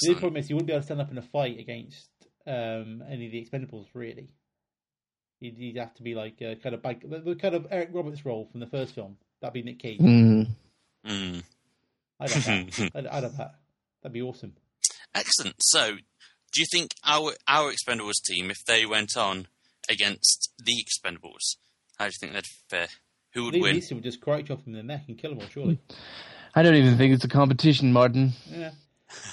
The 0.00 0.08
only 0.08 0.20
problem 0.20 0.36
is 0.38 0.46
he 0.48 0.54
wouldn't 0.54 0.66
be 0.68 0.72
able 0.72 0.80
to 0.80 0.86
stand 0.86 1.00
up 1.02 1.10
in 1.10 1.18
a 1.18 1.22
fight 1.22 1.58
against 1.58 2.08
um, 2.46 3.02
any 3.10 3.26
of 3.26 3.32
the 3.32 3.44
Expendables, 3.44 3.86
really. 3.92 4.28
He'd, 5.40 5.56
he'd 5.58 5.76
have 5.76 5.92
to 5.94 6.02
be 6.02 6.14
like 6.14 6.40
uh, 6.40 6.54
kind 6.62 6.74
of 6.74 6.80
bad, 6.82 7.02
the, 7.06 7.18
the 7.18 7.34
kind 7.34 7.54
of 7.54 7.66
Eric 7.70 7.90
Roberts 7.92 8.24
role 8.24 8.48
from 8.50 8.60
the 8.60 8.66
first 8.66 8.94
film. 8.94 9.16
That'd 9.42 9.52
be 9.52 9.62
Nick 9.62 9.80
Cage. 9.80 9.98
Mm. 10.00 10.46
Mm. 11.06 11.42
I'd 12.20 12.30
have 12.30 12.44
that. 12.44 12.90
I'd, 12.94 13.06
I'd 13.06 13.22
have 13.22 13.36
that. 13.36 13.54
That'd 14.02 14.12
be 14.12 14.22
awesome. 14.22 14.54
Excellent. 15.14 15.56
So, 15.60 15.96
do 15.96 16.60
you 16.60 16.66
think 16.70 16.92
our 17.04 17.32
our 17.48 17.72
Expendables 17.72 18.22
team, 18.24 18.50
if 18.50 18.64
they 18.66 18.86
went 18.86 19.16
on 19.16 19.48
against 19.88 20.52
the 20.58 20.84
Expendables, 20.84 21.56
how 21.98 22.06
do 22.06 22.12
you 22.12 22.18
think 22.20 22.32
they'd 22.32 22.46
fare? 22.68 22.88
Who 23.34 23.44
would 23.44 23.54
Liam 23.54 23.62
win? 23.62 23.76
Neeson 23.76 23.94
would 23.94 24.04
just 24.04 24.20
karate 24.20 24.46
chop 24.46 24.64
him 24.64 24.74
in 24.74 24.74
the 24.74 24.82
neck 24.82 25.04
and 25.08 25.18
kill 25.18 25.32
him 25.32 25.40
all, 25.40 25.48
surely. 25.48 25.80
I 26.54 26.62
don't 26.62 26.76
even 26.76 26.96
think 26.96 27.12
it's 27.12 27.24
a 27.24 27.28
competition, 27.28 27.92
Martin. 27.92 28.32
Yeah. 28.48 28.70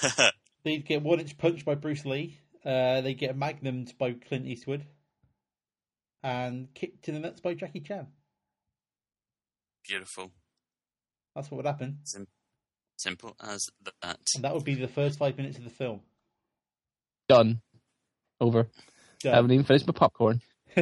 They'd 0.64 0.86
get 0.86 1.04
one 1.04 1.20
inch 1.20 1.38
punched 1.38 1.66
by 1.66 1.76
Bruce 1.76 2.06
Lee. 2.06 2.40
Uh, 2.66 3.02
they 3.02 3.14
get 3.14 3.38
magnumed 3.38 3.98
by 3.98 4.14
Clint 4.14 4.46
Eastwood, 4.46 4.86
and 6.24 6.72
kicked 6.74 7.08
in 7.08 7.16
the 7.16 7.20
nuts 7.20 7.42
by 7.42 7.54
Jackie 7.56 7.80
Chan. 7.80 8.08
Beautiful. 9.88 10.32
That's 11.36 11.50
what 11.50 11.58
would 11.58 11.66
happen, 11.66 12.00
Simple 13.02 13.36
as 13.42 13.68
that. 14.04 14.18
and 14.36 14.44
that 14.44 14.54
would 14.54 14.64
be 14.64 14.76
the 14.76 14.88
first 14.88 15.18
five 15.18 15.38
minutes 15.38 15.58
of 15.58 15.64
the 15.64 15.70
film. 15.70 16.02
Done. 17.28 17.62
Over. 18.40 18.68
I 19.26 19.30
haven't 19.30 19.52
even 19.52 19.66
finished 19.66 19.88
my 19.88 19.94
popcorn. 19.94 20.42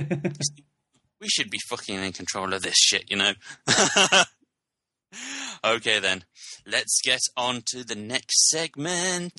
We 1.22 1.28
should 1.28 1.50
be 1.50 1.60
fucking 1.70 1.96
in 2.02 2.14
control 2.14 2.54
of 2.54 2.62
this 2.62 2.78
shit, 2.78 3.12
you 3.12 3.18
know? 3.18 3.34
okay, 5.66 6.00
then. 6.00 6.24
Let's 6.66 7.02
get 7.04 7.20
on 7.36 7.64
to 7.68 7.84
the 7.84 7.96
next 7.96 8.48
segment. 8.48 9.34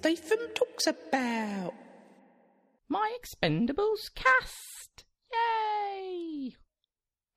Statham 0.00 0.38
talks 0.54 0.86
about. 0.86 1.74
My 2.88 3.14
Expendables 3.20 4.08
cast! 4.14 5.04
Yay! 5.30 6.56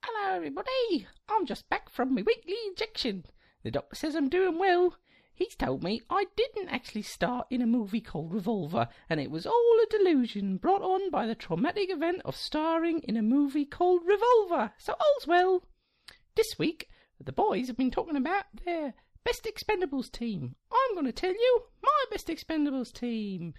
Hello, 0.01 0.34
everybody. 0.34 1.05
I'm 1.28 1.45
just 1.45 1.68
back 1.68 1.89
from 1.89 2.16
my 2.16 2.22
weekly 2.22 2.55
injection. 2.70 3.26
The 3.66 3.72
doctor 3.72 3.97
says 3.97 4.16
I'm 4.16 4.30
doing 4.30 4.57
well. 4.57 4.95
he's 5.34 5.57
told 5.57 5.84
me 5.84 6.03
I 6.09 6.28
didn't 6.38 6.70
actually 6.70 7.01
start 7.01 7.47
in 7.49 7.61
a 7.61 7.68
movie 7.68 7.99
called 7.99 8.32
Revolver, 8.34 8.88
and 9.09 9.20
it 9.20 9.30
was 9.30 9.45
all 9.45 9.80
a 9.84 9.89
delusion 9.89 10.55
brought 10.55 10.84
on 10.84 11.11
by 11.11 11.28
the 11.28 11.36
traumatic 11.36 11.91
event 11.91 12.22
of 12.24 12.34
starring 12.34 13.01
in 13.01 13.18
a 13.18 13.22
movie 13.22 13.66
called 13.66 14.03
Revolver. 14.05 14.72
So 14.78 14.93
all's 14.93 15.28
well. 15.28 15.66
This 16.36 16.57
week, 16.57 16.88
the 17.20 17.34
boys 17.34 17.68
have 17.68 17.76
been 17.76 17.91
talking 17.91 18.16
about 18.16 18.45
their 18.64 18.93
best 19.24 19.44
Expendables 19.46 20.12
team. 20.12 20.56
I'm 20.72 20.96
going 20.96 21.06
to 21.06 21.12
tell 21.12 21.34
you 21.34 21.64
my 21.82 22.06
best 22.12 22.28
Expendables 22.28 22.92
team. 22.92 23.54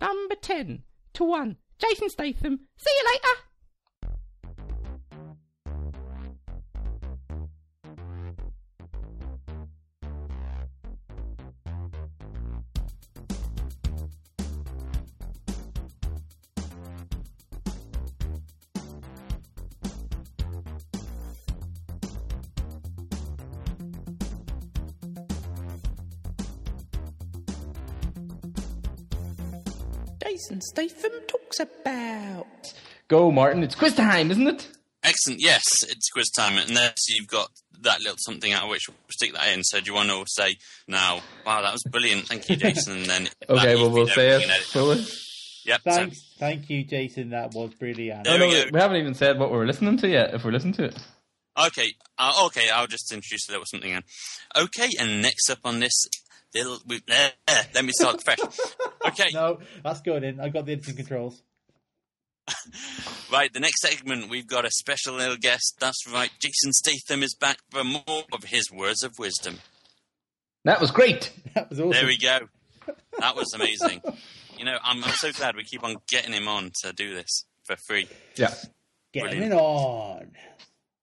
Number 0.00 0.34
10 0.34 0.82
to 1.14 1.24
1. 1.24 1.56
Jason 1.78 2.10
Statham. 2.10 2.60
See 2.76 2.90
you 2.90 3.06
later. 3.12 3.40
Jason 30.54 30.88
Statham 30.88 31.12
talks 31.26 31.60
about. 31.60 32.74
Go, 33.08 33.30
Martin. 33.30 33.62
It's 33.62 33.74
quiz 33.74 33.94
time, 33.94 34.30
isn't 34.30 34.46
it? 34.46 34.68
Excellent. 35.02 35.40
Yes, 35.42 35.62
it's 35.82 36.08
quiz 36.10 36.30
time, 36.30 36.56
and 36.58 36.76
there 36.76 36.92
so 36.96 37.14
you've 37.16 37.28
got 37.28 37.50
that 37.82 38.00
little 38.00 38.16
something 38.18 38.52
out 38.52 38.64
of 38.64 38.70
which 38.70 38.88
we'll 38.88 38.96
stick 39.10 39.34
that 39.34 39.48
in. 39.52 39.62
So 39.64 39.80
do 39.80 39.86
you 39.90 39.94
want 39.94 40.08
to 40.10 40.24
say 40.28 40.56
now? 40.88 41.20
Wow, 41.44 41.62
that 41.62 41.72
was 41.72 41.82
brilliant. 41.90 42.26
Thank 42.28 42.48
you, 42.48 42.56
Jason. 42.56 42.98
And 42.98 43.06
then 43.06 43.22
Okay, 43.48 43.74
that, 43.74 43.76
well, 43.76 43.86
if 43.88 43.92
we'll 43.92 44.08
you 44.08 44.14
say 44.14 44.30
it 44.30 44.34
you 44.40 44.46
can 44.46 44.50
edit 44.50 44.64
fully. 44.66 45.04
Yep. 45.66 45.80
so- 45.82 45.90
Thanks, 45.90 46.34
thank 46.38 46.70
you, 46.70 46.84
Jason. 46.84 47.30
That 47.30 47.52
was 47.52 47.74
brilliant. 47.74 48.24
There 48.24 48.38
No, 48.38 48.46
we 48.46 48.52
no, 48.52 48.64
go. 48.64 48.70
we 48.72 48.80
haven't 48.80 48.96
even 48.98 49.14
said 49.14 49.38
what 49.38 49.50
we're 49.50 49.66
listening 49.66 49.96
to 49.98 50.08
yet, 50.08 50.32
if 50.34 50.44
we're 50.44 50.52
listening 50.52 50.74
to 50.74 50.84
it. 50.84 50.98
Okay, 51.66 51.92
uh, 52.18 52.42
okay, 52.46 52.68
I'll 52.70 52.86
just 52.88 53.12
introduce 53.12 53.48
a 53.48 53.52
little 53.52 53.66
something 53.66 53.90
in. 53.92 54.02
Okay, 54.56 54.88
and 54.98 55.22
next 55.22 55.48
up 55.50 55.60
on 55.64 55.78
this, 55.80 55.92
little, 56.54 56.78
we, 56.86 57.00
uh, 57.10 57.28
uh, 57.48 57.62
let 57.74 57.84
me 57.84 57.92
start 57.92 58.22
fresh. 58.24 58.38
Okay, 59.06 59.28
No, 59.34 59.58
that's 59.82 60.00
good. 60.00 60.24
In 60.24 60.40
I 60.40 60.48
got 60.48 60.64
the 60.64 60.72
editing 60.72 60.96
controls. 60.96 61.42
right, 63.32 63.52
the 63.52 63.60
next 63.60 63.82
segment, 63.82 64.30
we've 64.30 64.46
got 64.46 64.64
a 64.64 64.70
special 64.70 65.14
little 65.14 65.36
guest. 65.36 65.76
That's 65.78 66.10
right, 66.10 66.30
Jason 66.40 66.72
Statham 66.72 67.22
is 67.22 67.34
back 67.34 67.58
for 67.70 67.84
more 67.84 68.22
of 68.32 68.44
his 68.44 68.70
words 68.72 69.02
of 69.02 69.12
wisdom. 69.18 69.58
That 70.64 70.80
was 70.80 70.90
great. 70.90 71.32
That 71.54 71.70
was 71.70 71.78
awesome. 71.78 71.92
There 71.92 72.06
we 72.06 72.18
go. 72.18 72.38
That 73.20 73.36
was 73.36 73.52
amazing. 73.54 74.02
You 74.58 74.64
know, 74.64 74.76
I'm, 74.82 75.04
I'm 75.04 75.10
so 75.10 75.30
glad 75.30 75.54
we 75.54 75.62
keep 75.62 75.84
on 75.84 75.96
getting 76.08 76.32
him 76.32 76.48
on 76.48 76.72
to 76.82 76.92
do 76.92 77.14
this 77.14 77.44
for 77.64 77.76
free. 77.86 78.08
Yeah. 78.34 78.52
Get 79.12 79.32
him 79.32 79.42
in 79.44 79.52
on. 79.52 80.32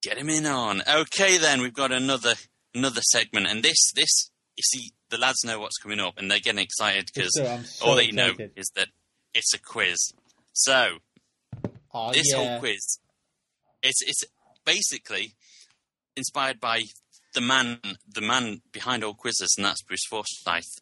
Get 0.04 0.18
him 0.18 0.30
in 0.30 0.46
on. 0.46 0.82
Okay, 0.82 1.38
then 1.38 1.62
we've 1.62 1.74
got 1.74 1.94
another 1.94 2.34
another 2.76 3.02
segment, 3.02 3.48
and 3.48 3.64
this 3.64 3.92
this 3.96 4.32
you 4.58 4.64
see 4.64 4.92
the 5.12 5.18
lads 5.18 5.44
know 5.46 5.60
what's 5.60 5.78
coming 5.78 6.00
up, 6.00 6.18
and 6.18 6.32
they're 6.32 6.40
getting 6.40 6.62
excited 6.64 7.10
because 7.14 7.34
So 7.36 7.60
so 7.64 7.86
all 7.86 7.96
they 7.96 8.12
know 8.12 8.34
is 8.56 8.72
that 8.76 8.88
it's 9.34 9.54
a 9.54 9.60
quiz. 9.60 9.98
So 10.54 10.98
Oh, 11.94 12.12
this 12.14 12.32
yeah. 12.32 12.38
whole 12.38 12.60
quiz, 12.60 13.00
it's 13.84 14.02
it's 14.02 14.24
basically 14.66 15.34
inspired 16.16 16.60
by 16.60 16.84
the 17.34 17.42
man 17.42 17.80
the 18.08 18.22
man 18.22 18.62
behind 18.72 19.04
all 19.04 19.14
quizzes, 19.14 19.54
and 19.58 19.66
that's 19.66 19.82
Bruce 19.84 20.06
Forsyth. 20.10 20.80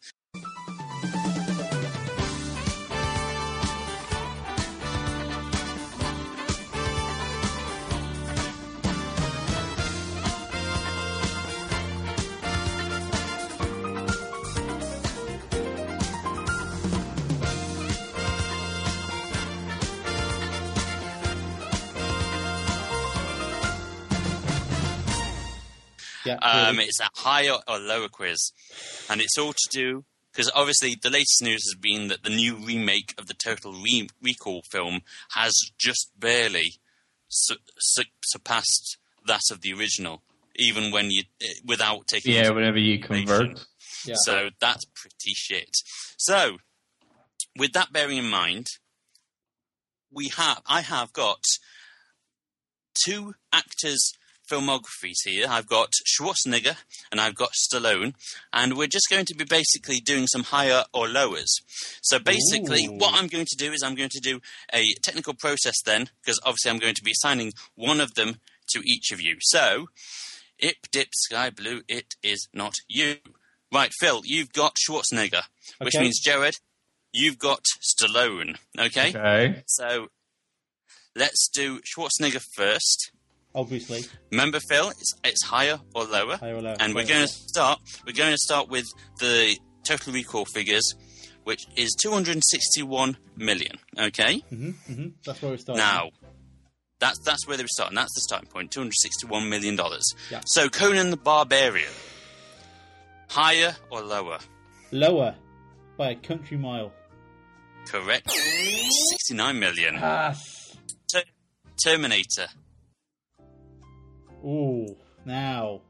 Yeah, 26.40 26.48
Um, 26.68 26.76
really. 26.76 26.88
it's 26.88 27.00
a 27.00 27.08
higher 27.14 27.56
or 27.66 27.78
lower 27.78 28.08
quiz, 28.08 28.52
and 29.08 29.20
it's 29.20 29.36
all 29.38 29.52
to 29.52 29.68
do 29.70 30.04
because 30.32 30.50
obviously 30.54 30.94
the 31.00 31.10
latest 31.10 31.42
news 31.42 31.62
has 31.64 31.78
been 31.80 32.08
that 32.08 32.22
the 32.22 32.30
new 32.30 32.56
remake 32.56 33.14
of 33.18 33.26
the 33.26 33.34
Total 33.34 33.72
Re- 33.72 34.08
Recall 34.22 34.62
film 34.70 35.00
has 35.32 35.52
just 35.78 36.10
barely 36.18 36.74
su- 37.28 37.56
su- 37.78 38.04
surpassed 38.24 38.96
that 39.26 39.40
of 39.50 39.60
the 39.60 39.72
original, 39.72 40.22
even 40.56 40.90
when 40.92 41.10
you 41.10 41.24
eh, 41.42 41.46
without 41.64 42.06
taking 42.06 42.32
Yeah, 42.34 42.50
whenever 42.50 42.78
you 42.78 42.98
convert. 43.00 43.66
Yeah. 44.04 44.14
So 44.24 44.50
that's 44.60 44.84
pretty 44.94 45.32
shit. 45.34 45.70
So, 46.16 46.58
with 47.56 47.72
that 47.72 47.92
bearing 47.92 48.18
in 48.18 48.30
mind, 48.30 48.66
we 50.12 50.28
have 50.28 50.62
I 50.66 50.80
have 50.82 51.12
got 51.12 51.42
two 53.04 53.34
actors' 53.52 54.12
filmographies 54.50 55.18
here. 55.24 55.46
I've 55.48 55.66
got 55.66 55.92
Schwarzenegger 56.06 56.76
and 57.10 57.20
I've 57.20 57.34
got 57.34 57.50
Stallone, 57.52 58.14
and 58.52 58.76
we're 58.76 58.86
just 58.86 59.08
going 59.10 59.26
to 59.26 59.34
be 59.34 59.44
basically 59.44 60.00
doing 60.00 60.26
some 60.26 60.44
higher 60.44 60.84
or 60.92 61.08
lowers. 61.08 61.60
So 62.02 62.18
basically, 62.18 62.86
Ooh. 62.86 62.98
what 62.98 63.14
I'm 63.14 63.28
going 63.28 63.46
to 63.46 63.56
do 63.56 63.72
is 63.72 63.82
I'm 63.82 63.94
going 63.94 64.10
to 64.10 64.20
do 64.20 64.40
a 64.72 64.86
technical 65.02 65.34
process 65.34 65.80
then, 65.84 66.10
because 66.22 66.40
obviously 66.44 66.70
I'm 66.70 66.78
going 66.78 66.94
to 66.94 67.04
be 67.04 67.12
assigning 67.12 67.52
one 67.74 68.00
of 68.00 68.14
them 68.14 68.36
to 68.70 68.80
each 68.84 69.10
of 69.12 69.20
you. 69.20 69.36
So, 69.40 69.86
Ip 70.58 70.90
Dip 70.92 71.08
Sky 71.14 71.50
Blue, 71.50 71.82
it 71.88 72.14
is 72.22 72.48
not 72.52 72.74
you. 72.88 73.16
Right, 73.72 73.92
Phil, 74.00 74.22
you've 74.24 74.52
got 74.52 74.76
Schwarzenegger, 74.76 75.42
which 75.78 75.96
means 75.96 76.18
Jared, 76.18 76.56
you've 77.12 77.38
got 77.38 77.64
Stallone. 77.80 78.56
Okay? 78.78 79.10
Okay. 79.10 79.62
So 79.66 80.08
let's 81.14 81.48
do 81.48 81.80
Schwarzenegger 81.80 82.42
first. 82.54 83.12
Obviously. 83.54 84.02
Remember, 84.30 84.60
Phil, 84.60 84.90
it's, 84.90 85.14
it's 85.24 85.44
higher 85.44 85.80
or 85.94 86.04
lower. 86.04 86.36
Higher 86.36 86.56
or 86.56 86.62
lower. 86.62 86.76
And 86.78 86.94
we're 86.94 87.06
going 87.06 87.22
to 87.26 87.28
start. 87.28 87.80
We're 88.06 88.12
going 88.12 88.32
to 88.32 88.38
start 88.38 88.68
with 88.68 88.86
the 89.18 89.56
total 89.84 90.12
recall 90.12 90.44
figures, 90.44 90.94
which 91.44 91.66
is 91.76 91.94
261 92.00 93.16
million. 93.36 93.78
Okay. 93.98 94.38
hmm 94.50 94.70
hmm 94.70 95.08
That's 95.24 95.42
where 95.42 95.50
we 95.50 95.56
start. 95.58 95.78
Now, 95.78 96.10
that's 97.00 97.18
that's 97.24 97.46
where 97.48 97.56
they 97.56 97.64
start, 97.66 97.88
and 97.88 97.98
that's 97.98 98.14
the 98.14 98.20
starting 98.20 98.48
point. 98.48 98.70
261 98.70 99.48
million 99.48 99.74
dollars. 99.74 100.04
Yeah. 100.30 100.42
So 100.46 100.68
Conan 100.68 101.10
the 101.10 101.16
Barbarian, 101.16 101.90
higher 103.28 103.74
or 103.90 104.02
lower? 104.02 104.38
Lower 104.92 105.34
by 105.96 106.10
a 106.10 106.14
country 106.14 106.56
mile. 106.56 106.92
Correct. 107.88 108.30
69 108.30 109.58
million. 109.58 109.96
Ah. 110.00 110.34
Ter- 111.12 111.22
Terminator. 111.82 112.46
Ooh. 114.44 114.96
Now. 115.24 115.80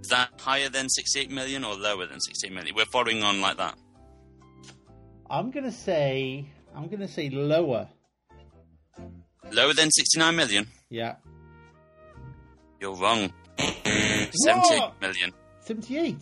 Is 0.00 0.08
that 0.08 0.30
higher 0.40 0.68
than 0.68 0.88
68 0.88 1.30
million 1.30 1.64
or 1.64 1.74
lower 1.74 2.06
than 2.06 2.20
68 2.20 2.52
million? 2.52 2.74
We're 2.74 2.84
following 2.86 3.22
on 3.22 3.40
like 3.40 3.56
that. 3.58 3.76
I'm 5.30 5.50
gonna 5.50 5.72
say. 5.72 6.46
I'm 6.74 6.88
gonna 6.88 7.08
say 7.08 7.30
lower. 7.30 7.88
Lower 9.50 9.72
than 9.74 9.90
69 9.90 10.36
million? 10.36 10.66
Yeah. 10.90 11.16
You're 12.80 12.94
wrong. 12.94 13.32
78 13.58 14.90
million. 15.00 15.32
Seventy-eight. 15.60 16.16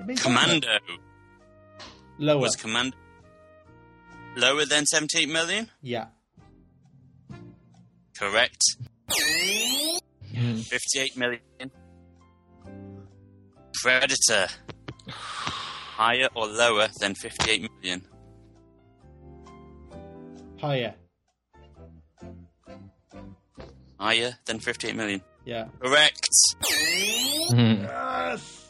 It 0.00 0.06
makes 0.06 0.22
sense. 0.22 0.36
Commando 0.38 0.68
Lower. 2.18 2.40
was 2.40 2.54
command 2.56 2.94
lower 4.36 4.64
than 4.64 4.86
78 4.86 5.28
million? 5.28 5.68
Yeah. 5.82 6.06
Correct. 8.16 8.62
58 10.36 11.16
million. 11.16 11.40
Predator. 13.82 14.48
Higher 15.08 16.28
or 16.34 16.46
lower 16.46 16.88
than 17.00 17.14
58 17.14 17.70
million? 17.82 18.06
Higher. 20.60 20.94
Higher 23.98 24.34
than 24.44 24.58
58 24.60 24.94
million. 24.96 25.22
Yeah. 25.44 25.68
Correct. 25.80 26.28
Mhm. 27.50 27.82
Yes. 27.84 28.66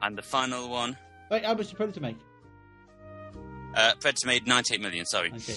And 0.00 0.16
the 0.16 0.22
final 0.22 0.68
one. 0.68 0.96
Wait, 1.30 1.44
how 1.44 1.54
much 1.54 1.68
did 1.68 1.76
Predator 1.76 2.00
make? 2.00 2.16
Uh, 3.74 3.92
Predator 4.00 4.26
made 4.26 4.46
98 4.46 4.80
million, 4.80 5.04
sorry. 5.06 5.32
Okay. 5.32 5.56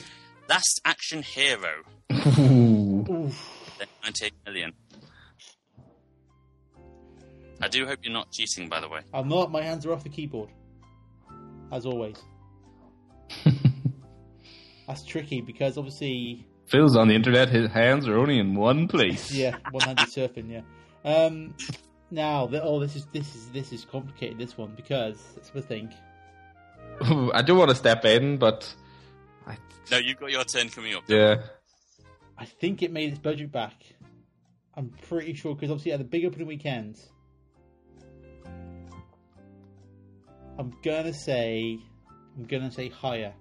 Last 0.50 0.82
Action 0.86 1.22
Hero. 1.22 1.84
Ooh. 2.12 3.32
98 4.04 4.34
million. 4.46 4.74
I 7.62 7.68
do 7.68 7.86
hope 7.86 8.00
you're 8.04 8.14
not 8.14 8.32
cheating, 8.32 8.70
by 8.70 8.80
the 8.80 8.88
way. 8.90 9.02
I'm 9.14 9.28
not. 9.28 9.52
My 9.52 9.62
hands 9.64 9.86
are 9.86 9.94
off 9.94 10.04
the 10.04 10.10
keyboard, 10.10 10.50
as 11.72 11.86
always. 11.86 12.16
That's 14.88 15.04
tricky 15.04 15.42
because 15.42 15.78
obviously, 15.78 16.48
Phil's 16.68 16.96
on 16.96 17.08
the 17.08 17.16
internet. 17.16 17.50
His 17.50 17.70
hands 17.70 18.08
are 18.08 18.18
only 18.18 18.40
in 18.40 18.56
one 18.56 18.88
place. 18.88 19.32
yeah, 19.34 19.56
one-handed 19.72 20.08
surfing. 20.08 20.50
Yeah. 20.52 20.62
Um, 21.04 21.56
now, 22.12 22.48
the, 22.48 22.62
oh, 22.64 22.80
this 22.80 22.96
is 22.96 23.06
this 23.12 23.36
is 23.36 23.50
this 23.50 23.74
is 23.74 23.86
complicated. 23.86 24.38
This 24.38 24.58
one 24.58 24.74
because 24.76 25.22
let's 25.36 25.50
have 25.50 25.58
a 25.58 25.62
think. 25.62 25.92
I 27.34 27.42
do 27.42 27.56
want 27.56 27.70
to 27.70 27.76
step 27.76 28.06
in, 28.06 28.38
but 28.38 28.74
I, 29.46 29.58
No, 29.92 29.98
you've 29.98 30.20
got 30.20 30.32
your 30.32 30.44
turn 30.46 30.70
coming 30.70 30.94
up. 30.96 31.04
yeah, 31.08 31.36
I 32.38 32.46
think 32.46 32.82
it 32.82 32.92
made 32.92 33.10
its 33.10 33.20
budget 33.20 33.52
back. 33.52 33.74
I'm 34.76 34.92
pretty 35.10 35.34
sure 35.34 35.54
because 35.56 35.70
obviously 35.72 35.92
at 35.92 36.00
the 36.00 36.06
big 36.06 36.24
opening 36.26 36.48
weekends. 36.48 37.10
I'm 40.60 40.74
gonna 40.84 41.14
say, 41.14 41.80
I'm 42.38 42.46
gonna 42.46 42.72
say 42.72 42.90
higher. 42.90 43.34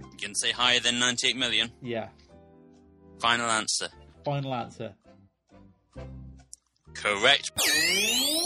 You 0.00 0.16
can 0.18 0.34
say 0.34 0.52
higher 0.52 0.80
than 0.80 0.98
98 0.98 1.36
million. 1.36 1.70
Yeah. 1.82 2.08
Final 3.20 3.50
answer. 3.50 3.88
Final 4.24 4.54
answer. 4.54 4.94
Correct. 6.94 7.50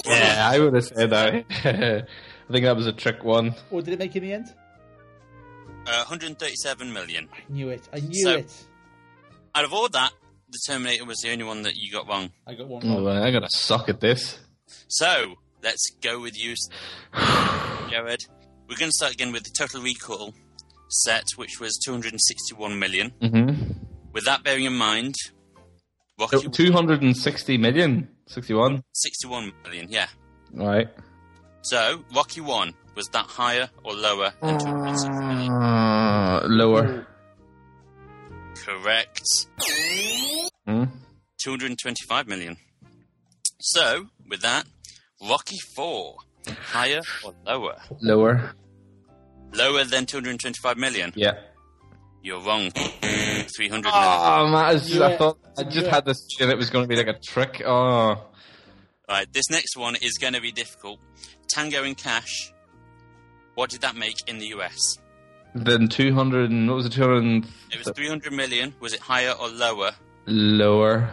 yeah, 0.07 0.49
I 0.51 0.59
would 0.59 0.75
have 0.75 0.85
said 0.85 1.11
that. 1.11 1.35
I 2.49 2.53
think 2.53 2.65
that 2.65 2.77
was 2.77 2.87
a 2.87 2.93
trick 2.93 3.23
one. 3.23 3.55
Or 3.71 3.83
did 3.83 3.95
it 3.95 3.99
make 3.99 4.17
it 4.17 4.23
in 4.23 4.29
the 4.29 4.33
end? 4.35 4.55
Uh, 5.87 6.05
137 6.09 6.93
million. 6.93 7.29
I 7.33 7.53
knew 7.53 7.69
it. 7.69 7.89
I 7.93 8.01
knew 8.01 8.23
So- 8.23 8.37
it. 8.37 8.65
Out 9.55 9.65
of 9.65 9.73
all 9.73 9.89
that, 9.89 10.13
the 10.51 10.59
Terminator 10.67 11.05
was 11.05 11.19
the 11.19 11.31
only 11.33 11.45
one 11.45 11.63
that 11.63 11.75
you 11.77 11.91
got 11.93 12.07
wrong. 12.09 12.31
I 12.47 12.55
got 12.55 12.69
one 12.69 12.87
wrong. 12.89 13.07
I 13.09 13.31
gotta 13.31 13.49
suck 13.51 13.89
at 13.89 14.01
this. 14.01 14.39
So 14.89 15.35
let's 15.63 15.91
go 16.03 16.21
with 16.21 16.39
you, 16.39 16.55
Jared. 17.91 18.25
We're 18.69 18.77
going 18.77 18.91
to 18.91 18.97
start 18.97 19.13
again 19.13 19.33
with 19.33 19.45
the 19.45 19.51
Total 19.57 19.81
Recall 19.81 20.35
set, 20.89 21.25
which 21.37 21.59
was 21.61 21.79
261 21.85 22.79
million. 22.79 23.13
Mm-hmm. 23.23 23.73
With 24.13 24.25
that 24.25 24.43
bearing 24.43 24.65
in 24.65 24.75
mind, 24.75 25.15
Rocky 26.19 26.49
Two 26.49 26.73
hundred 26.73 27.03
and 27.03 27.17
sixty 27.17 27.57
million, 27.57 28.09
sixty-one. 28.27 28.83
61 28.93 29.53
million. 29.65 29.87
Yeah. 29.91 30.09
Right. 30.53 30.89
So 31.63 32.03
Rocky 32.15 32.41
One 32.41 32.75
was 32.95 33.07
that 33.09 33.27
higher 33.27 33.69
or 33.85 33.93
lower 33.93 34.33
than 34.43 34.59
260 34.59 35.11
million? 35.11 35.53
Uh, 35.53 36.41
lower. 36.45 37.07
Correct. 38.65 39.23
Hmm? 40.67 40.85
225 41.43 42.27
million. 42.27 42.57
So 43.61 44.07
with 44.29 44.41
that, 44.41 44.67
Rocky 45.23 45.59
Four 45.77 46.17
higher 46.47 47.01
or 47.25 47.35
lower? 47.47 47.77
Lower. 48.01 48.53
Lower 49.53 49.85
than 49.85 50.07
225 50.07 50.77
million. 50.77 51.13
Yeah. 51.15 51.39
You're 52.23 52.41
wrong. 52.41 52.71
300 52.71 53.91
ah, 53.93 54.45
million. 54.45 54.49
Oh 54.49 54.53
man, 54.53 54.77
it's 54.77 54.89
just, 54.89 55.01
I 55.01 55.17
thought 55.17 55.39
I 55.57 55.65
just 55.65 55.87
had 55.87 56.05
this 56.05 56.27
feeling 56.37 56.53
it 56.53 56.59
was 56.59 56.71
going 56.71 56.85
to 56.85 56.89
be 56.89 56.97
like 56.97 57.07
a 57.07 57.19
trick. 57.19 57.63
Oh, 57.65 58.25
Right, 59.09 59.33
this 59.33 59.49
next 59.51 59.75
one 59.77 59.97
is 59.97 60.19
going 60.19 60.35
to 60.35 60.41
be 60.41 60.53
difficult. 60.53 61.01
Tango 61.49 61.83
and 61.83 61.97
Cash. 61.97 62.53
What 63.55 63.71
did 63.71 63.81
that 63.81 63.97
make 63.97 64.17
in 64.27 64.39
the 64.39 64.47
US? 64.59 64.99
then 65.55 65.89
two 65.89 66.15
hundred 66.15 66.51
and 66.51 66.69
what 66.69 66.77
was 66.77 66.87
it? 66.87 66.93
Two 66.93 67.03
hundred 67.03 67.49
It 67.73 67.79
was 67.79 67.91
300 67.95 68.33
million. 68.33 68.75
Was 68.81 68.93
it 68.93 69.01
higher 69.01 69.33
or 69.33 69.49
lower? 69.49 69.93
lower. 70.27 71.13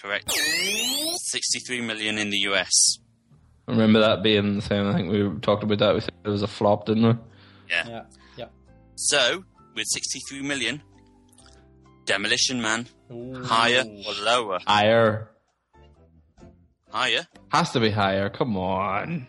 Correct. 0.00 0.32
63 0.32 1.82
million 1.82 2.18
in 2.18 2.30
the 2.30 2.38
US. 2.50 2.98
I 3.68 3.72
remember 3.72 4.00
that 4.00 4.22
being 4.22 4.56
the 4.56 4.62
same. 4.62 4.86
I 4.88 4.94
think 4.94 5.10
we 5.10 5.40
talked 5.40 5.62
about 5.64 5.78
that. 5.78 5.94
We 5.94 6.00
said 6.00 6.12
it 6.24 6.28
was 6.28 6.42
a 6.42 6.46
flop, 6.46 6.86
didn't 6.86 7.04
we? 7.06 7.14
Yeah. 7.68 7.88
Yeah. 7.88 8.02
Yeah. 8.36 8.46
So, 8.94 9.44
with 9.74 9.86
63 9.88 10.42
million, 10.42 10.82
Demolition 12.04 12.62
Man, 12.62 12.86
Ooh. 13.12 13.42
higher 13.42 13.82
or 14.06 14.12
lower? 14.24 14.60
Higher. 14.66 15.30
Higher. 16.90 17.26
Has 17.48 17.72
to 17.72 17.80
be 17.80 17.90
higher. 17.90 18.30
Come 18.30 18.56
on. 18.56 19.26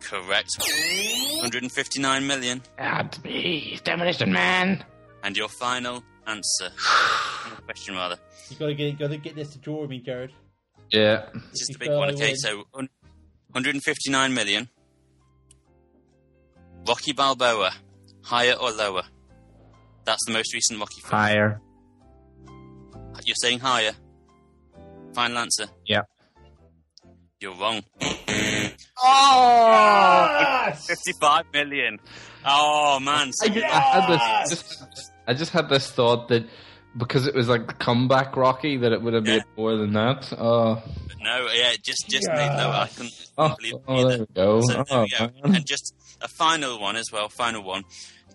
Correct. 0.00 0.50
159 0.58 2.26
million. 2.26 2.62
Had 2.76 3.12
to 3.12 3.20
be 3.20 3.80
Demolition 3.82 4.30
Man. 4.30 4.84
And 5.22 5.36
your 5.36 5.48
final 5.48 6.04
answer. 6.26 6.70
Question, 7.64 7.94
rather. 7.96 8.16
You 8.50 8.56
gotta 8.58 8.74
get 8.74 8.98
gotta 8.98 9.16
get 9.16 9.34
this 9.34 9.50
to 9.54 9.58
draw 9.58 9.86
me, 9.86 10.00
Jared. 10.00 10.32
Yeah. 10.90 11.26
Just 11.50 11.70
a 11.70 11.72
you 11.72 11.78
big 11.78 11.90
one, 11.90 12.10
I 12.10 12.12
okay? 12.12 12.28
win. 12.28 12.36
So, 12.36 12.64
un- 12.74 12.88
159 13.52 14.34
million. 14.34 14.68
Rocky 16.86 17.12
Balboa, 17.12 17.72
higher 18.22 18.54
or 18.54 18.70
lower? 18.72 19.02
That's 20.04 20.24
the 20.26 20.32
most 20.32 20.54
recent 20.54 20.78
Rocky 20.80 21.00
film. 21.00 21.10
Higher. 21.10 21.60
You're 23.24 23.34
saying 23.36 23.58
higher. 23.60 23.92
Final 25.14 25.38
answer. 25.38 25.66
Yeah. 25.86 26.02
You're 27.40 27.54
wrong. 27.54 27.82
Oh! 29.00 30.72
55 30.86 31.44
million. 31.52 31.98
Oh 32.44 32.98
man. 33.00 33.32
So 33.32 33.46
I, 33.46 33.48
just, 33.50 33.64
I 33.66 33.80
had 33.80 34.08
this. 34.08 34.50
Just, 34.58 35.12
I 35.26 35.34
just 35.34 35.52
had 35.52 35.68
this 35.68 35.90
thought 35.90 36.28
that 36.28 36.46
because 36.96 37.26
it 37.26 37.34
was 37.34 37.48
like 37.48 37.66
the 37.66 37.74
comeback 37.74 38.36
Rocky, 38.36 38.76
that 38.78 38.92
it 38.92 39.02
would 39.02 39.14
have 39.14 39.24
been 39.24 39.36
Yeah. 39.38 39.56
more 39.56 39.76
than 39.76 39.92
that. 39.92 40.32
Oh, 40.38 40.82
no, 41.20 41.48
yeah, 41.52 41.72
just 41.82 42.08
just 42.08 42.28
made 42.28 42.48
lower. 42.56 42.72
I 42.74 42.88
couldn't 42.88 43.30
oh, 43.38 43.54
believe 43.56 43.74
it 43.74 43.82
oh 43.86 43.96
either. 43.96 44.08
there 44.08 44.18
we 44.20 44.26
go. 44.34 44.60
So 44.60 44.72
there 44.72 44.84
Oh, 44.90 45.02
we 45.02 45.08
go. 45.18 45.30
Oh, 45.44 45.52
and 45.52 45.66
just 45.66 45.94
a 46.20 46.28
final 46.28 46.80
one 46.80 46.96
as 46.96 47.06
well. 47.12 47.28
Final 47.28 47.62
one. 47.62 47.84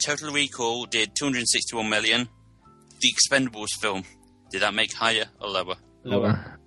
Total 0.04 0.32
Recall 0.32 0.86
did 0.86 1.16
261 1.16 1.90
million. 1.90 2.28
The 3.00 3.14
Expendables 3.14 3.68
film 3.80 4.04
did 4.52 4.62
that 4.62 4.74
make 4.74 4.94
higher 4.94 5.26
or 5.42 5.50
lower? 5.50 5.76
Lower. 6.04 6.60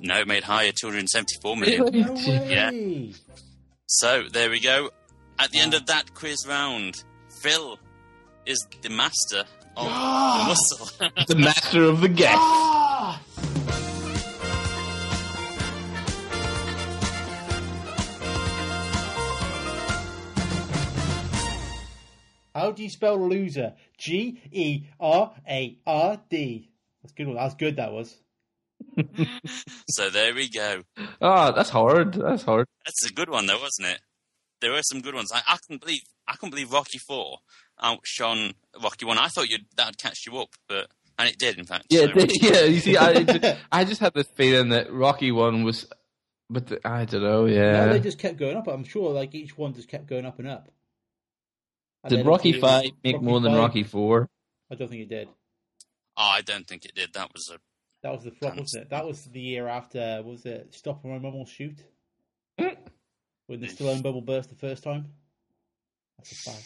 No, 0.00 0.18
it 0.20 0.26
made 0.28 0.44
higher, 0.44 0.72
274 0.72 1.56
million. 1.56 1.84
No. 1.92 2.14
Yeah. 2.46 2.70
So 3.86 4.24
there 4.30 4.50
we 4.50 4.60
go. 4.60 4.90
At 5.38 5.50
the 5.50 5.58
end 5.60 5.74
of 5.74 5.86
that 5.86 6.14
quiz 6.14 6.46
round, 6.46 7.02
Phil 7.40 7.78
is 8.44 8.66
the 8.82 8.90
master 8.90 9.44
of 9.76 9.84
the 9.84 9.90
muscle. 10.48 11.10
the 11.28 11.36
master 11.36 11.82
of 11.84 12.00
the 12.00 12.08
guess. 12.08 12.34
Ah! 12.38 13.20
How 22.56 22.70
do 22.72 22.82
you 22.82 22.90
spell 22.90 23.16
loser? 23.28 23.74
G 23.98 24.40
E 24.50 24.84
R 24.98 25.34
A 25.48 25.78
R 25.86 26.20
D. 26.30 26.70
That's 27.02 27.12
good. 27.12 27.36
That's 27.36 27.54
good. 27.54 27.76
That 27.76 27.92
was. 27.92 28.16
so 29.88 30.10
there 30.10 30.34
we 30.34 30.48
go. 30.48 30.82
Oh, 31.20 31.52
that's 31.52 31.70
hard. 31.70 32.14
That's 32.14 32.42
hard. 32.42 32.66
That's 32.84 33.10
a 33.10 33.12
good 33.12 33.28
one, 33.30 33.46
though, 33.46 33.60
wasn't 33.60 33.88
it? 33.88 34.00
There 34.60 34.72
were 34.72 34.82
some 34.82 35.00
good 35.00 35.14
ones. 35.14 35.30
I, 35.34 35.42
I 35.46 35.56
couldn't 35.66 35.82
believe 35.82 36.00
I 36.26 36.32
couldn't 36.36 36.50
believe 36.50 36.72
Rocky 36.72 36.98
Four 36.98 37.38
outshone 37.80 38.54
Rocky 38.82 39.04
One. 39.04 39.18
I 39.18 39.28
thought 39.28 39.48
you'd 39.50 39.66
that'd 39.76 39.98
catch 39.98 40.26
you 40.26 40.38
up, 40.38 40.48
but 40.68 40.88
and 41.18 41.28
it 41.28 41.38
did, 41.38 41.58
in 41.58 41.64
fact. 41.66 41.86
Yeah, 41.90 42.06
so- 42.06 42.26
yeah. 42.40 42.62
You 42.64 42.80
see, 42.80 42.96
I 42.96 43.22
just, 43.24 43.56
I 43.70 43.84
just 43.84 44.00
had 44.00 44.14
this 44.14 44.28
feeling 44.34 44.70
that 44.70 44.92
Rocky 44.92 45.30
one 45.32 45.62
was, 45.62 45.86
but 46.50 46.66
the, 46.68 46.86
I 46.88 47.04
don't 47.04 47.22
know. 47.22 47.46
No, 47.46 47.52
Yeah. 47.52 47.86
they 47.92 48.00
just 48.00 48.18
kept 48.18 48.38
going 48.38 48.56
up. 48.56 48.66
I'm 48.66 48.84
sure, 48.84 49.10
like 49.12 49.34
each 49.34 49.56
one 49.58 49.74
just 49.74 49.88
kept 49.88 50.06
going 50.06 50.24
up 50.26 50.38
and 50.38 50.48
up. 50.48 50.70
And 52.08 52.16
Did 52.18 52.26
Rocky 52.26 52.50
obviously 52.50 52.58
it 52.58 52.62
was 52.62 52.82
Five 52.82 52.90
make 53.04 53.22
more 53.22 53.40
than 53.40 53.52
five. 53.52 53.58
Rocky 53.60 53.82
Four? 53.82 54.28
I 54.70 54.74
don't 54.74 54.88
think 54.88 55.02
it 55.02 55.08
did. 55.08 55.28
Oh, 56.16 56.22
I 56.22 56.40
don't 56.42 56.66
think 56.66 56.84
it 56.84 56.94
did. 56.94 57.12
That 57.14 57.32
was 57.32 57.50
a 57.52 57.58
That 58.02 58.12
was 58.12 58.24
the 58.24 58.30
flop, 58.30 58.56
wasn't 58.56 58.84
it? 58.84 58.90
That 58.90 59.06
was 59.06 59.24
the 59.24 59.40
year 59.40 59.68
after. 59.68 60.22
Was 60.24 60.44
it 60.46 60.74
Stop 60.74 61.04
or 61.04 61.12
My 61.12 61.18
Mum 61.18 61.34
Will 61.34 61.46
Shoot? 61.46 61.78
when 62.56 63.60
the 63.60 63.66
Stallone 63.66 64.02
bubble 64.02 64.22
burst 64.22 64.48
the 64.48 64.54
first 64.56 64.82
time. 64.82 65.06
That's 66.18 66.46
a 66.46 66.50
bad. 66.50 66.62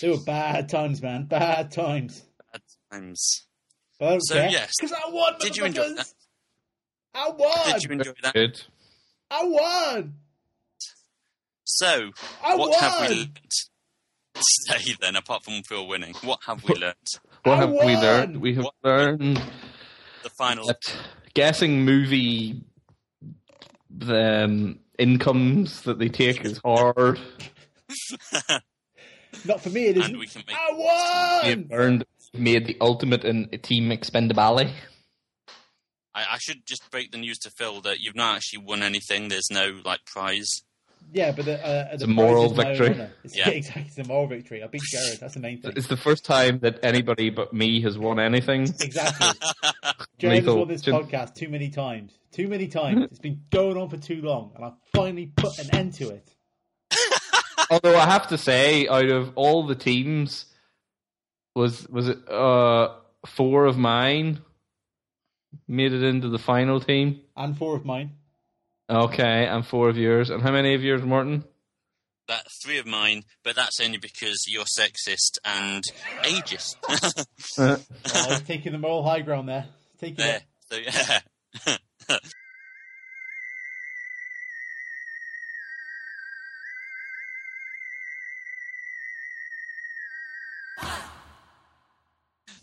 They 0.00 0.08
were 0.10 0.24
bad 0.24 0.68
times, 0.68 1.02
man. 1.02 1.24
Bad 1.24 1.70
times. 1.70 2.22
bad 2.52 2.62
times. 2.92 3.46
But 3.98 4.06
I 4.06 4.10
don't 4.12 4.20
So, 4.22 4.34
care. 4.34 4.50
yes. 4.50 4.72
because 4.80 4.92
I 4.96 5.10
won. 5.10 5.34
Did 5.40 5.56
you 5.56 5.64
enjoy 5.64 5.94
that? 5.94 6.12
I 7.14 7.28
won. 7.30 7.72
Did 7.72 7.82
you 7.84 7.90
enjoy 7.90 8.12
that? 8.22 8.34
Good. 8.34 8.62
I 9.30 9.44
won. 9.44 10.14
So, 11.64 12.10
I 12.42 12.56
what 12.56 12.70
won. 12.70 12.78
have 12.80 13.08
we 13.10 13.16
learnt 13.16 13.38
today 14.34 14.94
then, 15.00 15.16
apart 15.16 15.44
from 15.44 15.62
Phil 15.62 15.86
winning? 15.86 16.14
What 16.22 16.40
have 16.46 16.62
we 16.64 16.74
learned? 16.74 16.94
What 17.44 17.54
I 17.54 17.56
have 17.60 17.70
we 17.70 17.96
learned? 17.96 18.36
We 18.40 18.54
have 18.54 18.64
What- 18.64 18.74
learned 18.84 19.42
The 20.22 20.30
final. 20.30 20.66
that 20.66 20.80
guessing 21.34 21.84
movie 21.84 22.62
um, 24.08 24.78
incomes 24.98 25.82
that 25.82 25.98
they 25.98 26.08
take 26.08 26.44
is 26.44 26.60
hard. 26.64 27.18
Not 29.44 29.60
for 29.60 29.70
me. 29.70 29.86
It 29.86 29.96
isn't. 29.96 30.10
And 30.12 30.18
we 30.18 30.26
can 30.26 30.42
make 30.46 30.56
I 30.56 30.72
We 30.72 30.78
won. 30.78 31.44
have 31.60 31.70
learned 31.70 32.04
made 32.34 32.66
the 32.66 32.76
ultimate 32.80 33.24
in 33.24 33.48
Team 33.62 33.90
Expendabali. 33.90 34.72
I, 36.14 36.24
I 36.32 36.38
should 36.38 36.66
just 36.66 36.90
break 36.90 37.10
the 37.12 37.18
news 37.18 37.38
to 37.40 37.50
Phil 37.50 37.80
that 37.82 38.00
you've 38.00 38.16
not 38.16 38.36
actually 38.36 38.64
won 38.64 38.82
anything. 38.82 39.28
There's 39.28 39.48
no 39.50 39.80
like 39.84 40.04
prize. 40.04 40.48
Yeah, 41.12 41.32
but 41.32 41.44
the, 41.44 41.64
uh, 41.64 41.96
the 41.96 42.04
a 42.04 42.08
moral 42.08 42.50
own 42.50 42.54
victory. 42.54 43.08
It's, 43.24 43.36
Yeah. 43.36 43.48
exactly. 43.50 43.84
It's 43.86 43.98
a 43.98 44.04
moral 44.04 44.26
victory. 44.26 44.62
I 44.62 44.66
beat 44.66 44.82
Jared. 44.82 45.18
That's 45.20 45.34
the 45.34 45.40
main 45.40 45.60
thing. 45.60 45.72
It's 45.76 45.88
the 45.88 45.96
first 45.96 46.24
time 46.24 46.60
that 46.60 46.78
anybody 46.82 47.30
but 47.30 47.52
me 47.52 47.80
has 47.82 47.98
won 47.98 48.18
anything. 48.20 48.62
Exactly. 48.80 49.28
Jared 50.18 50.44
has 50.44 50.54
won 50.54 50.68
this 50.68 50.82
podcast 50.82 51.34
too 51.34 51.48
many 51.48 51.70
times. 51.70 52.12
Too 52.32 52.48
many 52.48 52.68
times. 52.68 53.04
It's 53.04 53.18
been 53.18 53.42
going 53.50 53.76
on 53.76 53.88
for 53.88 53.96
too 53.96 54.20
long, 54.22 54.52
and 54.54 54.64
I 54.64 54.72
finally 54.94 55.26
put 55.26 55.58
an 55.58 55.74
end 55.74 55.94
to 55.94 56.10
it. 56.10 56.34
Although 57.70 57.96
I 57.96 58.06
have 58.06 58.28
to 58.28 58.38
say, 58.38 58.86
out 58.88 59.10
of 59.10 59.32
all 59.36 59.66
the 59.66 59.74
teams, 59.74 60.46
was 61.54 61.88
was 61.88 62.08
it 62.08 62.28
uh, 62.28 62.94
four 63.26 63.66
of 63.66 63.78
mine 63.78 64.40
made 65.66 65.92
it 65.92 66.02
into 66.02 66.28
the 66.28 66.38
final 66.38 66.80
team? 66.80 67.20
And 67.36 67.56
four 67.56 67.76
of 67.76 67.84
mine. 67.84 68.12
Okay, 68.90 69.46
and 69.46 69.64
four 69.64 69.88
of 69.88 69.96
yours. 69.96 70.30
And 70.30 70.42
how 70.42 70.50
many 70.50 70.74
of 70.74 70.82
yours, 70.82 71.02
Morton? 71.02 71.44
That's 72.26 72.60
three 72.60 72.78
of 72.78 72.86
mine, 72.86 73.22
but 73.44 73.54
that's 73.54 73.78
only 73.80 73.98
because 73.98 74.46
you're 74.48 74.64
sexist 74.64 75.38
and 75.44 75.84
ageist. 76.22 76.74
He's 78.28 78.42
taking 78.42 78.72
the 78.72 78.78
moral 78.78 79.04
high 79.04 79.20
ground 79.20 79.48
there. 79.48 79.66
Taking 80.00 80.16
there. 80.16 80.38
it. 80.38 80.42
So 80.70 80.76
yeah. 80.76 81.20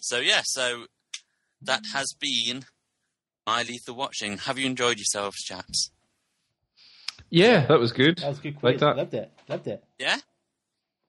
so 0.01 0.19
yeah, 0.19 0.41
so 0.43 0.88
that 1.61 1.84
has 1.93 2.13
been 2.19 2.65
my 3.45 3.63
lethal 3.63 3.95
watching. 3.95 4.39
Have 4.39 4.57
you 4.57 4.65
enjoyed 4.65 4.97
yourselves, 4.97 5.38
chaps? 5.38 5.91
Yeah, 7.30 7.65
that 7.67 7.80
was 7.80 7.91
good. 7.91 8.17
That 8.19 8.30
was 8.30 8.39
a 8.39 8.41
good 8.41 8.57
Like 8.61 8.80
that. 8.80 8.97
Loved 8.97 9.13
it. 9.13 9.32
Loved 9.49 9.67
it. 9.67 9.84
Yeah? 9.99 10.17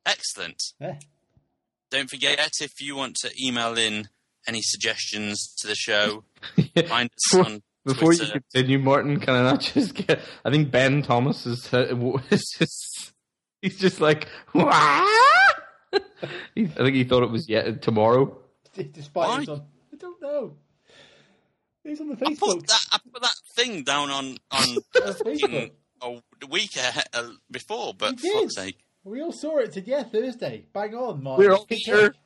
Excellent. 0.06 0.60
Yeah. 0.80 0.96
Don't 1.90 2.10
forget 2.10 2.38
if 2.60 2.80
you 2.80 2.96
want 2.96 3.16
to 3.16 3.30
email 3.42 3.76
in 3.78 4.08
any 4.46 4.60
suggestions 4.62 5.54
to 5.58 5.66
the 5.66 5.74
show, 5.74 6.24
find 6.86 7.10
us 7.10 7.30
Before- 7.30 7.44
on 7.46 7.62
Before 7.84 8.12
you 8.12 8.26
continue, 8.26 8.78
Martin, 8.78 9.20
can 9.20 9.34
I 9.34 9.42
not 9.42 9.60
just 9.74 9.94
get? 9.94 10.20
I 10.44 10.50
think 10.50 10.70
Ben 10.70 11.02
Thomas 11.02 11.46
is, 11.46 11.72
uh, 11.72 11.86
is 12.30 12.54
just 12.58 13.12
he's 13.62 13.78
just 13.78 14.00
like, 14.00 14.28
"Wah!" 14.54 14.70
I 14.70 16.00
think 16.54 16.94
he 16.94 17.04
thought 17.04 17.22
it 17.22 17.30
was 17.30 17.48
yet 17.48 17.80
tomorrow. 17.80 18.36
Despite 18.74 19.28
Why? 19.46 19.52
on, 19.54 19.62
I 19.92 19.96
don't 19.96 20.20
know. 20.20 20.56
He's 21.84 22.00
on 22.00 22.08
the 22.10 22.16
I 22.26 22.30
Facebook. 22.32 22.38
put 22.38 22.66
that 22.66 22.80
I 22.92 22.98
put 23.10 23.22
that 23.22 23.34
thing 23.54 23.82
down 23.84 24.10
on 24.10 24.36
on 24.50 24.68
On 24.68 24.76
Facebook. 24.92 25.70
A 26.03 26.46
week 26.46 26.76
ahe- 26.76 27.05
uh, 27.12 27.30
before, 27.51 27.94
but 27.94 28.18
for 28.20 28.40
fuck's 28.40 28.55
sake. 28.55 28.78
We 29.05 29.22
all 29.22 29.32
saw 29.32 29.59
it. 29.59 29.72
today, 29.72 29.92
yeah, 29.92 30.03
Thursday. 30.03 30.66
Bang 30.72 30.94
on, 30.94 31.22
Martin. 31.22 31.46
We're 31.46 31.55
all 31.55 31.66
here. 31.68 32.14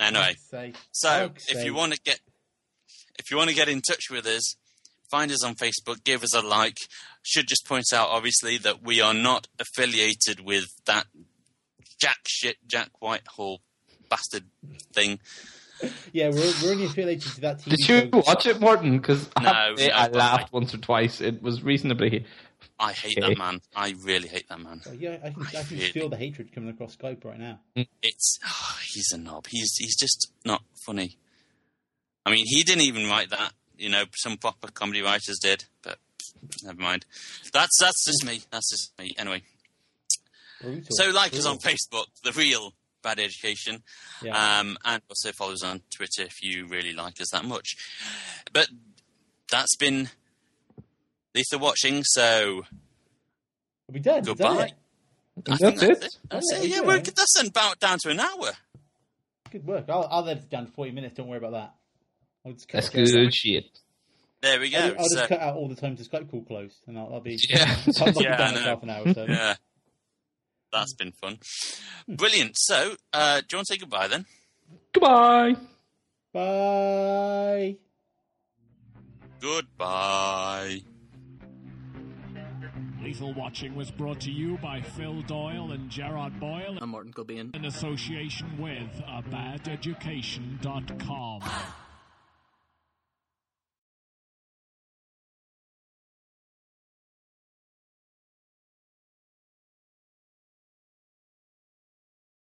Anyway, 0.00 0.36
sake. 0.48 0.76
so 0.92 1.32
if 1.48 1.64
you 1.64 1.74
want 1.74 1.92
to 1.92 1.98
get 2.00 2.20
if 3.18 3.32
you 3.32 3.36
want 3.36 3.50
to 3.50 3.56
get 3.56 3.68
in 3.68 3.80
touch 3.80 4.10
with 4.12 4.26
us, 4.26 4.54
find 5.10 5.32
us 5.32 5.44
on 5.44 5.56
Facebook, 5.56 6.04
give 6.04 6.22
us 6.22 6.34
a 6.36 6.40
like. 6.40 6.76
Should 7.22 7.48
just 7.48 7.66
point 7.66 7.86
out, 7.92 8.08
obviously, 8.08 8.58
that 8.58 8.80
we 8.84 9.00
are 9.00 9.12
not 9.12 9.48
affiliated 9.58 10.38
with 10.38 10.68
that 10.86 11.06
jack 11.98 12.18
shit 12.28 12.58
Jack 12.68 12.90
Whitehall 13.00 13.60
bastard 14.08 14.44
thing. 14.94 15.18
Yeah, 16.12 16.28
we're, 16.30 16.52
we're 16.62 16.70
only 16.72 16.86
affiliated 16.86 17.32
to 17.34 17.40
that 17.42 17.58
TV 17.58 17.70
Did 17.70 17.78
you 17.80 17.84
show. 18.12 18.22
watch 18.26 18.46
it, 18.46 18.60
Morton? 18.60 18.98
Because 18.98 19.28
No, 19.40 19.48
I, 19.48 19.74
no, 19.76 19.86
I 19.94 20.08
laughed 20.08 20.44
I- 20.52 20.56
once 20.56 20.74
or 20.74 20.78
twice. 20.78 21.20
It 21.20 21.42
was 21.42 21.62
reasonably. 21.62 22.24
I 22.80 22.92
hate 22.92 23.18
Okay. 23.18 23.28
that 23.34 23.38
man. 23.38 23.60
I 23.74 23.94
really 24.02 24.28
hate 24.28 24.48
that 24.48 24.60
man. 24.60 24.80
Oh, 24.88 24.92
yeah, 24.92 25.18
I 25.24 25.30
can, 25.30 25.42
I 25.46 25.50
can 25.62 25.76
Really? 25.78 25.90
feel 25.90 26.08
the 26.08 26.16
hatred 26.16 26.52
coming 26.52 26.70
across 26.70 26.96
Skype 26.96 27.24
right 27.24 27.38
now. 27.38 27.60
It's 28.02 28.38
oh, 28.44 28.78
he's 28.92 29.10
a 29.12 29.18
knob. 29.18 29.46
He's 29.48 29.74
he's 29.78 29.96
just 29.96 30.32
not 30.44 30.62
funny. 30.86 31.18
I 32.24 32.30
mean, 32.30 32.44
he 32.46 32.62
didn't 32.62 32.82
even 32.82 33.08
write 33.08 33.30
that. 33.30 33.52
You 33.76 33.88
know, 33.88 34.04
some 34.16 34.36
proper 34.36 34.68
comedy 34.70 35.02
writers 35.02 35.38
did, 35.40 35.64
but 35.82 35.98
never 36.62 36.80
mind. 36.80 37.04
That's 37.52 37.76
that's 37.80 38.04
just 38.04 38.24
me. 38.24 38.42
That's 38.50 38.70
just 38.70 38.92
me. 38.98 39.14
Anyway, 39.18 39.42
Brutal. 40.60 40.84
so 40.90 41.10
like 41.10 41.32
us 41.34 41.46
on 41.46 41.58
Facebook, 41.58 42.06
the 42.24 42.32
real 42.32 42.72
Bad 43.02 43.18
Education, 43.20 43.82
Yeah. 44.22 44.58
um, 44.60 44.76
and 44.84 45.02
also 45.08 45.32
follow 45.32 45.52
us 45.52 45.62
on 45.64 45.82
Twitter 45.90 46.22
if 46.22 46.42
you 46.42 46.66
really 46.66 46.92
like 46.92 47.20
us 47.20 47.30
that 47.30 47.44
much. 47.44 47.76
But 48.52 48.68
that's 49.50 49.76
been 49.76 50.10
Lethal 51.34 51.60
Watching. 51.60 52.02
So 52.04 52.62
Are 53.88 53.92
we 53.92 54.00
done? 54.00 54.20
Is 54.20 54.26
that 54.26 54.36
goodbye. 54.38 54.64
it? 54.66 54.72
I 55.36 55.40
That's 55.44 55.60
think 55.60 55.82
it? 55.82 56.00
That's, 56.00 56.18
that's 56.30 56.46
Oh, 56.52 56.56
it. 56.56 56.62
yeah, 56.62 56.68
Yeah, 56.76 56.80
yeah. 56.82 56.86
we're 56.86 56.98
that's 57.00 57.42
about 57.46 57.78
down 57.78 57.98
to 58.00 58.10
an 58.10 58.20
hour. 58.20 58.50
Good 59.50 59.64
work. 59.66 59.86
I'll, 59.88 60.06
I'll 60.10 60.24
let 60.24 60.38
it 60.38 60.50
down 60.50 60.66
to 60.66 60.72
40 60.72 60.90
minutes. 60.90 61.14
Don't 61.16 61.28
worry 61.28 61.38
about 61.38 61.52
that. 61.52 61.74
I'll 62.44 62.52
just 62.52 62.68
cut 62.68 62.82
That's 62.82 62.88
good 63.12 63.34
shit. 63.34 63.64
There 64.42 64.60
we 64.60 64.70
go. 64.70 64.78
I'll, 64.78 64.98
I'll 64.98 65.04
So- 65.08 65.16
just 65.16 65.28
cut 65.28 65.40
out 65.40 65.56
all 65.56 65.68
the 65.68 65.74
times 65.76 65.98
the 65.98 66.04
Skype 66.18 66.30
call 66.30 66.42
closed, 66.42 66.76
and 66.86 66.98
I'll, 66.98 67.14
I'll 67.14 67.20
be. 67.20 67.38
Yeah. 67.48 67.76
I'll 68.00 68.12
Yeah, 68.22 68.34
it 68.34 68.38
down 68.38 68.54
I 68.56 68.60
half 68.60 68.82
an 68.82 68.90
hour. 68.90 69.14
So. 69.14 69.26
Yeah. 69.28 69.54
That's 70.72 70.94
been 70.94 71.12
fun. 71.12 71.38
Brilliant. 72.08 72.52
So, 72.56 72.96
uh, 73.12 73.40
do 73.40 73.46
you 73.52 73.58
want 73.58 73.66
to 73.68 73.74
say 73.74 73.78
goodbye 73.78 74.08
then? 74.08 74.26
Goodbye. 74.92 75.54
Bye. 76.32 77.76
Goodbye. 79.40 80.82
Lethal 83.02 83.32
Watching 83.32 83.74
was 83.74 83.90
brought 83.90 84.20
to 84.22 84.30
you 84.30 84.58
by 84.58 84.82
Phil 84.82 85.22
Doyle 85.22 85.72
and 85.72 85.88
Gerard 85.88 86.38
Boyle 86.40 86.76
I'm 86.82 86.90
Martin 86.90 87.12
Kilbean. 87.12 87.54
in 87.56 87.64
association 87.64 88.58
with 88.60 89.00
abadeducation.com. 89.08 91.40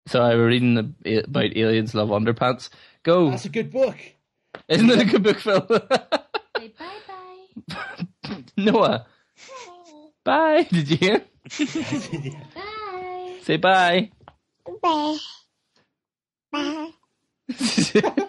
So 0.07 0.23
I 0.23 0.35
was 0.35 0.47
reading 0.47 0.95
eh, 1.05 1.23
about 1.25 1.57
aliens 1.57 1.95
love 1.95 2.09
underpants. 2.11 2.69
Go. 3.03 3.31
That's 3.31 3.45
a 3.45 3.49
good 3.51 3.71
book. 3.71 3.97
Isn't 4.69 4.91
it 4.91 5.01
a 5.01 5.05
good 5.05 5.23
book, 5.23 5.39
Phil? 5.39 5.67
Say 5.69 6.73
bye 6.79 6.99
bye. 7.09 8.43
Noah. 8.57 9.07
Bye. 10.25 10.65
Did 10.65 10.91
you 10.91 10.97
hear? 10.97 11.25
Bye. 12.55 13.39
Say 13.43 13.57
bye. 13.57 14.11
Bye. 14.83 15.17
Bye. 16.53 16.91